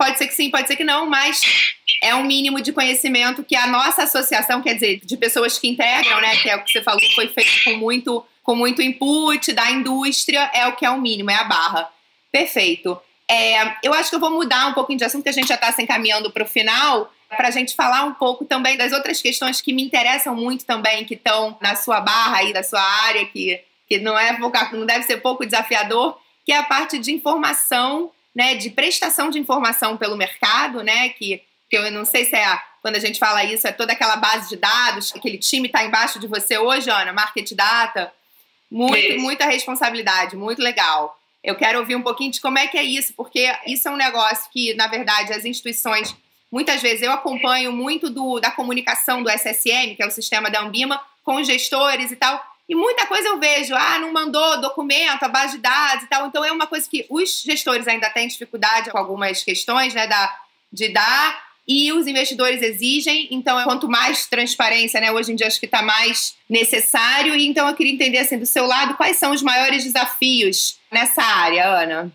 pode 0.00 0.16
ser 0.16 0.28
que 0.28 0.34
sim, 0.34 0.50
pode 0.50 0.66
ser 0.66 0.76
que 0.76 0.82
não, 0.82 1.04
mas 1.04 1.42
é 2.02 2.14
um 2.14 2.24
mínimo 2.24 2.62
de 2.62 2.72
conhecimento 2.72 3.44
que 3.44 3.54
a 3.54 3.66
nossa 3.66 4.04
associação, 4.04 4.62
quer 4.62 4.72
dizer, 4.72 5.00
de 5.04 5.14
pessoas 5.18 5.58
que 5.58 5.68
integram, 5.68 6.22
né, 6.22 6.36
que 6.36 6.48
é 6.48 6.56
o 6.56 6.64
que 6.64 6.72
você 6.72 6.82
falou, 6.82 6.98
que 6.98 7.14
foi 7.14 7.28
feito 7.28 7.64
com 7.64 7.76
muito, 7.76 8.26
com 8.42 8.56
muito 8.56 8.80
input 8.80 9.52
da 9.52 9.70
indústria, 9.70 10.50
é 10.54 10.66
o 10.66 10.74
que 10.74 10.86
é 10.86 10.90
o 10.90 10.98
mínimo, 10.98 11.30
é 11.30 11.34
a 11.34 11.44
barra. 11.44 11.86
Perfeito. 12.32 12.98
É, 13.30 13.76
eu 13.82 13.92
acho 13.92 14.08
que 14.08 14.16
eu 14.16 14.20
vou 14.20 14.30
mudar 14.30 14.68
um 14.68 14.72
pouquinho 14.72 14.98
de 14.98 15.04
assunto, 15.04 15.22
que 15.22 15.28
a 15.28 15.32
gente 15.32 15.48
já 15.48 15.56
está 15.56 15.70
se 15.70 15.82
encaminhando 15.82 16.30
para 16.30 16.44
o 16.44 16.48
final, 16.48 17.12
para 17.28 17.48
a 17.48 17.50
gente 17.50 17.76
falar 17.76 18.04
um 18.04 18.14
pouco 18.14 18.46
também 18.46 18.78
das 18.78 18.92
outras 18.92 19.20
questões 19.20 19.60
que 19.60 19.70
me 19.70 19.82
interessam 19.82 20.34
muito 20.34 20.64
também, 20.64 21.04
que 21.04 21.12
estão 21.12 21.58
na 21.60 21.76
sua 21.76 22.00
barra 22.00 22.38
aí, 22.38 22.54
da 22.54 22.62
sua 22.62 22.80
área, 22.80 23.26
que 23.26 23.60
que 23.86 23.98
não 23.98 24.16
é 24.16 24.38
não 24.38 24.86
deve 24.86 25.02
ser 25.02 25.16
pouco 25.16 25.44
desafiador, 25.44 26.16
que 26.46 26.52
é 26.52 26.56
a 26.56 26.62
parte 26.62 26.96
de 26.96 27.12
informação, 27.12 28.12
né, 28.34 28.54
de 28.54 28.70
prestação 28.70 29.30
de 29.30 29.38
informação 29.38 29.96
pelo 29.96 30.16
mercado, 30.16 30.82
né, 30.82 31.10
que, 31.10 31.42
que 31.68 31.76
eu 31.76 31.90
não 31.90 32.04
sei 32.04 32.24
se 32.24 32.36
é 32.36 32.44
a, 32.44 32.62
quando 32.82 32.96
a 32.96 33.00
gente 33.00 33.18
fala 33.18 33.44
isso, 33.44 33.66
é 33.66 33.72
toda 33.72 33.92
aquela 33.92 34.16
base 34.16 34.48
de 34.48 34.56
dados, 34.56 35.12
aquele 35.14 35.38
time 35.38 35.66
está 35.66 35.84
embaixo 35.84 36.18
de 36.18 36.26
você 36.26 36.58
hoje, 36.58 36.90
Ana, 36.90 37.12
Market 37.12 37.52
Data, 37.52 38.12
muito, 38.70 39.18
muita 39.20 39.46
responsabilidade, 39.46 40.36
muito 40.36 40.62
legal. 40.62 41.18
Eu 41.42 41.56
quero 41.56 41.78
ouvir 41.78 41.96
um 41.96 42.02
pouquinho 42.02 42.30
de 42.30 42.40
como 42.40 42.58
é 42.58 42.66
que 42.66 42.78
é 42.78 42.84
isso, 42.84 43.12
porque 43.14 43.50
isso 43.66 43.88
é 43.88 43.90
um 43.90 43.96
negócio 43.96 44.50
que, 44.52 44.74
na 44.74 44.86
verdade, 44.86 45.32
as 45.32 45.44
instituições, 45.44 46.14
muitas 46.50 46.80
vezes 46.80 47.02
eu 47.02 47.12
acompanho 47.12 47.72
muito 47.72 48.08
do, 48.10 48.38
da 48.38 48.50
comunicação 48.50 49.22
do 49.22 49.30
SSM, 49.30 49.96
que 49.96 50.02
é 50.02 50.06
o 50.06 50.10
sistema 50.10 50.50
da 50.50 50.60
Ambima, 50.60 51.00
com 51.24 51.36
os 51.36 51.46
gestores 51.46 52.10
e 52.10 52.16
tal, 52.16 52.42
e 52.70 52.74
muita 52.76 53.04
coisa 53.04 53.26
eu 53.26 53.38
vejo, 53.40 53.74
ah, 53.74 53.98
não 53.98 54.12
mandou 54.12 54.60
documento, 54.60 55.24
a 55.24 55.28
base 55.28 55.56
de 55.56 55.58
dados 55.58 56.04
e 56.04 56.06
tal. 56.06 56.28
Então 56.28 56.44
é 56.44 56.52
uma 56.52 56.68
coisa 56.68 56.88
que 56.88 57.04
os 57.10 57.42
gestores 57.42 57.88
ainda 57.88 58.08
têm 58.08 58.28
dificuldade 58.28 58.90
com 58.90 58.96
algumas 58.96 59.42
questões, 59.42 59.92
né, 59.92 60.06
da, 60.06 60.38
de 60.72 60.88
dar 60.88 61.50
e 61.66 61.92
os 61.92 62.06
investidores 62.06 62.62
exigem, 62.62 63.26
então 63.30 63.62
quanto 63.64 63.88
mais 63.88 64.26
transparência, 64.26 65.00
né, 65.00 65.10
hoje 65.10 65.32
em 65.32 65.36
dia 65.36 65.48
acho 65.48 65.58
que 65.58 65.66
está 65.66 65.82
mais 65.82 66.34
necessário, 66.48 67.34
e 67.36 67.46
então 67.46 67.68
eu 67.68 67.74
queria 67.74 67.92
entender 67.92 68.18
assim, 68.18 68.38
do 68.38 68.46
seu 68.46 68.66
lado, 68.66 68.94
quais 68.94 69.16
são 69.16 69.32
os 69.32 69.42
maiores 69.42 69.84
desafios 69.84 70.78
nessa 70.90 71.22
área, 71.22 71.66
Ana? 71.66 72.12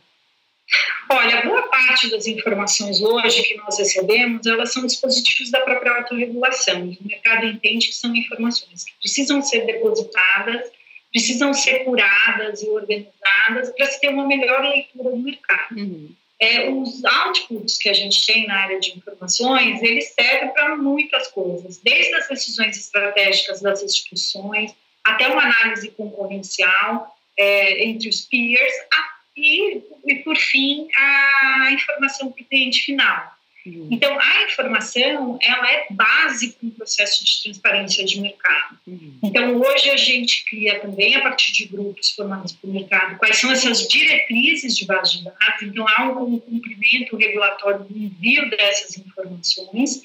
Olha, 1.09 1.43
boa 1.43 1.63
parte 1.63 2.09
das 2.09 2.25
informações 2.25 3.01
hoje 3.01 3.43
que 3.43 3.55
nós 3.55 3.77
recebemos, 3.77 4.45
elas 4.47 4.73
são 4.73 4.85
dispositivos 4.85 5.51
da 5.51 5.61
própria 5.61 5.97
autorregulação. 5.97 6.81
O 6.81 7.07
mercado 7.07 7.45
entende 7.45 7.87
que 7.87 7.95
são 7.95 8.15
informações 8.15 8.83
que 8.83 8.93
precisam 8.99 9.41
ser 9.41 9.65
depositadas, 9.65 10.71
precisam 11.11 11.53
ser 11.53 11.83
curadas 11.83 12.63
e 12.63 12.69
organizadas 12.69 13.69
para 13.77 13.85
se 13.85 14.01
ter 14.01 14.09
uma 14.09 14.25
melhor 14.25 14.61
leitura 14.61 15.11
do 15.11 15.17
mercado. 15.17 15.75
Uhum 15.77 16.15
é, 16.39 16.69
os 16.69 17.03
outputs 17.03 17.77
que 17.77 17.89
a 17.89 17.93
gente 17.93 18.25
tem 18.25 18.45
na 18.47 18.55
área 18.61 18.79
de 18.79 18.91
informações, 18.91 19.81
eles 19.81 20.13
servem 20.13 20.53
para 20.53 20.75
muitas 20.75 21.27
coisas, 21.29 21.79
desde 21.79 22.13
as 22.15 22.27
decisões 22.27 22.77
estratégicas 22.77 23.61
das 23.61 23.81
instituições, 23.81 24.75
até 25.03 25.27
uma 25.27 25.43
análise 25.43 25.89
concorrencial 25.91 27.15
é, 27.37 27.85
entre 27.85 28.09
os 28.09 28.21
peers, 28.21 28.73
a, 28.93 29.14
e, 29.35 29.81
e, 30.05 30.15
por 30.23 30.37
fim, 30.37 30.87
a 30.95 31.69
informação 31.71 32.31
para 32.31 32.41
o 32.41 32.45
cliente 32.45 32.81
final. 32.81 33.35
Uhum. 33.65 33.87
Então, 33.89 34.15
a 34.19 34.43
informação, 34.43 35.39
ela 35.41 35.71
é 35.71 35.87
base 35.89 36.51
para 36.51 36.67
um 36.67 36.69
processo 36.69 37.25
de 37.25 37.43
transparência 37.43 38.05
de 38.05 38.21
mercado. 38.21 38.77
Uhum. 38.85 39.17
Então, 39.23 39.59
hoje 39.59 39.89
a 39.89 39.97
gente 39.97 40.45
cria 40.45 40.79
também, 40.79 41.15
a 41.15 41.21
partir 41.21 41.51
de 41.51 41.65
grupos 41.65 42.11
formados 42.11 42.53
pelo 42.53 42.73
mercado, 42.73 43.17
quais 43.17 43.37
são 43.37 43.51
essas 43.51 43.87
diretrizes 43.87 44.77
de 44.77 44.85
base 44.85 45.17
de 45.17 45.23
dados. 45.23 45.63
Então, 45.63 45.85
há 45.89 46.03
um 46.03 46.39
cumprimento 46.39 47.17
regulatório 47.17 47.85
do 47.85 47.97
envio 47.97 48.47
dessas 48.51 48.97
informações. 48.97 50.03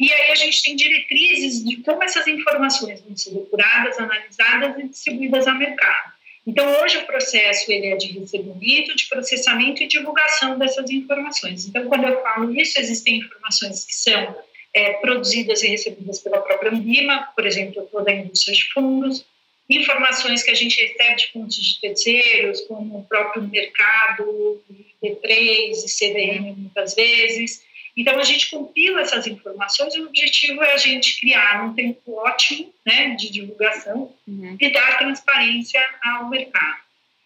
E 0.00 0.12
aí 0.12 0.32
a 0.32 0.34
gente 0.34 0.62
tem 0.62 0.74
diretrizes 0.74 1.64
de 1.64 1.76
como 1.78 2.02
essas 2.02 2.26
informações 2.26 3.00
vão 3.02 3.16
ser 3.16 3.30
depuradas, 3.30 3.98
analisadas 3.98 4.78
e 4.80 4.88
distribuídas 4.88 5.46
ao 5.46 5.54
mercado. 5.54 6.15
Então, 6.46 6.64
hoje 6.80 6.98
o 6.98 7.06
processo 7.06 7.70
ele 7.72 7.88
é 7.88 7.96
de 7.96 8.18
recebimento, 8.18 8.94
de 8.94 9.06
processamento 9.08 9.82
e 9.82 9.88
divulgação 9.88 10.56
dessas 10.56 10.88
informações. 10.90 11.66
Então, 11.66 11.86
quando 11.88 12.06
eu 12.06 12.22
falo 12.22 12.54
isso, 12.54 12.78
existem 12.78 13.18
informações 13.18 13.84
que 13.84 13.94
são 13.94 14.36
é, 14.72 14.92
produzidas 14.94 15.62
e 15.62 15.68
recebidas 15.68 16.20
pela 16.20 16.40
própria 16.40 16.70
Ambima, 16.70 17.28
por 17.34 17.46
exemplo, 17.46 17.88
toda 17.90 18.10
a 18.10 18.14
indústria 18.14 18.54
de 18.54 18.64
fundos, 18.72 19.24
informações 19.68 20.44
que 20.44 20.50
a 20.50 20.54
gente 20.54 20.80
recebe 20.80 21.16
de 21.16 21.32
fontes 21.32 21.64
de 21.64 21.80
terceiros, 21.80 22.60
como 22.62 22.98
o 22.98 23.04
próprio 23.04 23.42
mercado, 23.42 24.62
B3 25.02 25.72
e 25.72 25.88
CVM, 25.88 26.56
muitas 26.56 26.94
vezes, 26.94 27.62
então, 27.96 28.18
a 28.18 28.24
gente 28.24 28.50
compila 28.50 29.00
essas 29.00 29.26
informações 29.26 29.94
e 29.94 30.00
o 30.00 30.06
objetivo 30.06 30.62
é 30.62 30.74
a 30.74 30.76
gente 30.76 31.18
criar 31.18 31.64
um 31.64 31.72
tempo 31.72 32.00
ótimo 32.18 32.72
né, 32.84 33.14
de 33.14 33.30
divulgação 33.30 34.12
uhum. 34.28 34.56
e 34.60 34.70
dar 34.70 34.98
transparência 34.98 35.80
ao 36.02 36.28
mercado. 36.28 36.76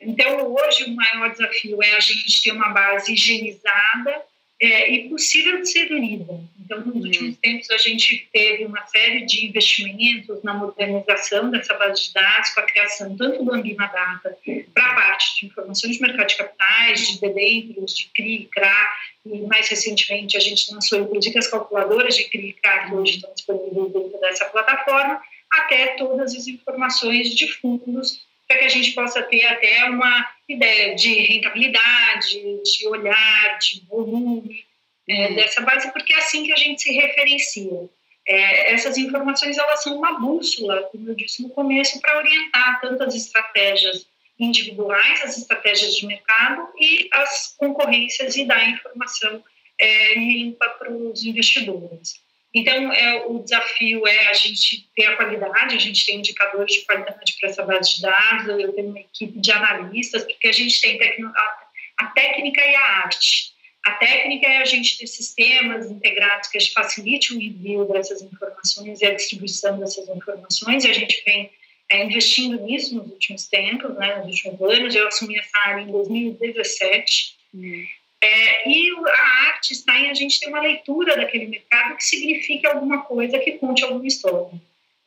Então, 0.01 0.55
hoje, 0.55 0.85
o 0.85 0.95
maior 0.95 1.31
desafio 1.31 1.83
é 1.83 1.97
a 1.97 2.01
gente 2.01 2.43
ter 2.43 2.53
uma 2.53 2.69
base 2.69 3.13
higienizada 3.13 4.23
é, 4.61 4.91
e 4.91 5.09
possível 5.09 5.61
de 5.61 5.69
ser 5.69 5.91
lida. 5.91 6.41
Então, 6.59 6.79
nos 6.79 6.95
uhum. 6.95 7.03
últimos 7.03 7.37
tempos, 7.39 7.71
a 7.71 7.79
gente 7.79 8.29
teve 8.33 8.65
uma 8.65 8.87
série 8.87 9.27
de 9.27 9.47
investimentos 9.47 10.41
na 10.45 10.55
modernização 10.55 11.51
dessa 11.51 11.75
base 11.75 12.05
de 12.05 12.15
dados, 12.15 12.51
com 12.51 12.61
a 12.61 12.63
criação 12.63 13.17
tanto 13.17 13.45
do 13.45 13.53
Ambima 13.53 13.87
Data 13.87 14.39
para 14.73 14.87
a 14.87 14.95
parte 14.95 15.41
de 15.41 15.47
informações 15.47 15.97
de 15.97 16.03
mercado 16.03 16.29
de 16.29 16.37
capitais, 16.37 17.09
de 17.09 17.21
debêntures, 17.21 17.97
de 17.97 18.05
CRI, 18.15 18.49
CRA, 18.53 18.91
e 19.25 19.41
mais 19.43 19.69
recentemente 19.69 20.37
a 20.37 20.41
gente 20.41 20.73
lançou, 20.73 20.99
inclusive, 21.01 21.39
as 21.39 21.49
calculadoras 21.49 22.17
de 22.17 22.25
CRA, 22.25 22.87
que 22.87 22.95
hoje 22.95 23.17
estão 23.17 23.33
disponíveis 23.35 23.93
dentro 23.93 24.21
dessa 24.21 24.47
plataforma, 24.47 25.21
até 25.51 25.89
todas 25.97 26.35
as 26.35 26.47
informações 26.47 27.35
de 27.35 27.49
fundos 27.49 28.25
para 28.47 28.59
que 28.59 28.65
a 28.65 28.69
gente 28.69 28.93
possa 28.93 29.23
ter 29.23 29.45
até 29.47 29.85
uma 29.85 30.29
ideia 30.49 30.95
de 30.97 31.15
rentabilidade, 31.21 32.63
de 32.65 32.89
olhar, 32.89 33.59
de 33.59 33.83
volume 33.89 34.65
é, 35.09 35.29
uhum. 35.29 35.35
dessa 35.37 35.61
base, 35.61 35.93
porque 35.93 36.13
é 36.13 36.17
assim 36.17 36.45
que 36.45 36.53
a 36.53 36.57
gente 36.57 36.83
se 36.83 36.93
referencia. 36.93 37.89
É, 38.27 38.73
essas 38.73 38.99
informações 38.99 39.57
elas 39.57 39.83
são 39.83 39.97
uma 39.97 40.19
bússola, 40.19 40.83
como 40.85 41.09
eu 41.09 41.15
disse 41.15 41.43
no 41.43 41.51
começo, 41.51 42.01
para 42.01 42.19
orientar 42.19 42.81
tanto 42.81 43.05
as 43.05 43.15
estratégias 43.15 44.07
individuais, 44.41 45.23
as 45.23 45.39
estratégias 45.39 45.95
de 45.95 46.07
mercado 46.07 46.69
e 46.79 47.09
as 47.13 47.55
concorrências 47.59 48.37
e 48.37 48.45
dar 48.45 48.69
informação 48.69 49.45
é, 49.79 50.15
limpa 50.15 50.69
para 50.71 50.91
os 50.93 51.25
investidores. 51.25 52.21
Então, 52.53 52.93
é, 52.93 53.27
o 53.27 53.39
desafio 53.39 54.07
é 54.09 54.27
a 54.29 54.35
gente 54.35 54.89
ter 54.97 55.07
a 55.07 55.17
qualidade, 55.17 55.77
a 55.77 55.79
gente 55.79 56.05
tem 56.05 56.19
indicadores 56.19 56.75
de 56.75 56.85
qualidade 56.85 57.37
para 57.39 57.49
essa 57.49 57.63
base 57.63 57.97
de 57.97 58.03
dados, 58.03 58.49
eu 58.59 58.73
tenho 58.73 58.89
uma 58.89 59.01
equipe 59.01 59.39
de 59.39 59.53
analistas, 59.53 60.25
porque 60.25 60.49
a 60.49 60.53
gente 60.53 60.81
tem 60.81 60.99
a, 61.23 61.59
a 61.99 62.07
técnica 62.07 62.61
e 62.61 62.75
a 62.75 62.85
arte. 63.05 63.53
A 63.85 63.93
técnica 63.93 64.47
é 64.47 64.59
a 64.59 64.65
gente 64.65 64.99
ter 64.99 65.07
sistemas 65.07 65.91
integrados 65.91 66.49
que 66.49 66.61
facilite 66.73 67.33
o 67.33 67.41
envio 67.41 67.85
dessas 67.87 68.21
informações 68.21 69.01
e 69.01 69.07
a 69.07 69.15
distribuição 69.15 69.79
dessas 69.79 70.09
informações, 70.09 70.85
e 70.85 70.91
a 70.91 70.93
gente 70.93 71.23
vem 71.25 71.51
é, 71.91 72.05
investindo 72.05 72.61
nisso 72.63 72.95
nos 72.95 73.11
últimos 73.11 73.49
tempos, 73.49 73.95
né, 73.97 74.17
nos 74.17 74.45
últimos 74.45 74.61
anos. 74.61 74.95
Eu 74.95 75.09
assumi 75.09 75.39
essa 75.39 75.59
área 75.59 75.83
em 75.83 75.91
2017. 75.91 77.37
Hum. 77.55 77.87
É, 78.23 78.69
e 78.69 78.91
a 79.09 79.49
arte 79.49 79.73
está 79.73 79.99
em 79.99 80.11
a 80.11 80.15
gente 80.15 80.39
ter 80.39 80.49
uma 80.49 80.61
leitura 80.61 81.17
daquele 81.17 81.47
mercado 81.47 81.97
que 81.97 82.05
signifique 82.05 82.67
alguma 82.67 83.03
coisa, 83.03 83.39
que 83.39 83.53
conte 83.53 83.83
alguma 83.83 84.07
história. 84.07 84.51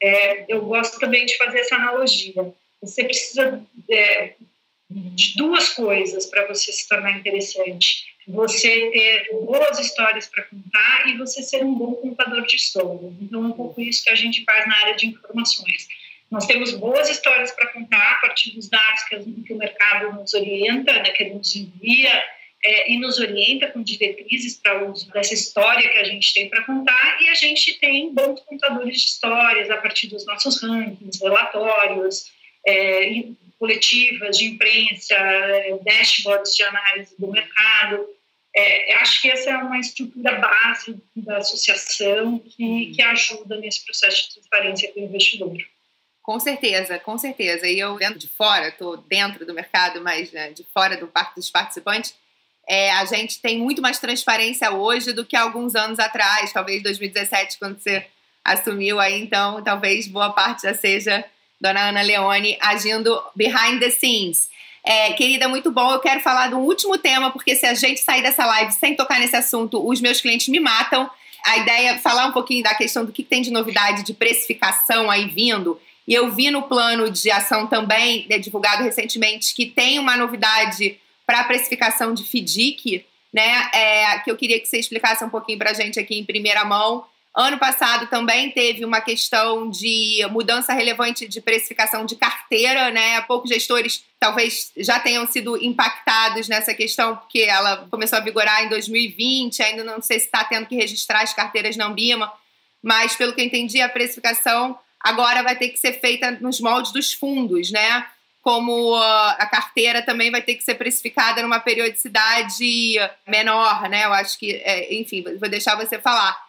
É, 0.01 0.45
eu 0.51 0.65
gosto 0.65 0.99
também 0.99 1.25
de 1.25 1.37
fazer 1.37 1.59
essa 1.59 1.75
analogia. 1.75 2.53
Você 2.81 3.03
precisa 3.03 3.63
é, 3.89 4.33
de 4.89 5.37
duas 5.37 5.69
coisas 5.69 6.25
para 6.25 6.47
você 6.47 6.71
se 6.71 6.87
tornar 6.89 7.17
interessante. 7.17 8.11
Você 8.27 8.89
ter 8.91 9.29
boas 9.31 9.79
histórias 9.79 10.27
para 10.27 10.43
contar 10.43 11.07
e 11.07 11.17
você 11.17 11.43
ser 11.43 11.63
um 11.63 11.73
bom 11.73 11.93
contador 11.95 12.45
de 12.45 12.55
histórias. 12.55 13.13
Então, 13.21 13.43
é 13.43 13.47
um 13.47 13.51
pouco 13.51 13.79
isso 13.79 14.03
que 14.03 14.09
a 14.09 14.15
gente 14.15 14.43
faz 14.43 14.67
na 14.67 14.75
área 14.81 14.95
de 14.95 15.07
informações. 15.07 15.87
Nós 16.33 16.47
temos 16.47 16.71
boas 16.71 17.11
histórias 17.11 17.51
para 17.51 17.67
contar 17.67 18.13
a 18.13 18.15
partir 18.15 18.55
dos 18.55 18.67
dados 18.67 19.03
que, 19.03 19.19
que 19.19 19.53
o 19.53 19.55
mercado 19.55 20.13
nos 20.13 20.33
orienta, 20.33 20.91
né, 20.91 21.11
que 21.11 21.21
ele 21.21 21.35
nos 21.35 21.55
envia, 21.55 22.23
é, 22.65 22.91
e 22.91 22.97
nos 22.97 23.19
orienta 23.19 23.67
com 23.67 23.83
diretrizes 23.83 24.57
para 24.57 24.83
uso 24.83 25.11
dessa 25.11 25.35
história 25.35 25.87
que 25.87 25.97
a 25.99 26.03
gente 26.03 26.33
tem 26.33 26.49
para 26.49 26.63
contar, 26.63 27.21
e 27.21 27.27
a 27.27 27.35
gente 27.35 27.77
tem 27.77 28.11
bons 28.11 28.39
contadores 28.41 28.99
de 28.99 29.09
histórias 29.09 29.69
a 29.69 29.77
partir 29.77 30.07
dos 30.07 30.25
nossos 30.25 30.59
rankings, 30.63 31.21
relatórios, 31.21 32.31
é, 32.65 33.25
coletivas 33.59 34.35
de 34.39 34.45
imprensa, 34.45 35.15
dashboards 35.85 36.55
de 36.55 36.63
análise 36.63 37.15
do 37.19 37.27
mercado. 37.31 38.07
É, 38.55 38.95
acho 38.95 39.21
que 39.21 39.29
essa 39.29 39.51
é 39.51 39.57
uma 39.57 39.79
estrutura 39.79 40.39
base 40.39 40.97
da 41.15 41.37
associação 41.37 42.39
que, 42.39 42.91
que 42.95 43.01
ajuda 43.03 43.57
nesse 43.57 43.85
processo 43.85 44.29
de 44.29 44.33
transparência 44.33 44.91
com 44.91 44.99
o 44.99 45.03
investidor. 45.03 45.57
Com 46.23 46.39
certeza, 46.39 46.97
com 46.99 47.17
certeza. 47.17 47.67
E 47.67 47.77
eu 47.77 47.95
vendo 47.97 48.17
de 48.17 48.29
fora, 48.29 48.69
estou 48.69 48.95
dentro 48.95 49.45
do 49.45 49.53
mercado, 49.53 50.01
mas 50.01 50.31
né, 50.31 50.51
de 50.51 50.65
fora 50.73 50.95
do 50.95 51.05
parte 51.05 51.35
dos 51.35 51.51
participantes, 51.51 52.15
é, 52.65 52.91
a 52.91 53.03
gente 53.03 53.41
tem 53.41 53.59
muito 53.59 53.81
mais 53.81 53.99
transparência 53.99 54.71
hoje 54.71 55.11
do 55.11 55.25
que 55.25 55.35
alguns 55.35 55.75
anos 55.75 55.99
atrás, 55.99 56.53
talvez 56.53 56.81
2017, 56.81 57.59
quando 57.59 57.77
você 57.77 58.07
assumiu 58.43 59.01
aí, 59.01 59.21
então 59.21 59.61
talvez 59.61 60.07
boa 60.07 60.31
parte 60.31 60.63
já 60.63 60.73
seja 60.73 61.25
Dona 61.59 61.89
Ana 61.89 62.01
Leone 62.01 62.57
agindo 62.61 63.21
behind 63.35 63.79
the 63.79 63.89
scenes. 63.89 64.49
É, 64.81 65.11
querida, 65.13 65.47
muito 65.47 65.71
bom. 65.71 65.91
Eu 65.91 65.99
quero 65.99 66.21
falar 66.21 66.49
do 66.49 66.57
último 66.57 66.97
tema, 66.97 67.31
porque 67.31 67.55
se 67.55 67.65
a 67.65 67.73
gente 67.73 67.99
sair 67.99 68.21
dessa 68.21 68.45
live 68.45 68.71
sem 68.71 68.95
tocar 68.95 69.19
nesse 69.19 69.35
assunto, 69.35 69.85
os 69.85 69.99
meus 69.99 70.21
clientes 70.21 70.47
me 70.47 70.59
matam. 70.59 71.09
A 71.45 71.57
ideia 71.57 71.91
é 71.91 71.97
falar 71.97 72.27
um 72.27 72.31
pouquinho 72.31 72.63
da 72.63 72.75
questão 72.75 73.03
do 73.03 73.11
que 73.11 73.23
tem 73.23 73.41
de 73.41 73.51
novidade 73.51 74.03
de 74.03 74.13
precificação 74.13 75.09
aí 75.09 75.25
vindo. 75.27 75.79
E 76.07 76.13
eu 76.13 76.31
vi 76.31 76.51
no 76.51 76.63
plano 76.63 77.09
de 77.09 77.31
ação 77.31 77.67
também, 77.67 78.27
né, 78.29 78.37
divulgado 78.37 78.83
recentemente, 78.83 79.53
que 79.53 79.65
tem 79.65 79.99
uma 79.99 80.17
novidade 80.17 80.99
para 81.25 81.41
a 81.41 81.43
precificação 81.45 82.13
de 82.13 82.23
FDIC, 82.23 83.05
né? 83.33 83.69
É, 83.73 84.19
que 84.19 84.29
eu 84.29 84.37
queria 84.37 84.59
que 84.59 84.67
você 84.67 84.77
explicasse 84.77 85.23
um 85.23 85.29
pouquinho 85.29 85.57
para 85.57 85.71
a 85.71 85.73
gente 85.73 85.99
aqui 85.99 86.19
em 86.19 86.25
primeira 86.25 86.63
mão. 86.63 87.05
Ano 87.35 87.57
passado 87.57 88.05
também 88.07 88.51
teve 88.51 88.85
uma 88.85 89.01
questão 89.01 89.67
de 89.67 90.19
mudança 90.29 90.71
relevante 90.71 91.27
de 91.27 91.41
precificação 91.41 92.05
de 92.05 92.15
carteira, 92.15 92.91
né? 92.91 93.21
Poucos 93.21 93.49
gestores 93.49 94.03
talvez 94.19 94.71
já 94.77 94.99
tenham 94.99 95.25
sido 95.25 95.57
impactados 95.57 96.47
nessa 96.47 96.75
questão, 96.75 97.15
porque 97.15 97.39
ela 97.39 97.87
começou 97.89 98.19
a 98.19 98.21
vigorar 98.21 98.63
em 98.63 98.69
2020, 98.69 99.63
ainda 99.63 99.83
não 99.83 99.99
sei 99.99 100.19
se 100.19 100.25
está 100.25 100.43
tendo 100.43 100.67
que 100.67 100.75
registrar 100.75 101.23
as 101.23 101.33
carteiras 101.33 101.75
na 101.75 101.87
Ambima, 101.87 102.31
mas 102.83 103.15
pelo 103.15 103.33
que 103.33 103.41
eu 103.41 103.45
entendi, 103.45 103.81
a 103.81 103.89
precificação 103.89 104.77
agora 105.03 105.43
vai 105.43 105.57
ter 105.57 105.69
que 105.69 105.77
ser 105.77 105.99
feita 105.99 106.31
nos 106.31 106.61
moldes 106.61 106.93
dos 106.93 107.11
fundos, 107.11 107.69
né? 107.69 108.05
Como 108.41 108.95
ah, 108.95 109.35
a 109.37 109.45
carteira 109.45 110.01
também 110.01 110.31
vai 110.31 110.41
ter 110.41 110.55
que 110.55 110.63
ser 110.63 110.75
precificada 110.75 111.41
numa 111.43 111.59
periodicidade 111.59 112.95
menor, 113.27 113.89
né? 113.89 114.05
Eu 114.05 114.13
acho 114.13 114.39
que, 114.39 114.53
é, 114.63 114.93
enfim, 114.95 115.21
vou 115.21 115.49
deixar 115.49 115.75
você 115.75 115.99
falar. 115.99 116.41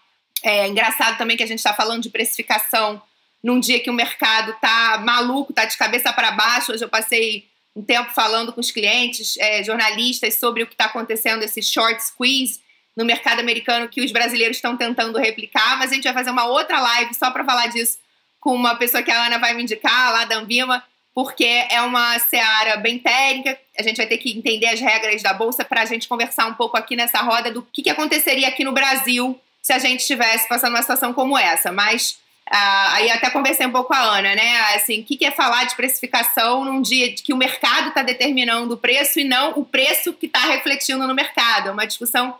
É 0.43 0.69
engraçado 0.69 1.19
também 1.19 1.37
que 1.37 1.43
a 1.43 1.47
gente 1.47 1.59
está 1.59 1.75
falando 1.75 2.03
de 2.03 2.11
precificação 2.11 3.03
num 3.43 3.59
dia 3.59 3.81
que 3.81 3.91
o 3.91 3.95
mercado 3.95 4.55
tá 4.61 5.03
maluco, 5.05 5.53
tá 5.53 5.65
de 5.65 5.77
cabeça 5.77 6.13
para 6.13 6.31
baixo. 6.31 6.73
Hoje 6.73 6.85
eu 6.85 6.89
passei 6.89 7.47
um 7.75 7.83
tempo 7.83 8.13
falando 8.13 8.53
com 8.53 8.61
os 8.61 8.71
clientes, 8.71 9.37
é, 9.39 9.63
jornalistas, 9.65 10.39
sobre 10.39 10.63
o 10.63 10.67
que 10.67 10.75
está 10.75 10.85
acontecendo, 10.85 11.43
esse 11.43 11.61
short 11.61 12.03
squeeze 12.03 12.61
no 12.97 13.05
mercado 13.05 13.41
americano 13.41 13.89
que 13.89 14.01
os 14.01 14.13
brasileiros 14.13 14.59
estão 14.59 14.77
tentando 14.77 15.19
replicar. 15.19 15.77
Mas 15.79 15.91
a 15.91 15.95
gente 15.95 16.05
vai 16.05 16.13
fazer 16.13 16.31
uma 16.31 16.47
outra 16.47 16.81
live 16.81 17.13
só 17.15 17.31
para 17.31 17.45
falar 17.45 17.67
disso 17.67 17.99
com 18.45 18.55
uma 18.55 18.75
pessoa 18.75 19.03
que 19.03 19.11
a 19.11 19.25
Ana 19.25 19.39
vai 19.39 19.55
me 19.55 19.63
indicar, 19.63 20.13
lá 20.13 20.27
da 20.27 20.37
Ambima, 20.37 20.85
porque 21.15 21.47
é 21.71 21.81
uma 21.81 22.19
seara 22.19 22.77
bem 22.77 22.99
técnica. 22.99 23.59
A 23.79 23.83
gente 23.83 23.97
vai 23.97 24.07
ter 24.07 24.19
que 24.19 24.37
entender 24.37 24.67
as 24.67 24.79
regras 24.79 25.23
da 25.23 25.33
Bolsa 25.33 25.65
para 25.65 25.81
a 25.81 25.85
gente 25.87 26.07
conversar 26.07 26.45
um 26.45 26.53
pouco 26.53 26.77
aqui 26.77 26.95
nessa 26.95 27.23
roda 27.23 27.51
do 27.51 27.63
que, 27.63 27.83
que 27.83 27.89
aconteceria 27.89 28.49
aqui 28.49 28.63
no 28.63 28.73
Brasil 28.73 29.41
se 29.63 29.73
a 29.73 29.79
gente 29.79 30.01
estivesse 30.01 30.47
passando 30.47 30.75
uma 30.75 30.83
situação 30.83 31.15
como 31.15 31.39
essa. 31.39 31.73
Mas 31.73 32.19
ah, 32.51 32.97
aí 32.97 33.11
até 33.11 33.31
conversei 33.31 33.65
um 33.65 33.73
pouco 33.73 33.89
com 33.89 33.95
a 33.95 34.19
Ana, 34.19 34.35
né? 34.35 34.59
Assim, 34.75 35.01
o 35.01 35.05
que, 35.05 35.17
que 35.17 35.25
é 35.25 35.31
falar 35.31 35.65
de 35.65 35.75
precificação 35.75 36.67
num 36.67 36.83
dia 36.83 37.15
que 37.15 37.33
o 37.33 37.39
mercado 37.39 37.89
está 37.89 38.03
determinando 38.03 38.75
o 38.75 38.77
preço 38.77 39.19
e 39.21 39.25
não 39.25 39.53
o 39.53 39.65
preço 39.65 40.13
que 40.13 40.27
está 40.27 40.41
refletindo 40.41 41.09
no 41.09 41.15
mercado? 41.15 41.71
É 41.71 41.73
uma 41.73 41.87
discussão 41.87 42.39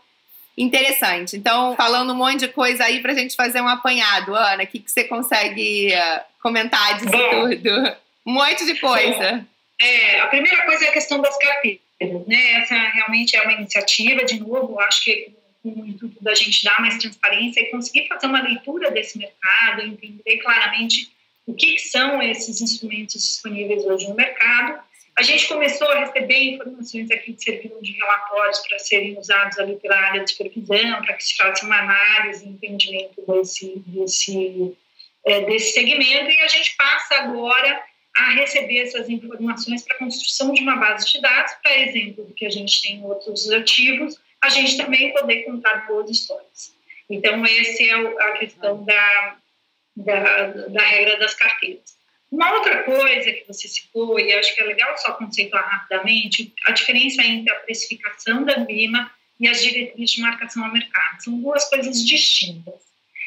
interessante. 0.57 1.37
Então, 1.37 1.75
falando 1.77 2.13
um 2.13 2.17
monte 2.17 2.41
de 2.41 2.49
coisa 2.49 2.85
aí 2.85 3.01
para 3.01 3.13
a 3.13 3.15
gente 3.15 3.35
fazer 3.35 3.61
um 3.61 3.69
apanhado. 3.69 4.35
Ana, 4.35 4.65
o 4.65 4.67
que, 4.67 4.79
que 4.79 4.91
você 4.91 5.05
consegue 5.05 5.93
ah, 5.95 6.25
comentar 6.43 6.99
disso 6.99 7.11
Bom, 7.11 7.49
tudo? 7.49 7.97
Um 8.27 8.33
monte 8.33 8.65
de 8.65 8.79
coisa. 8.81 9.47
É, 9.81 10.21
a 10.21 10.27
primeira 10.29 10.65
coisa 10.65 10.85
é 10.85 10.89
a 10.89 10.93
questão 10.93 11.21
das 11.21 11.37
carteiras. 11.37 11.81
Né? 12.27 12.63
Essa 12.63 12.75
realmente 12.75 13.37
é 13.37 13.43
uma 13.43 13.53
iniciativa, 13.53 14.25
de 14.25 14.39
novo, 14.41 14.79
acho 14.81 15.05
que 15.05 15.33
com 15.63 15.71
o 15.71 15.87
intuito 15.87 16.23
da 16.23 16.35
gente 16.35 16.63
dar 16.63 16.79
mais 16.81 16.99
transparência 16.99 17.61
e 17.61 17.71
conseguir 17.71 18.07
fazer 18.07 18.27
uma 18.27 18.43
leitura 18.43 18.91
desse 18.91 19.17
mercado, 19.17 19.81
entender 19.81 20.37
claramente 20.39 21.11
o 21.47 21.55
que 21.55 21.79
são 21.79 22.23
esses 22.23 22.61
instrumentos 22.61 23.15
disponíveis 23.15 23.85
hoje 23.85 24.07
no 24.09 24.15
mercado. 24.15 24.79
A 25.17 25.23
gente 25.23 25.47
começou 25.47 25.89
a 25.91 26.01
receber 26.01 26.55
informações 26.55 27.09
aqui 27.11 27.35
que 27.35 27.45
serviram 27.45 27.81
de 27.81 27.93
relatórios 27.93 28.59
para 28.67 28.79
serem 28.81 29.17
usados 29.17 29.59
ali 29.59 29.77
pela 29.77 29.97
área 29.97 30.25
de 30.25 30.31
supervisão, 30.31 31.03
para 31.03 31.15
que 31.15 31.25
se 31.25 31.37
faça 31.37 31.65
uma 31.65 31.79
análise 31.79 32.49
entendimento 32.49 33.23
desse, 33.27 33.75
desse, 33.87 34.77
é, 35.25 35.43
desse 35.43 35.73
segmento, 35.73 36.31
e 36.31 36.41
a 36.41 36.49
gente 36.49 36.75
passa 36.77 37.15
agora 37.17 37.81
a 38.17 38.31
receber 38.35 38.81
essas 38.81 39.09
informações 39.09 39.83
para 39.83 39.97
a 39.97 39.99
construção 39.99 40.53
de 40.53 40.63
uma 40.63 40.77
base 40.77 41.11
de 41.11 41.21
dados, 41.21 41.53
para 41.63 41.79
exemplo, 41.79 42.25
do 42.25 42.35
que 42.35 42.47
a 42.47 42.51
gente 42.51 42.83
tem 42.83 42.97
em 42.97 43.05
outros 43.05 43.51
ativos, 43.51 44.21
a 44.41 44.49
gente 44.49 44.77
também 44.77 45.13
poder 45.13 45.43
contar 45.43 45.87
boas 45.87 46.11
histórias. 46.11 46.75
Então, 47.09 47.45
essa 47.45 47.83
é 47.83 47.93
a 47.93 48.33
questão 48.33 48.85
da, 48.85 49.37
da, 49.97 50.47
da 50.47 50.83
regra 50.83 51.19
das 51.19 51.35
carteiras. 51.35 51.97
Uma 52.35 52.53
outra 52.55 52.83
coisa 52.83 53.33
que 53.33 53.45
você 53.47 53.69
citou, 53.69 54.19
e 54.19 54.33
acho 54.33 54.57
que 54.57 54.61
é 54.61 54.65
legal 54.65 54.99
só 54.99 55.13
conceituar 55.13 55.65
rapidamente, 55.71 56.53
a 56.67 56.73
diferença 56.73 57.23
entre 57.23 57.53
a 57.53 57.61
precificação 57.61 58.45
da 58.45 58.59
BIMA 58.59 59.09
e 59.39 59.47
as 59.47 59.63
diretrizes 59.63 60.17
de 60.17 60.21
marcação 60.21 60.65
ao 60.65 60.73
mercado. 60.73 61.23
São 61.23 61.41
duas 61.41 61.69
coisas 61.69 62.05
distintas. 62.05 62.75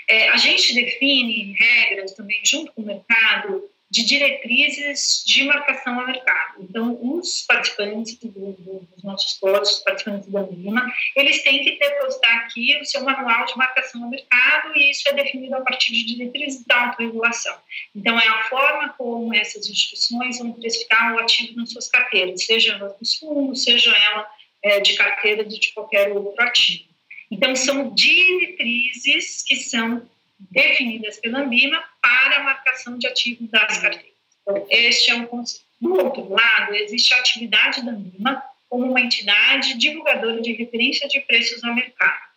É, 0.10 0.28
a 0.28 0.36
gente 0.36 0.76
define 0.76 1.56
regras 1.58 2.12
também 2.16 2.42
junto 2.44 2.74
com 2.74 2.82
o 2.82 2.86
mercado 2.86 3.70
de 3.90 4.04
diretrizes 4.04 5.24
de 5.26 5.46
marcação 5.46 6.00
ao 6.00 6.06
mercado. 6.06 6.56
Então, 6.60 7.00
os 7.02 7.44
participantes 7.48 8.16
do, 8.16 8.28
do, 8.30 8.88
dos 8.94 9.04
nossos 9.04 9.38
fóruns, 9.38 9.72
os 9.72 9.80
participantes 9.80 10.30
da 10.30 10.42
Lima, 10.42 10.92
eles 11.16 11.42
têm 11.42 11.64
que 11.64 11.80
depositar 11.80 12.38
aqui 12.40 12.78
o 12.82 12.86
seu 12.86 13.04
manual 13.04 13.46
de 13.46 13.58
marcação 13.58 14.04
ao 14.04 14.10
mercado 14.10 14.76
e 14.76 14.92
isso 14.92 15.08
é 15.08 15.14
definido 15.14 15.56
a 15.56 15.62
partir 15.62 15.94
de 15.94 16.04
diretrizes 16.04 16.66
da 16.66 16.88
autorregulação. 16.88 17.56
Então, 17.96 18.20
é 18.20 18.28
a 18.28 18.44
forma 18.50 18.90
como 18.98 19.34
essas 19.34 19.70
instituições 19.70 20.40
vão 20.40 20.52
precificar 20.52 21.16
o 21.16 21.20
ativo 21.20 21.56
nas 21.56 21.72
suas 21.72 21.88
carteiras, 21.88 22.44
seja 22.44 22.74
ela 22.74 22.90
dos 23.00 23.16
fundos, 23.16 23.64
seja 23.64 23.96
ela 23.96 24.30
é, 24.64 24.80
de 24.82 24.96
carteira 24.96 25.46
de 25.46 25.72
qualquer 25.74 26.12
outro 26.12 26.44
ativo. 26.44 26.88
Então, 27.32 27.56
são 27.56 27.94
diretrizes 27.94 29.44
que 29.44 29.56
são 29.56 30.06
definidas 30.52 31.18
pela 31.20 31.40
Ambima 31.40 31.84
para 32.08 32.38
a 32.38 32.44
marcação 32.44 32.98
de 32.98 33.06
ativos 33.06 33.50
das 33.50 33.78
carteiras. 33.80 34.18
Então, 34.42 34.66
este 34.70 35.12
é 35.12 35.16
um 35.16 35.26
conceito. 35.26 35.66
Do 35.80 35.94
outro 35.94 36.28
lado, 36.30 36.74
existe 36.74 37.14
a 37.14 37.18
atividade 37.18 37.86
da 37.86 37.92
Ambima 37.92 38.42
como 38.70 38.90
uma 38.90 39.00
entidade 39.00 39.78
divulgadora 39.78 40.42
de 40.42 40.54
referência 40.54 41.08
de 41.08 41.20
preços 41.22 41.64
ao 41.64 41.76
mercado. 41.76 42.28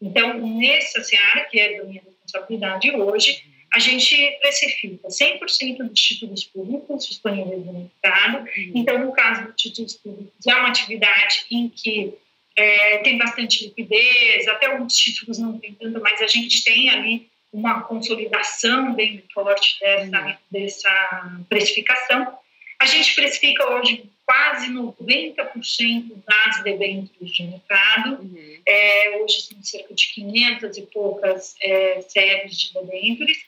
Então, 0.00 0.38
nessa 0.38 1.02
seara, 1.02 1.44
que 1.44 1.58
é 1.58 1.78
da 1.78 1.84
minha 1.84 2.02
responsabilidade 2.02 2.90
hoje, 2.92 3.42
a 3.72 3.78
gente 3.78 4.16
precifica 4.40 5.08
100% 5.08 5.76
dos 5.78 6.00
títulos 6.00 6.44
públicos 6.44 7.06
disponíveis 7.06 7.66
no 7.66 7.72
mercado. 7.72 8.48
Então, 8.74 8.98
no 8.98 9.12
caso 9.12 9.46
dos 9.46 9.56
títulos 9.56 9.94
públicos, 9.94 10.46
é 10.46 10.54
uma 10.54 10.68
atividade 10.68 11.44
em 11.50 11.68
que 11.68 12.14
é, 12.56 12.98
tem 12.98 13.18
bastante 13.18 13.64
liquidez, 13.64 14.48
até 14.48 14.66
alguns 14.66 14.96
títulos 14.96 15.38
não 15.38 15.58
tem 15.58 15.74
tanto, 15.74 16.00
mas 16.00 16.20
a 16.22 16.26
gente 16.26 16.64
tem 16.64 16.88
ali 16.88 17.28
uma 17.56 17.80
consolidação 17.82 18.92
bem 18.94 19.24
forte 19.32 19.80
dessa, 19.80 20.26
uhum. 20.26 20.34
dessa 20.50 21.40
precificação. 21.48 22.38
A 22.78 22.84
gente 22.84 23.14
precifica 23.14 23.66
hoje 23.70 24.10
quase 24.26 24.68
90% 24.68 26.12
das 26.26 26.62
debêntures 26.62 27.30
de 27.30 27.44
mercado. 27.44 28.20
Uhum. 28.20 28.60
É, 28.66 29.18
hoje 29.18 29.40
são 29.42 29.62
cerca 29.62 29.94
de 29.94 30.06
500 30.12 30.76
e 30.76 30.82
poucas 30.82 31.54
é, 31.62 32.02
séries 32.02 32.58
de 32.58 32.74
debêntures. 32.74 33.38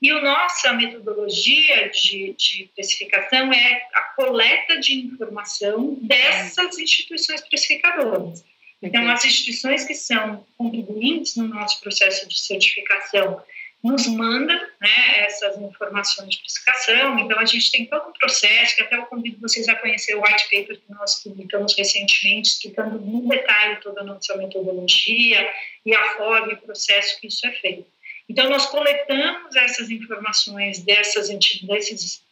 E 0.00 0.10
a 0.10 0.20
nossa 0.20 0.72
metodologia 0.74 1.88
de, 1.88 2.34
de 2.34 2.70
precificação 2.74 3.52
é 3.52 3.88
a 3.94 4.00
coleta 4.14 4.78
de 4.78 4.94
informação 4.94 5.98
dessas 6.02 6.78
instituições 6.78 7.40
precificadoras. 7.40 8.44
Então, 8.80 9.08
as 9.10 9.24
instituições 9.24 9.84
que 9.84 9.94
são 9.94 10.46
contribuintes 10.56 11.34
no 11.34 11.48
nosso 11.48 11.80
processo 11.80 12.28
de 12.28 12.38
certificação 12.38 13.42
nos 13.86 14.06
manda 14.08 14.54
né, 14.80 15.20
essas 15.20 15.56
informações 15.58 16.30
de 16.30 16.40
precificação. 16.40 17.18
Então, 17.18 17.38
a 17.38 17.44
gente 17.44 17.70
tem 17.70 17.86
todo 17.86 18.08
um 18.08 18.12
processo, 18.12 18.76
que 18.76 18.82
até 18.82 18.96
eu 18.96 19.06
convido 19.06 19.40
vocês 19.40 19.68
a 19.68 19.76
conhecer 19.76 20.16
o 20.16 20.22
white 20.22 20.44
paper 20.44 20.78
que 20.78 20.92
nós 20.92 21.22
publicamos 21.22 21.74
recentemente, 21.76 22.50
explicando 22.50 22.98
no 22.98 23.28
detalhe 23.28 23.76
toda 23.80 24.00
a 24.00 24.04
nossa 24.04 24.36
metodologia 24.36 25.48
e 25.84 25.94
a 25.94 26.16
forma 26.16 26.52
e 26.52 26.54
o 26.54 26.58
processo 26.58 27.20
que 27.20 27.28
isso 27.28 27.46
é 27.46 27.52
feito. 27.52 27.86
Então, 28.28 28.50
nós 28.50 28.66
coletamos 28.66 29.54
essas 29.54 29.88
informações 29.88 30.80
dessas, 30.80 31.28
desses 31.28 32.22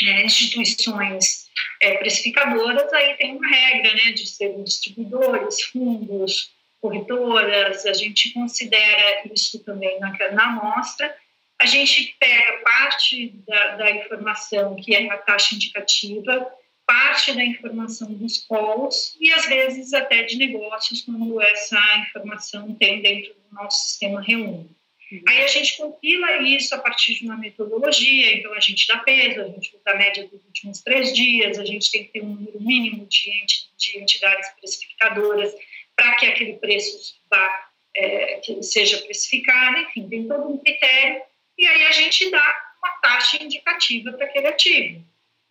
é, 0.00 0.24
instituições 0.24 1.48
é, 1.80 1.98
precificadoras, 1.98 2.90
aí 2.92 3.14
tem 3.16 3.36
uma 3.36 3.46
regra 3.48 3.92
né, 3.94 4.12
de 4.12 4.26
serem 4.26 4.62
distribuidores, 4.62 5.62
fundos, 5.64 6.55
corretoras, 6.86 7.84
a 7.84 7.92
gente 7.92 8.32
considera 8.32 9.22
isso 9.32 9.62
também 9.64 9.98
na, 9.98 10.12
na 10.32 10.44
amostra. 10.44 11.14
A 11.60 11.66
gente 11.66 12.14
pega 12.20 12.62
parte 12.62 13.34
da, 13.46 13.76
da 13.76 13.90
informação 13.90 14.76
que 14.76 14.94
é 14.94 15.10
a 15.10 15.18
taxa 15.18 15.54
indicativa, 15.54 16.48
parte 16.86 17.32
da 17.32 17.44
informação 17.44 18.12
dos 18.12 18.38
polos 18.38 19.16
e 19.20 19.32
às 19.32 19.46
vezes 19.46 19.92
até 19.92 20.22
de 20.22 20.36
negócios 20.36 21.02
quando 21.02 21.40
essa 21.40 21.80
informação 22.06 22.72
tem 22.74 23.02
dentro 23.02 23.34
do 23.34 23.54
nosso 23.56 23.88
sistema 23.88 24.22
reúne. 24.22 24.70
Uhum. 25.10 25.22
Aí 25.28 25.42
a 25.42 25.46
gente 25.48 25.76
compila 25.76 26.42
isso 26.42 26.74
a 26.74 26.78
partir 26.78 27.14
de 27.14 27.24
uma 27.24 27.36
metodologia, 27.36 28.36
então 28.36 28.52
a 28.54 28.60
gente 28.60 28.86
dá 28.86 28.98
peso, 28.98 29.40
a 29.40 29.44
gente 29.44 29.74
usa 29.74 29.90
a 29.90 29.96
média 29.96 30.28
dos 30.28 30.44
últimos 30.44 30.82
três 30.82 31.12
dias, 31.12 31.58
a 31.58 31.64
gente 31.64 31.90
tem 31.90 32.04
que 32.04 32.12
ter 32.12 32.22
um 32.22 32.34
número 32.34 32.60
mínimo 32.60 33.06
de, 33.06 33.32
de 33.76 33.98
entidades 33.98 34.50
precificadoras 34.60 35.54
para 35.96 36.14
que 36.16 36.26
aquele 36.26 36.54
preço 36.54 37.16
vá, 37.30 37.70
é, 37.96 38.40
que 38.40 38.62
seja 38.62 38.98
precificado, 38.98 39.78
enfim, 39.78 40.08
tem 40.08 40.28
todo 40.28 40.48
um 40.48 40.58
critério, 40.58 41.22
e 41.58 41.66
aí 41.66 41.84
a 41.86 41.92
gente 41.92 42.30
dá 42.30 42.74
uma 42.82 42.90
taxa 43.00 43.42
indicativa 43.42 44.12
para 44.12 44.26
aquele 44.26 44.46
ativo. 44.46 45.04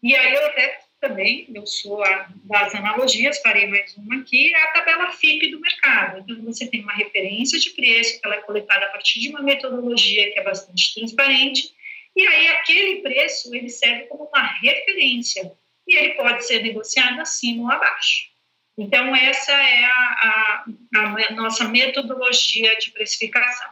E 0.04 0.16
aí 0.16 0.34
eu 0.34 0.46
até 0.46 0.80
também, 1.02 1.48
eu 1.54 1.66
sou 1.66 2.04
a, 2.04 2.30
das 2.44 2.74
analogias, 2.74 3.40
farei 3.40 3.68
mais 3.68 3.96
uma 3.98 4.22
aqui, 4.22 4.54
é 4.54 4.64
a 4.64 4.72
tabela 4.72 5.12
FIP 5.12 5.52
do 5.52 5.60
mercado. 5.60 6.20
Então, 6.20 6.44
você 6.44 6.68
tem 6.68 6.82
uma 6.82 6.94
referência 6.94 7.60
de 7.60 7.72
preço, 7.72 8.20
que 8.20 8.26
ela 8.26 8.36
é 8.36 8.42
coletada 8.42 8.86
a 8.86 8.90
partir 8.90 9.20
de 9.20 9.30
uma 9.30 9.42
metodologia 9.42 10.32
que 10.32 10.40
é 10.40 10.44
bastante 10.44 10.94
transparente, 10.94 11.74
e 12.16 12.26
aí 12.26 12.48
aquele 12.50 13.02
preço, 13.02 13.54
ele 13.54 13.70
serve 13.70 14.04
como 14.06 14.26
uma 14.26 14.44
referência, 14.60 15.52
e 15.88 15.96
ele 15.96 16.14
pode 16.14 16.46
ser 16.46 16.64
negociado 16.64 17.20
acima 17.20 17.64
ou 17.64 17.72
abaixo. 17.72 18.35
Então, 18.78 19.16
essa 19.16 19.52
é 19.54 19.86
a, 19.86 20.66
a, 20.96 21.02
a 21.02 21.32
nossa 21.34 21.66
metodologia 21.66 22.78
de 22.78 22.92
precificação. 22.92 23.70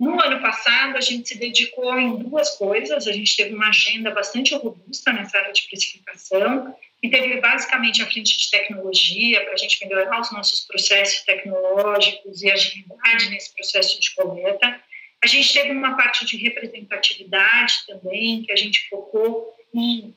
No 0.00 0.18
ano 0.18 0.40
passado, 0.40 0.96
a 0.96 1.00
gente 1.02 1.28
se 1.28 1.38
dedicou 1.38 1.98
em 2.00 2.16
duas 2.16 2.56
coisas. 2.56 3.06
A 3.06 3.12
gente 3.12 3.36
teve 3.36 3.54
uma 3.54 3.68
agenda 3.68 4.10
bastante 4.10 4.54
robusta 4.54 5.12
nessa 5.12 5.36
área 5.36 5.52
de 5.52 5.62
precificação, 5.68 6.74
que 7.02 7.10
teve 7.10 7.38
basicamente 7.38 8.02
a 8.02 8.06
frente 8.06 8.36
de 8.36 8.50
tecnologia, 8.50 9.44
para 9.44 9.52
a 9.52 9.56
gente 9.58 9.86
melhorar 9.86 10.18
os 10.20 10.32
nossos 10.32 10.60
processos 10.66 11.20
tecnológicos 11.20 12.42
e 12.42 12.50
agilidade 12.50 13.28
nesse 13.28 13.54
processo 13.54 14.00
de 14.00 14.14
coleta. 14.14 14.80
A 15.22 15.26
gente 15.26 15.52
teve 15.52 15.70
uma 15.70 15.94
parte 15.94 16.24
de 16.24 16.38
representatividade 16.38 17.84
também, 17.86 18.42
que 18.42 18.52
a 18.52 18.56
gente 18.56 18.88
focou 18.88 19.54
em, 19.74 20.16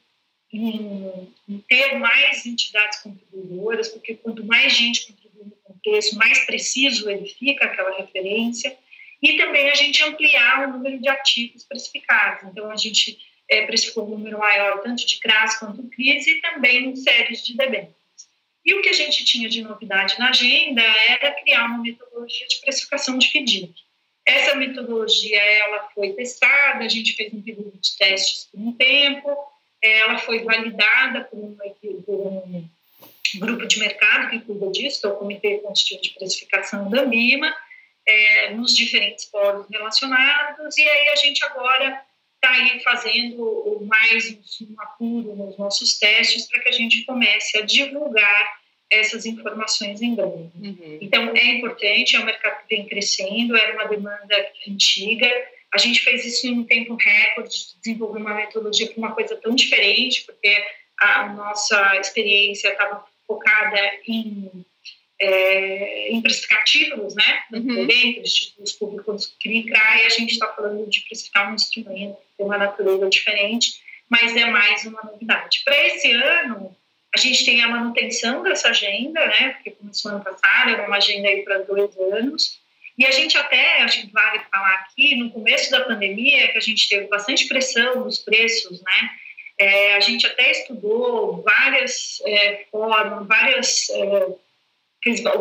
em, 0.53 1.63
ter 1.67 1.97
mais 1.97 2.45
entidades 2.45 2.99
contribuidoras, 2.99 3.87
porque 3.89 4.15
quanto 4.15 4.45
mais 4.45 4.73
gente 4.73 5.07
contribui 5.07 5.45
no 5.45 5.55
contexto, 5.63 6.15
mais 6.15 6.45
preciso 6.45 7.09
ele 7.09 7.27
fica 7.27 7.65
aquela 7.65 7.97
referência 7.97 8.77
e 9.21 9.37
também 9.37 9.69
a 9.69 9.75
gente 9.75 10.03
ampliar 10.03 10.67
o 10.67 10.73
número 10.73 10.99
de 10.99 11.09
ativos 11.09 11.63
precificados. 11.63 12.49
Então, 12.49 12.69
a 12.69 12.75
gente 12.75 13.17
é, 13.49 13.65
precificou 13.65 14.05
um 14.05 14.17
número 14.17 14.37
maior, 14.37 14.81
tanto 14.81 15.05
de 15.05 15.19
CRAS 15.19 15.57
quanto 15.57 15.87
CRIS, 15.89 16.27
e 16.27 16.41
também 16.41 16.95
séries 16.95 17.43
de 17.45 17.55
debêntures. 17.55 17.95
E 18.65 18.73
o 18.73 18.81
que 18.81 18.89
a 18.89 18.93
gente 18.93 19.25
tinha 19.25 19.49
de 19.49 19.61
novidade 19.61 20.17
na 20.19 20.29
agenda 20.29 20.81
era 20.81 21.31
criar 21.41 21.65
uma 21.65 21.79
metodologia 21.79 22.47
de 22.47 22.57
precificação 22.61 23.17
de 23.17 23.27
FDIC. 23.27 23.73
Essa 24.25 24.55
metodologia 24.55 25.41
ela 25.41 25.89
foi 25.93 26.13
testada, 26.13 26.83
a 26.83 26.87
gente 26.87 27.13
fez 27.13 27.33
um 27.33 27.41
período 27.41 27.77
de 27.77 27.97
testes 27.97 28.47
por 28.51 28.59
um 28.59 28.71
tempo, 28.73 29.37
ela 29.91 30.17
foi 30.17 30.43
validada 30.43 31.25
por, 31.25 31.37
uma, 31.37 31.63
por 32.05 32.15
um 32.15 32.69
grupo 33.39 33.65
de 33.65 33.79
mercado 33.79 34.29
que 34.29 34.39
cuida 34.39 34.71
disso, 34.71 35.01
que 35.01 35.07
é 35.07 35.09
o 35.09 35.15
Comitê 35.15 35.57
Constitutivo 35.57 36.01
de 36.01 36.19
Precificação 36.19 36.89
da 36.89 37.01
ANBIMA, 37.01 37.53
é, 38.05 38.51
nos 38.51 38.75
diferentes 38.75 39.25
polos 39.25 39.65
relacionados, 39.69 40.77
e 40.77 40.81
aí 40.81 41.09
a 41.09 41.15
gente 41.15 41.43
agora 41.45 42.01
está 42.35 42.51
aí 42.51 42.79
fazendo 42.81 43.87
mais 43.87 44.37
um 44.61 44.75
apuro 44.77 45.35
nos 45.35 45.57
nossos 45.57 45.97
testes 45.97 46.47
para 46.47 46.59
que 46.59 46.69
a 46.69 46.73
gente 46.73 47.05
comece 47.05 47.57
a 47.57 47.61
divulgar 47.61 48.63
essas 48.91 49.25
informações 49.25 50.01
em 50.01 50.13
breve. 50.13 50.51
Uhum. 50.55 50.97
Então, 51.01 51.31
é 51.35 51.45
importante, 51.45 52.15
é 52.15 52.19
um 52.19 52.25
mercado 52.25 52.61
que 52.67 52.75
vem 52.75 52.85
crescendo, 52.85 53.55
era 53.55 53.73
uma 53.73 53.85
demanda 53.85 54.35
antiga, 54.67 55.29
a 55.73 55.77
gente 55.77 56.01
fez 56.01 56.25
isso 56.25 56.47
em 56.47 56.59
um 56.59 56.63
tempo 56.63 56.95
recorde, 56.95 57.55
desenvolver 57.81 58.19
uma 58.19 58.33
metodologia 58.33 58.87
para 58.87 58.97
uma 58.97 59.11
coisa 59.13 59.35
tão 59.35 59.55
diferente, 59.55 60.23
porque 60.23 60.63
a 60.99 61.29
nossa 61.29 61.99
experiência 61.99 62.69
estava 62.69 63.03
focada 63.27 63.79
em 64.07 64.65
é, 65.19 66.09
em 66.11 66.21
precificativos, 66.21 67.15
né? 67.15 67.43
Uhum. 67.53 67.87
Dos 68.57 68.73
públicos 68.73 69.35
CRI-CRA, 69.41 70.03
e 70.03 70.05
a 70.05 70.09
gente 70.09 70.33
está 70.33 70.47
falando 70.47 70.89
de 70.89 71.01
precificar 71.01 71.49
um 71.49 71.55
instrumento 71.55 72.17
que 72.17 72.37
tem 72.37 72.45
uma 72.45 72.57
natureza 72.57 73.09
diferente, 73.09 73.81
mas 74.09 74.35
é 74.35 74.45
mais 74.45 74.83
uma 74.85 75.01
novidade. 75.03 75.61
Para 75.63 75.87
esse 75.87 76.11
ano, 76.11 76.75
a 77.15 77.19
gente 77.19 77.45
tem 77.45 77.63
a 77.63 77.69
manutenção 77.69 78.43
dessa 78.43 78.69
agenda, 78.69 79.25
né? 79.25 79.51
Porque 79.51 79.71
começou 79.71 80.11
ano 80.11 80.23
passado, 80.23 80.71
era 80.71 80.87
uma 80.87 80.97
agenda 80.97 81.27
aí 81.27 81.41
para 81.43 81.59
dois 81.59 81.95
anos. 81.97 82.59
E 82.97 83.05
a 83.05 83.11
gente 83.11 83.37
até, 83.37 83.81
acho 83.81 84.01
que 84.01 84.11
vale 84.11 84.39
falar 84.51 84.73
aqui, 84.75 85.15
no 85.15 85.31
começo 85.31 85.71
da 85.71 85.85
pandemia, 85.85 86.51
que 86.51 86.57
a 86.57 86.61
gente 86.61 86.87
teve 86.87 87.07
bastante 87.07 87.47
pressão 87.47 88.03
nos 88.03 88.19
preços, 88.19 88.81
né? 88.81 89.09
É, 89.59 89.95
a 89.95 89.99
gente 89.99 90.25
até 90.25 90.51
estudou 90.51 91.43
várias 91.43 92.21
é, 92.25 92.65
formas, 92.71 93.27
várias 93.27 93.89
é, 93.89 94.27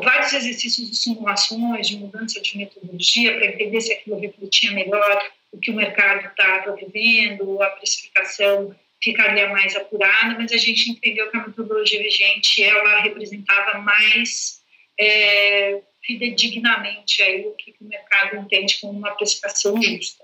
vários 0.02 0.32
exercícios 0.32 0.90
de 0.90 0.96
simulações, 0.96 1.88
de 1.88 1.96
mudança 1.96 2.40
de 2.40 2.58
metodologia, 2.58 3.34
para 3.34 3.46
entender 3.46 3.80
se 3.80 3.92
aquilo 3.92 4.18
refletia 4.18 4.72
melhor 4.72 5.30
o 5.52 5.58
que 5.58 5.70
o 5.70 5.74
mercado 5.74 6.26
estava 6.26 6.74
vivendo, 6.74 7.62
a 7.62 7.68
precificação 7.70 8.74
ficaria 9.02 9.48
mais 9.48 9.76
apurada, 9.76 10.36
mas 10.38 10.52
a 10.52 10.56
gente 10.56 10.90
entendeu 10.90 11.30
que 11.30 11.36
a 11.36 11.46
metodologia 11.46 12.02
vigente 12.02 12.62
ela 12.62 13.00
representava 13.00 13.78
mais 13.78 14.62
é, 14.98 15.80
fidedignamente 16.04 17.22
aí 17.22 17.46
o 17.46 17.52
que 17.52 17.74
o 17.80 17.84
mercado 17.84 18.36
entende 18.36 18.78
como 18.80 18.98
uma 18.98 19.12
precificação 19.12 19.80
justa. 19.80 20.22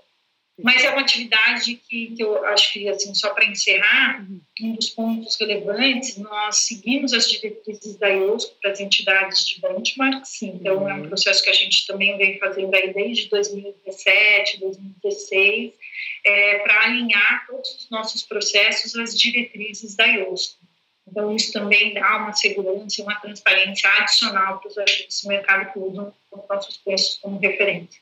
Mas 0.61 0.83
é 0.83 0.89
uma 0.89 1.01
atividade 1.01 1.75
que, 1.75 2.07
que 2.07 2.21
eu 2.21 2.45
acho 2.45 2.73
que, 2.73 2.87
assim, 2.89 3.13
só 3.15 3.33
para 3.33 3.45
encerrar, 3.45 4.21
uhum. 4.21 4.41
um 4.61 4.73
dos 4.73 4.89
pontos 4.89 5.37
relevantes, 5.39 6.17
nós 6.17 6.57
seguimos 6.57 7.13
as 7.13 7.29
diretrizes 7.29 7.95
da 7.95 8.09
IOSCO 8.09 8.55
para 8.61 8.71
as 8.71 8.79
entidades 8.79 9.47
de 9.47 9.61
benchmarks, 9.61 10.41
então 10.41 10.89
é 10.89 10.93
um 10.93 11.01
uhum. 11.01 11.07
processo 11.07 11.43
que 11.43 11.49
a 11.49 11.53
gente 11.53 11.87
também 11.87 12.17
vem 12.17 12.37
fazendo 12.39 12.73
aí 12.75 12.93
desde 12.93 13.29
2017, 13.29 14.59
2016, 14.59 15.73
é, 16.25 16.59
para 16.59 16.83
alinhar 16.83 17.47
todos 17.47 17.75
os 17.75 17.89
nossos 17.89 18.23
processos 18.23 18.95
às 18.95 19.17
diretrizes 19.17 19.95
da 19.95 20.05
IOSCO. 20.05 20.58
Então, 21.09 21.35
isso 21.35 21.51
também 21.51 21.93
dá 21.93 22.17
uma 22.17 22.33
segurança 22.33 23.01
e 23.01 23.03
uma 23.03 23.15
transparência 23.15 23.89
adicional 23.97 24.59
para 24.59 24.69
os 24.69 24.77
agentes 24.77 25.23
do 25.23 25.29
mercado 25.29 25.71
que 25.71 25.79
usam 25.79 26.13
os 26.31 26.47
nossos 26.47 26.77
preços 26.77 27.17
como 27.21 27.39
referência. 27.39 27.99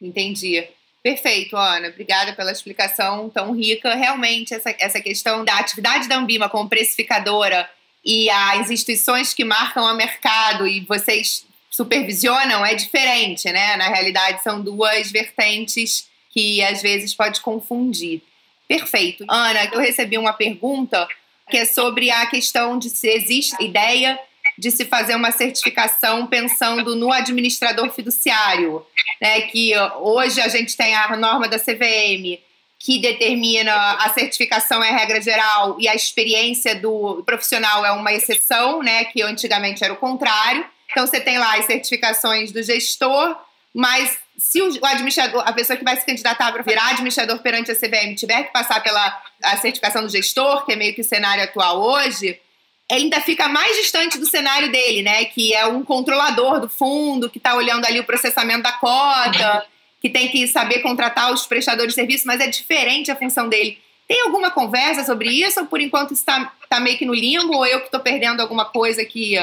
Entendi. 0.00 0.66
Perfeito, 1.02 1.56
Ana. 1.56 1.88
Obrigada 1.88 2.32
pela 2.34 2.52
explicação 2.52 3.30
tão 3.30 3.52
rica. 3.52 3.94
Realmente, 3.94 4.52
essa, 4.52 4.74
essa 4.78 5.00
questão 5.00 5.44
da 5.44 5.58
atividade 5.58 6.08
da 6.08 6.16
Ambima 6.16 6.48
como 6.48 6.68
precificadora 6.68 7.68
e 8.04 8.28
as 8.30 8.70
instituições 8.70 9.32
que 9.32 9.44
marcam 9.44 9.84
o 9.84 9.94
mercado 9.94 10.66
e 10.66 10.80
vocês 10.80 11.46
supervisionam 11.70 12.64
é 12.66 12.74
diferente, 12.74 13.50
né? 13.50 13.76
Na 13.76 13.88
realidade, 13.88 14.42
são 14.42 14.60
duas 14.60 15.10
vertentes 15.10 16.08
que 16.30 16.62
às 16.62 16.82
vezes 16.82 17.14
pode 17.14 17.40
confundir. 17.40 18.22
Perfeito. 18.66 19.24
Ana, 19.28 19.64
eu 19.72 19.80
recebi 19.80 20.16
uma 20.18 20.32
pergunta 20.32 21.08
que 21.50 21.58
é 21.58 21.64
sobre 21.64 22.10
a 22.10 22.26
questão 22.26 22.78
de 22.78 22.88
se 22.88 23.08
existe 23.08 23.62
ideia 23.62 24.18
de 24.56 24.70
se 24.70 24.84
fazer 24.84 25.14
uma 25.14 25.30
certificação 25.32 26.26
pensando 26.26 26.94
no 26.94 27.10
administrador 27.10 27.90
fiduciário, 27.90 28.84
né? 29.20 29.40
Que 29.42 29.72
hoje 30.00 30.40
a 30.40 30.48
gente 30.48 30.76
tem 30.76 30.94
a 30.94 31.16
norma 31.16 31.48
da 31.48 31.58
CVM 31.58 32.38
que 32.78 32.98
determina 32.98 33.74
a 33.96 34.08
certificação 34.10 34.82
é 34.82 34.90
regra 34.90 35.20
geral 35.20 35.76
e 35.78 35.88
a 35.88 35.94
experiência 35.94 36.74
do 36.74 37.22
profissional 37.24 37.84
é 37.84 37.92
uma 37.92 38.12
exceção, 38.12 38.82
né? 38.82 39.04
Que 39.04 39.22
antigamente 39.22 39.82
era 39.82 39.92
o 39.92 39.96
contrário. 39.96 40.64
Então 40.90 41.06
você 41.06 41.20
tem 41.20 41.38
lá 41.38 41.56
as 41.56 41.66
certificações 41.66 42.52
do 42.52 42.62
gestor, 42.62 43.36
mas 43.72 44.18
se 44.36 44.62
o 44.62 44.84
administrador, 44.84 45.42
a 45.46 45.52
pessoa 45.52 45.76
que 45.76 45.84
vai 45.84 45.96
se 45.96 46.06
candidatar 46.06 46.50
para 46.52 46.62
virar 46.62 46.90
administrador 46.90 47.38
perante 47.40 47.70
a 47.70 47.76
CVM 47.76 48.14
tiver 48.14 48.44
que 48.44 48.52
passar 48.52 48.82
pela 48.82 49.22
a 49.42 49.56
certificação 49.58 50.02
do 50.02 50.08
gestor, 50.08 50.64
que 50.64 50.72
é 50.72 50.76
meio 50.76 50.94
que 50.94 51.02
o 51.02 51.04
cenário 51.04 51.44
atual 51.44 51.80
hoje, 51.80 52.38
ainda 52.90 53.20
fica 53.20 53.48
mais 53.48 53.76
distante 53.76 54.18
do 54.18 54.26
cenário 54.26 54.70
dele, 54.70 55.02
né? 55.02 55.24
Que 55.26 55.54
é 55.54 55.66
um 55.66 55.84
controlador 55.84 56.60
do 56.60 56.68
fundo, 56.68 57.30
que 57.30 57.38
está 57.38 57.54
olhando 57.54 57.84
ali 57.84 58.00
o 58.00 58.04
processamento 58.04 58.62
da 58.62 58.72
cota, 58.72 59.66
que 60.00 60.08
tem 60.08 60.28
que 60.28 60.48
saber 60.48 60.80
contratar 60.80 61.32
os 61.32 61.46
prestadores 61.46 61.92
de 61.92 62.00
serviço, 62.00 62.26
mas 62.26 62.40
é 62.40 62.48
diferente 62.48 63.10
a 63.10 63.16
função 63.16 63.48
dele. 63.48 63.78
Tem 64.08 64.22
alguma 64.22 64.50
conversa 64.50 65.04
sobre 65.04 65.30
isso 65.30 65.60
ou 65.60 65.66
por 65.66 65.80
enquanto 65.80 66.12
está 66.12 66.52
tá 66.68 66.80
meio 66.80 66.98
que 66.98 67.04
no 67.04 67.14
limbo 67.14 67.54
ou 67.54 67.64
eu 67.64 67.78
que 67.78 67.86
estou 67.86 68.00
perdendo 68.00 68.40
alguma 68.40 68.64
coisa 68.64 69.02
aqui? 69.02 69.36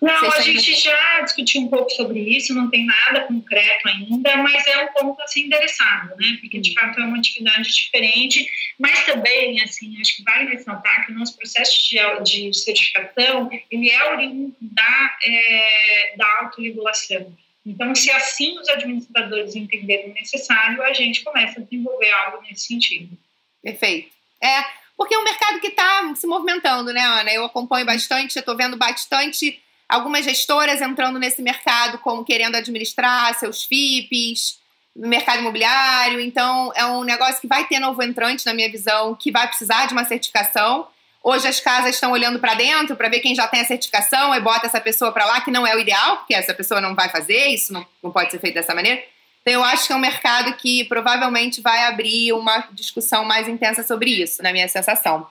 Não, 0.00 0.30
a 0.30 0.40
gente 0.42 0.74
já 0.74 1.22
discutiu 1.22 1.62
um 1.62 1.68
pouco 1.68 1.88
sobre 1.90 2.20
isso, 2.20 2.54
não 2.54 2.68
tem 2.68 2.84
nada 2.84 3.22
concreto 3.22 3.88
ainda, 3.88 4.36
mas 4.36 4.66
é 4.66 4.84
um 4.84 4.92
ponto 4.92 5.22
assim 5.22 5.44
endereçado, 5.44 6.14
né? 6.16 6.36
Porque 6.38 6.58
de 6.58 6.74
fato 6.74 7.00
é 7.00 7.04
uma 7.04 7.16
atividade 7.16 7.74
diferente, 7.74 8.46
mas 8.78 9.06
também, 9.06 9.58
assim, 9.62 9.98
acho 9.98 10.16
que 10.16 10.22
vale 10.22 10.50
ressaltar 10.50 11.06
que 11.06 11.12
o 11.12 11.14
nosso 11.14 11.34
processo 11.36 11.88
de, 11.88 12.50
de 12.50 12.54
certificação 12.58 13.48
ele 13.70 13.90
é 13.90 14.12
oriundo 14.12 14.54
da, 14.60 15.18
é, 15.24 16.14
da 16.18 16.40
autorregulação. 16.40 17.34
Então, 17.64 17.94
se 17.94 18.10
assim 18.10 18.58
os 18.58 18.68
administradores 18.68 19.56
entenderem 19.56 20.12
necessário, 20.12 20.82
a 20.82 20.92
gente 20.92 21.24
começa 21.24 21.58
a 21.58 21.62
desenvolver 21.62 22.10
algo 22.12 22.42
nesse 22.42 22.66
sentido. 22.66 23.16
Perfeito. 23.62 24.10
É, 24.42 24.62
porque 24.94 25.14
é 25.14 25.18
um 25.18 25.24
mercado 25.24 25.58
que 25.58 25.68
está 25.68 26.14
se 26.14 26.26
movimentando, 26.26 26.92
né, 26.92 27.00
Ana? 27.00 27.32
Eu 27.32 27.46
acompanho 27.46 27.86
bastante, 27.86 28.36
eu 28.36 28.40
estou 28.40 28.56
vendo 28.56 28.76
bastante 28.76 29.60
algumas 29.88 30.24
gestoras 30.24 30.80
entrando 30.80 31.18
nesse 31.18 31.42
mercado 31.42 31.98
como 31.98 32.24
querendo 32.24 32.56
administrar 32.56 33.34
seus 33.38 33.64
FIPs. 33.64 34.58
mercado 34.94 35.40
imobiliário. 35.40 36.20
Então, 36.20 36.72
é 36.74 36.84
um 36.86 37.04
negócio 37.04 37.40
que 37.40 37.46
vai 37.46 37.66
ter 37.66 37.78
novo 37.78 38.02
entrante, 38.02 38.46
na 38.46 38.54
minha 38.54 38.70
visão, 38.70 39.14
que 39.14 39.30
vai 39.30 39.46
precisar 39.46 39.86
de 39.86 39.92
uma 39.92 40.04
certificação. 40.04 40.88
Hoje 41.22 41.46
as 41.48 41.60
casas 41.60 41.94
estão 41.94 42.12
olhando 42.12 42.38
para 42.38 42.54
dentro 42.54 42.94
para 42.96 43.08
ver 43.08 43.20
quem 43.20 43.34
já 43.34 43.48
tem 43.48 43.60
a 43.60 43.64
certificação 43.64 44.34
e 44.34 44.40
bota 44.40 44.66
essa 44.66 44.80
pessoa 44.80 45.12
para 45.12 45.26
lá, 45.26 45.40
que 45.40 45.50
não 45.50 45.66
é 45.66 45.74
o 45.74 45.80
ideal, 45.80 46.18
porque 46.18 46.34
essa 46.34 46.54
pessoa 46.54 46.80
não 46.80 46.94
vai 46.94 47.08
fazer, 47.08 47.48
isso 47.48 47.72
não, 47.72 47.84
não 48.02 48.12
pode 48.12 48.30
ser 48.30 48.38
feito 48.38 48.54
dessa 48.54 48.74
maneira. 48.74 49.02
Então, 49.42 49.54
eu 49.54 49.64
acho 49.64 49.86
que 49.86 49.92
é 49.92 49.96
um 49.96 50.00
mercado 50.00 50.54
que 50.54 50.84
provavelmente 50.84 51.60
vai 51.60 51.84
abrir 51.84 52.32
uma 52.32 52.66
discussão 52.72 53.24
mais 53.24 53.48
intensa 53.48 53.82
sobre 53.82 54.10
isso, 54.10 54.42
na 54.42 54.52
minha 54.52 54.68
sensação. 54.68 55.26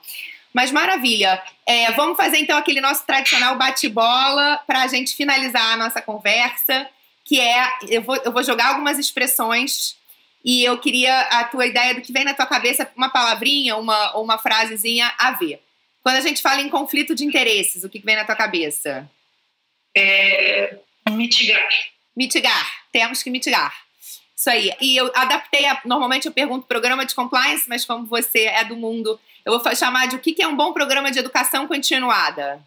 Mas 0.56 0.72
maravilha. 0.72 1.42
É, 1.66 1.92
vamos 1.92 2.16
fazer 2.16 2.38
então 2.38 2.56
aquele 2.56 2.80
nosso 2.80 3.04
tradicional 3.04 3.58
bate-bola 3.58 4.58
para 4.66 4.84
a 4.84 4.86
gente 4.86 5.14
finalizar 5.14 5.74
a 5.74 5.76
nossa 5.76 6.00
conversa, 6.00 6.88
que 7.26 7.38
é 7.38 7.68
eu 7.90 8.00
vou, 8.00 8.16
eu 8.16 8.32
vou 8.32 8.42
jogar 8.42 8.68
algumas 8.68 8.98
expressões 8.98 9.98
e 10.42 10.64
eu 10.64 10.78
queria 10.78 11.20
a 11.28 11.44
tua 11.44 11.66
ideia 11.66 11.94
do 11.94 12.00
que 12.00 12.10
vem 12.10 12.24
na 12.24 12.32
tua 12.32 12.46
cabeça, 12.46 12.90
uma 12.96 13.10
palavrinha, 13.10 13.76
uma, 13.76 14.16
uma 14.16 14.38
frasezinha 14.38 15.12
a 15.18 15.32
ver. 15.32 15.60
Quando 16.02 16.16
a 16.16 16.22
gente 16.22 16.40
fala 16.40 16.62
em 16.62 16.70
conflito 16.70 17.14
de 17.14 17.26
interesses, 17.26 17.84
o 17.84 17.90
que 17.90 17.98
vem 17.98 18.16
na 18.16 18.24
tua 18.24 18.34
cabeça? 18.34 19.06
É, 19.94 20.78
mitigar. 21.10 21.68
Mitigar. 22.16 22.66
Temos 22.90 23.22
que 23.22 23.28
mitigar. 23.28 23.76
Isso 24.36 24.50
aí. 24.50 24.70
E 24.80 24.96
eu 24.96 25.10
adaptei, 25.14 25.64
a, 25.66 25.80
normalmente 25.84 26.26
eu 26.26 26.32
pergunto 26.32 26.66
programa 26.66 27.06
de 27.06 27.14
compliance, 27.14 27.68
mas 27.68 27.84
como 27.84 28.06
você 28.06 28.44
é 28.44 28.64
do 28.64 28.76
mundo 28.76 29.18
eu 29.46 29.56
vou 29.56 29.76
chamar 29.76 30.08
de 30.08 30.16
o 30.16 30.18
que 30.18 30.42
é 30.42 30.48
um 30.48 30.56
bom 30.56 30.72
programa 30.72 31.08
de 31.08 31.20
educação 31.20 31.68
continuada? 31.68 32.60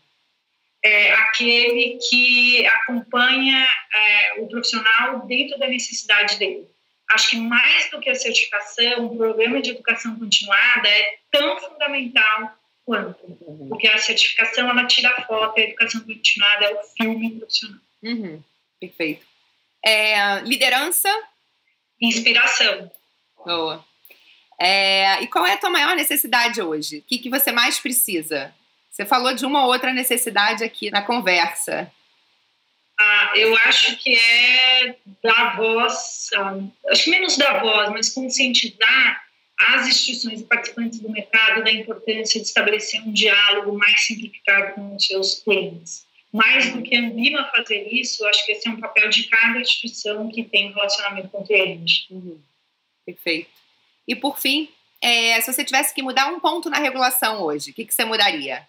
É 0.81 1.13
aquele 1.13 1.99
que 2.09 2.65
acompanha 2.65 3.67
é, 3.93 4.41
o 4.41 4.47
profissional 4.47 5.25
dentro 5.27 5.59
da 5.59 5.67
necessidade 5.67 6.39
dele. 6.39 6.65
Acho 7.11 7.31
que 7.31 7.35
mais 7.35 7.91
do 7.91 7.99
que 7.99 8.09
a 8.09 8.15
certificação, 8.15 9.07
o 9.07 9.17
programa 9.17 9.61
de 9.61 9.71
educação 9.71 10.17
continuada 10.17 10.87
é 10.87 11.17
tão 11.29 11.59
fundamental 11.59 12.57
quanto. 12.85 13.25
Uhum. 13.25 13.67
Porque 13.67 13.89
a 13.89 13.97
certificação, 13.97 14.69
ela 14.69 14.85
tira 14.85 15.09
a 15.09 15.21
foto, 15.23 15.59
a 15.59 15.61
educação 15.61 15.99
continuada 16.01 16.65
é 16.65 16.73
o 16.75 16.83
filme 16.95 17.31
profissional. 17.31 17.81
Uhum. 18.01 18.41
Perfeito. 18.79 19.25
É, 19.83 20.39
liderança? 20.41 21.09
Inspiração. 22.01 22.91
Boa. 23.45 23.85
É, 24.59 25.21
e 25.21 25.27
qual 25.27 25.45
é 25.45 25.53
a 25.53 25.57
tua 25.57 25.69
maior 25.69 25.95
necessidade 25.95 26.61
hoje? 26.61 26.97
O 26.97 27.01
que, 27.03 27.17
que 27.17 27.29
você 27.29 27.51
mais 27.51 27.79
precisa? 27.79 28.53
Você 28.89 29.05
falou 29.05 29.33
de 29.33 29.45
uma 29.45 29.63
ou 29.63 29.71
outra 29.71 29.93
necessidade 29.93 30.63
aqui 30.63 30.91
na 30.91 31.01
conversa. 31.01 31.89
Ah, 32.99 33.31
eu 33.35 33.55
acho 33.59 33.95
que 33.95 34.13
é 34.13 34.95
dar 35.23 35.55
voz, 35.55 36.29
ah, 36.35 36.57
acho 36.89 37.05
que 37.05 37.09
menos 37.11 37.37
dar 37.37 37.61
voz, 37.61 37.89
mas 37.91 38.09
conscientizar 38.09 39.23
as 39.57 39.87
instituições 39.87 40.41
e 40.41 40.43
participantes 40.43 40.99
do 40.99 41.09
mercado 41.09 41.63
da 41.63 41.71
importância 41.71 42.41
de 42.41 42.47
estabelecer 42.47 43.01
um 43.01 43.13
diálogo 43.13 43.77
mais 43.77 44.05
simplificado 44.05 44.73
com 44.73 44.95
os 44.95 45.05
seus 45.05 45.35
clientes. 45.35 46.05
Mais 46.31 46.71
do 46.71 46.83
que 46.83 46.95
a 46.95 46.99
Anvima 46.99 47.49
fazer 47.55 47.87
isso, 47.91 48.25
acho 48.27 48.45
que 48.45 48.51
esse 48.51 48.67
é 48.67 48.71
um 48.71 48.79
papel 48.79 49.09
de 49.09 49.23
cada 49.23 49.59
instituição 49.59 50.29
que 50.29 50.43
tem 50.43 50.71
relacionamento 50.71 51.29
com 51.29 51.39
o 51.39 51.47
cliente. 51.47 52.05
Uhum. 52.11 52.39
Perfeito. 53.05 53.49
E 54.07 54.15
por 54.15 54.39
fim, 54.39 54.69
é, 55.01 55.39
se 55.41 55.51
você 55.51 55.63
tivesse 55.63 55.93
que 55.93 56.03
mudar 56.03 56.27
um 56.27 56.39
ponto 56.39 56.69
na 56.69 56.77
regulação 56.77 57.41
hoje, 57.41 57.71
o 57.71 57.73
que, 57.73 57.85
que 57.85 57.93
você 57.93 58.05
mudaria? 58.05 58.67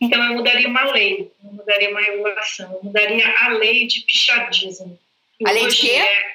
Então, 0.00 0.22
eu 0.24 0.34
mudaria 0.34 0.68
uma 0.68 0.90
lei, 0.92 1.30
não 1.42 1.52
mudaria 1.52 1.90
uma 1.90 2.00
regulação, 2.00 2.72
eu 2.72 2.82
mudaria 2.82 3.28
a 3.38 3.48
lei 3.48 3.86
de 3.86 4.00
pichadismo. 4.00 4.98
A 5.44 5.50
lei 5.50 5.68
de 5.68 5.76
quê? 5.76 5.90
É 5.90 6.32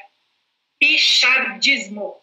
pichadismo. 0.79 2.15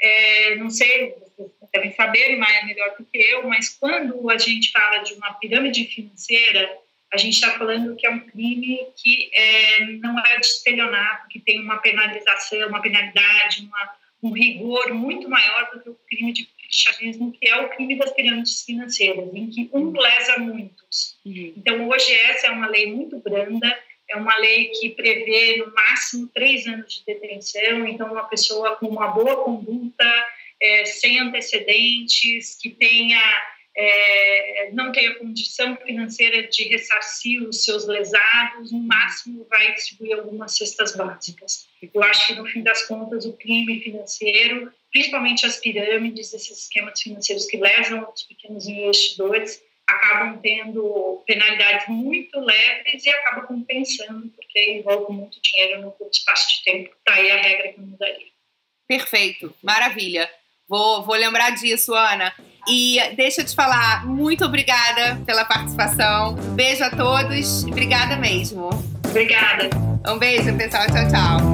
É, 0.00 0.56
não 0.56 0.70
sei, 0.70 1.14
vocês 1.36 1.50
devem 1.72 1.92
saber 1.92 2.36
mais 2.36 2.66
melhor 2.66 2.94
do 2.98 3.04
que 3.04 3.18
eu, 3.18 3.48
mas 3.48 3.70
quando 3.70 4.28
a 4.30 4.36
gente 4.36 4.70
fala 4.70 4.98
de 4.98 5.14
uma 5.14 5.32
pirâmide 5.34 5.86
financeira, 5.86 6.78
a 7.14 7.16
gente 7.16 7.34
está 7.34 7.52
falando 7.52 7.94
que 7.94 8.06
é 8.06 8.10
um 8.10 8.20
crime 8.20 8.80
que 8.96 9.30
é, 9.32 9.86
não 10.00 10.18
é 10.18 10.40
de 10.40 10.46
estelionato, 10.46 11.28
que 11.28 11.38
tem 11.38 11.60
uma 11.60 11.78
penalização, 11.78 12.68
uma 12.68 12.82
penalidade, 12.82 13.64
uma 13.64 13.94
um 14.24 14.32
rigor 14.32 14.94
muito 14.94 15.28
maior 15.28 15.70
do 15.70 15.80
que 15.82 15.90
o 15.90 15.98
crime 16.08 16.32
de 16.32 16.48
chavismo, 16.70 17.30
que 17.30 17.46
é 17.46 17.60
o 17.60 17.68
crime 17.68 17.96
das 17.98 18.10
pirâmides 18.12 18.64
financeiras, 18.64 19.28
em 19.34 19.50
que 19.50 19.68
um 19.70 19.92
lesa 19.92 20.38
muitos. 20.38 21.18
Uhum. 21.26 21.52
Então, 21.54 21.86
hoje, 21.88 22.10
essa 22.14 22.46
é 22.46 22.50
uma 22.50 22.66
lei 22.66 22.90
muito 22.90 23.18
branda, 23.18 23.78
é 24.08 24.16
uma 24.16 24.34
lei 24.38 24.68
que 24.68 24.90
prevê, 24.90 25.58
no 25.58 25.72
máximo, 25.74 26.26
três 26.28 26.66
anos 26.66 26.94
de 26.94 27.04
detenção. 27.04 27.86
Então, 27.86 28.10
uma 28.10 28.24
pessoa 28.24 28.76
com 28.76 28.86
uma 28.86 29.08
boa 29.08 29.44
conduta, 29.44 30.10
é, 30.58 30.86
sem 30.86 31.20
antecedentes, 31.20 32.56
que 32.60 32.70
tenha 32.70 33.20
é, 33.76 34.70
não 34.72 34.92
tem 34.92 35.08
a 35.08 35.18
condição 35.18 35.76
financeira 35.76 36.46
de 36.46 36.64
ressarcir 36.64 37.42
os 37.42 37.64
seus 37.64 37.86
lesados, 37.86 38.70
no 38.70 38.78
máximo 38.78 39.46
vai 39.50 39.74
distribuir 39.74 40.16
algumas 40.16 40.56
cestas 40.56 40.94
básicas. 40.94 41.66
Eu 41.92 42.02
acho 42.02 42.28
que, 42.28 42.34
no 42.34 42.46
fim 42.46 42.62
das 42.62 42.86
contas, 42.86 43.24
o 43.24 43.32
crime 43.32 43.80
financeiro, 43.80 44.72
principalmente 44.92 45.44
as 45.44 45.58
pirâmides, 45.58 46.32
esses 46.32 46.62
esquemas 46.64 47.00
financeiros 47.00 47.46
que 47.46 47.56
lesam 47.56 48.08
os 48.14 48.22
pequenos 48.22 48.68
investidores, 48.68 49.60
acabam 49.86 50.40
tendo 50.40 51.22
penalidades 51.26 51.88
muito 51.88 52.38
leves 52.40 53.04
e 53.04 53.10
acabam 53.10 53.46
compensando, 53.46 54.28
porque 54.28 54.78
envolve 54.78 55.12
muito 55.12 55.40
dinheiro 55.42 55.82
no 55.82 55.92
curto 55.92 56.16
espaço 56.16 56.56
de 56.56 56.64
tempo. 56.64 56.94
Está 56.98 57.14
aí 57.14 57.30
a 57.30 57.42
regra 57.42 57.72
que 57.72 57.80
mudaria. 57.80 58.34
Perfeito, 58.86 59.54
maravilha. 59.62 60.30
Vou, 60.68 61.04
vou 61.04 61.14
lembrar 61.14 61.50
disso, 61.50 61.94
Ana. 61.94 62.32
E 62.68 62.98
deixa 63.16 63.42
eu 63.42 63.44
te 63.44 63.54
falar, 63.54 64.06
muito 64.06 64.44
obrigada 64.44 65.20
pela 65.26 65.44
participação. 65.44 66.34
Beijo 66.54 66.82
a 66.82 66.90
todos. 66.90 67.64
Obrigada 67.64 68.16
mesmo. 68.16 68.70
Obrigada. 69.06 69.68
Um 70.06 70.18
beijo, 70.18 70.56
pessoal. 70.56 70.86
Tchau, 70.86 71.08
tchau. 71.08 71.53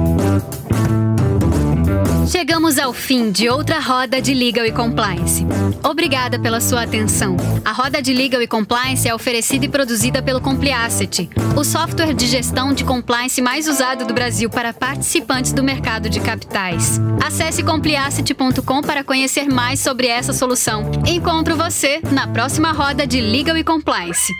Chegamos 2.31 2.79
ao 2.79 2.93
fim 2.93 3.29
de 3.29 3.49
outra 3.49 3.77
roda 3.81 4.21
de 4.21 4.33
Legal 4.33 4.65
e 4.65 4.71
Compliance. 4.71 5.45
Obrigada 5.83 6.39
pela 6.39 6.61
sua 6.61 6.83
atenção. 6.83 7.35
A 7.65 7.73
roda 7.73 8.01
de 8.01 8.13
Legal 8.13 8.41
e 8.41 8.47
Compliance 8.47 9.05
é 9.05 9.13
oferecida 9.13 9.65
e 9.65 9.69
produzida 9.69 10.21
pelo 10.21 10.39
Compliacet, 10.39 11.29
o 11.57 11.63
software 11.65 12.13
de 12.13 12.25
gestão 12.27 12.73
de 12.73 12.85
compliance 12.85 13.41
mais 13.41 13.67
usado 13.67 14.05
do 14.05 14.13
Brasil 14.13 14.49
para 14.49 14.71
participantes 14.71 15.51
do 15.51 15.61
mercado 15.61 16.09
de 16.09 16.21
capitais. 16.21 17.01
Acesse 17.21 17.63
compliacet.com 17.63 18.81
para 18.81 19.03
conhecer 19.03 19.49
mais 19.49 19.81
sobre 19.81 20.07
essa 20.07 20.31
solução. 20.31 20.89
Encontro 21.05 21.57
você 21.57 21.99
na 22.13 22.27
próxima 22.27 22.71
roda 22.71 23.05
de 23.05 23.19
Legal 23.19 23.57
e 23.57 23.63
Compliance. 23.63 24.31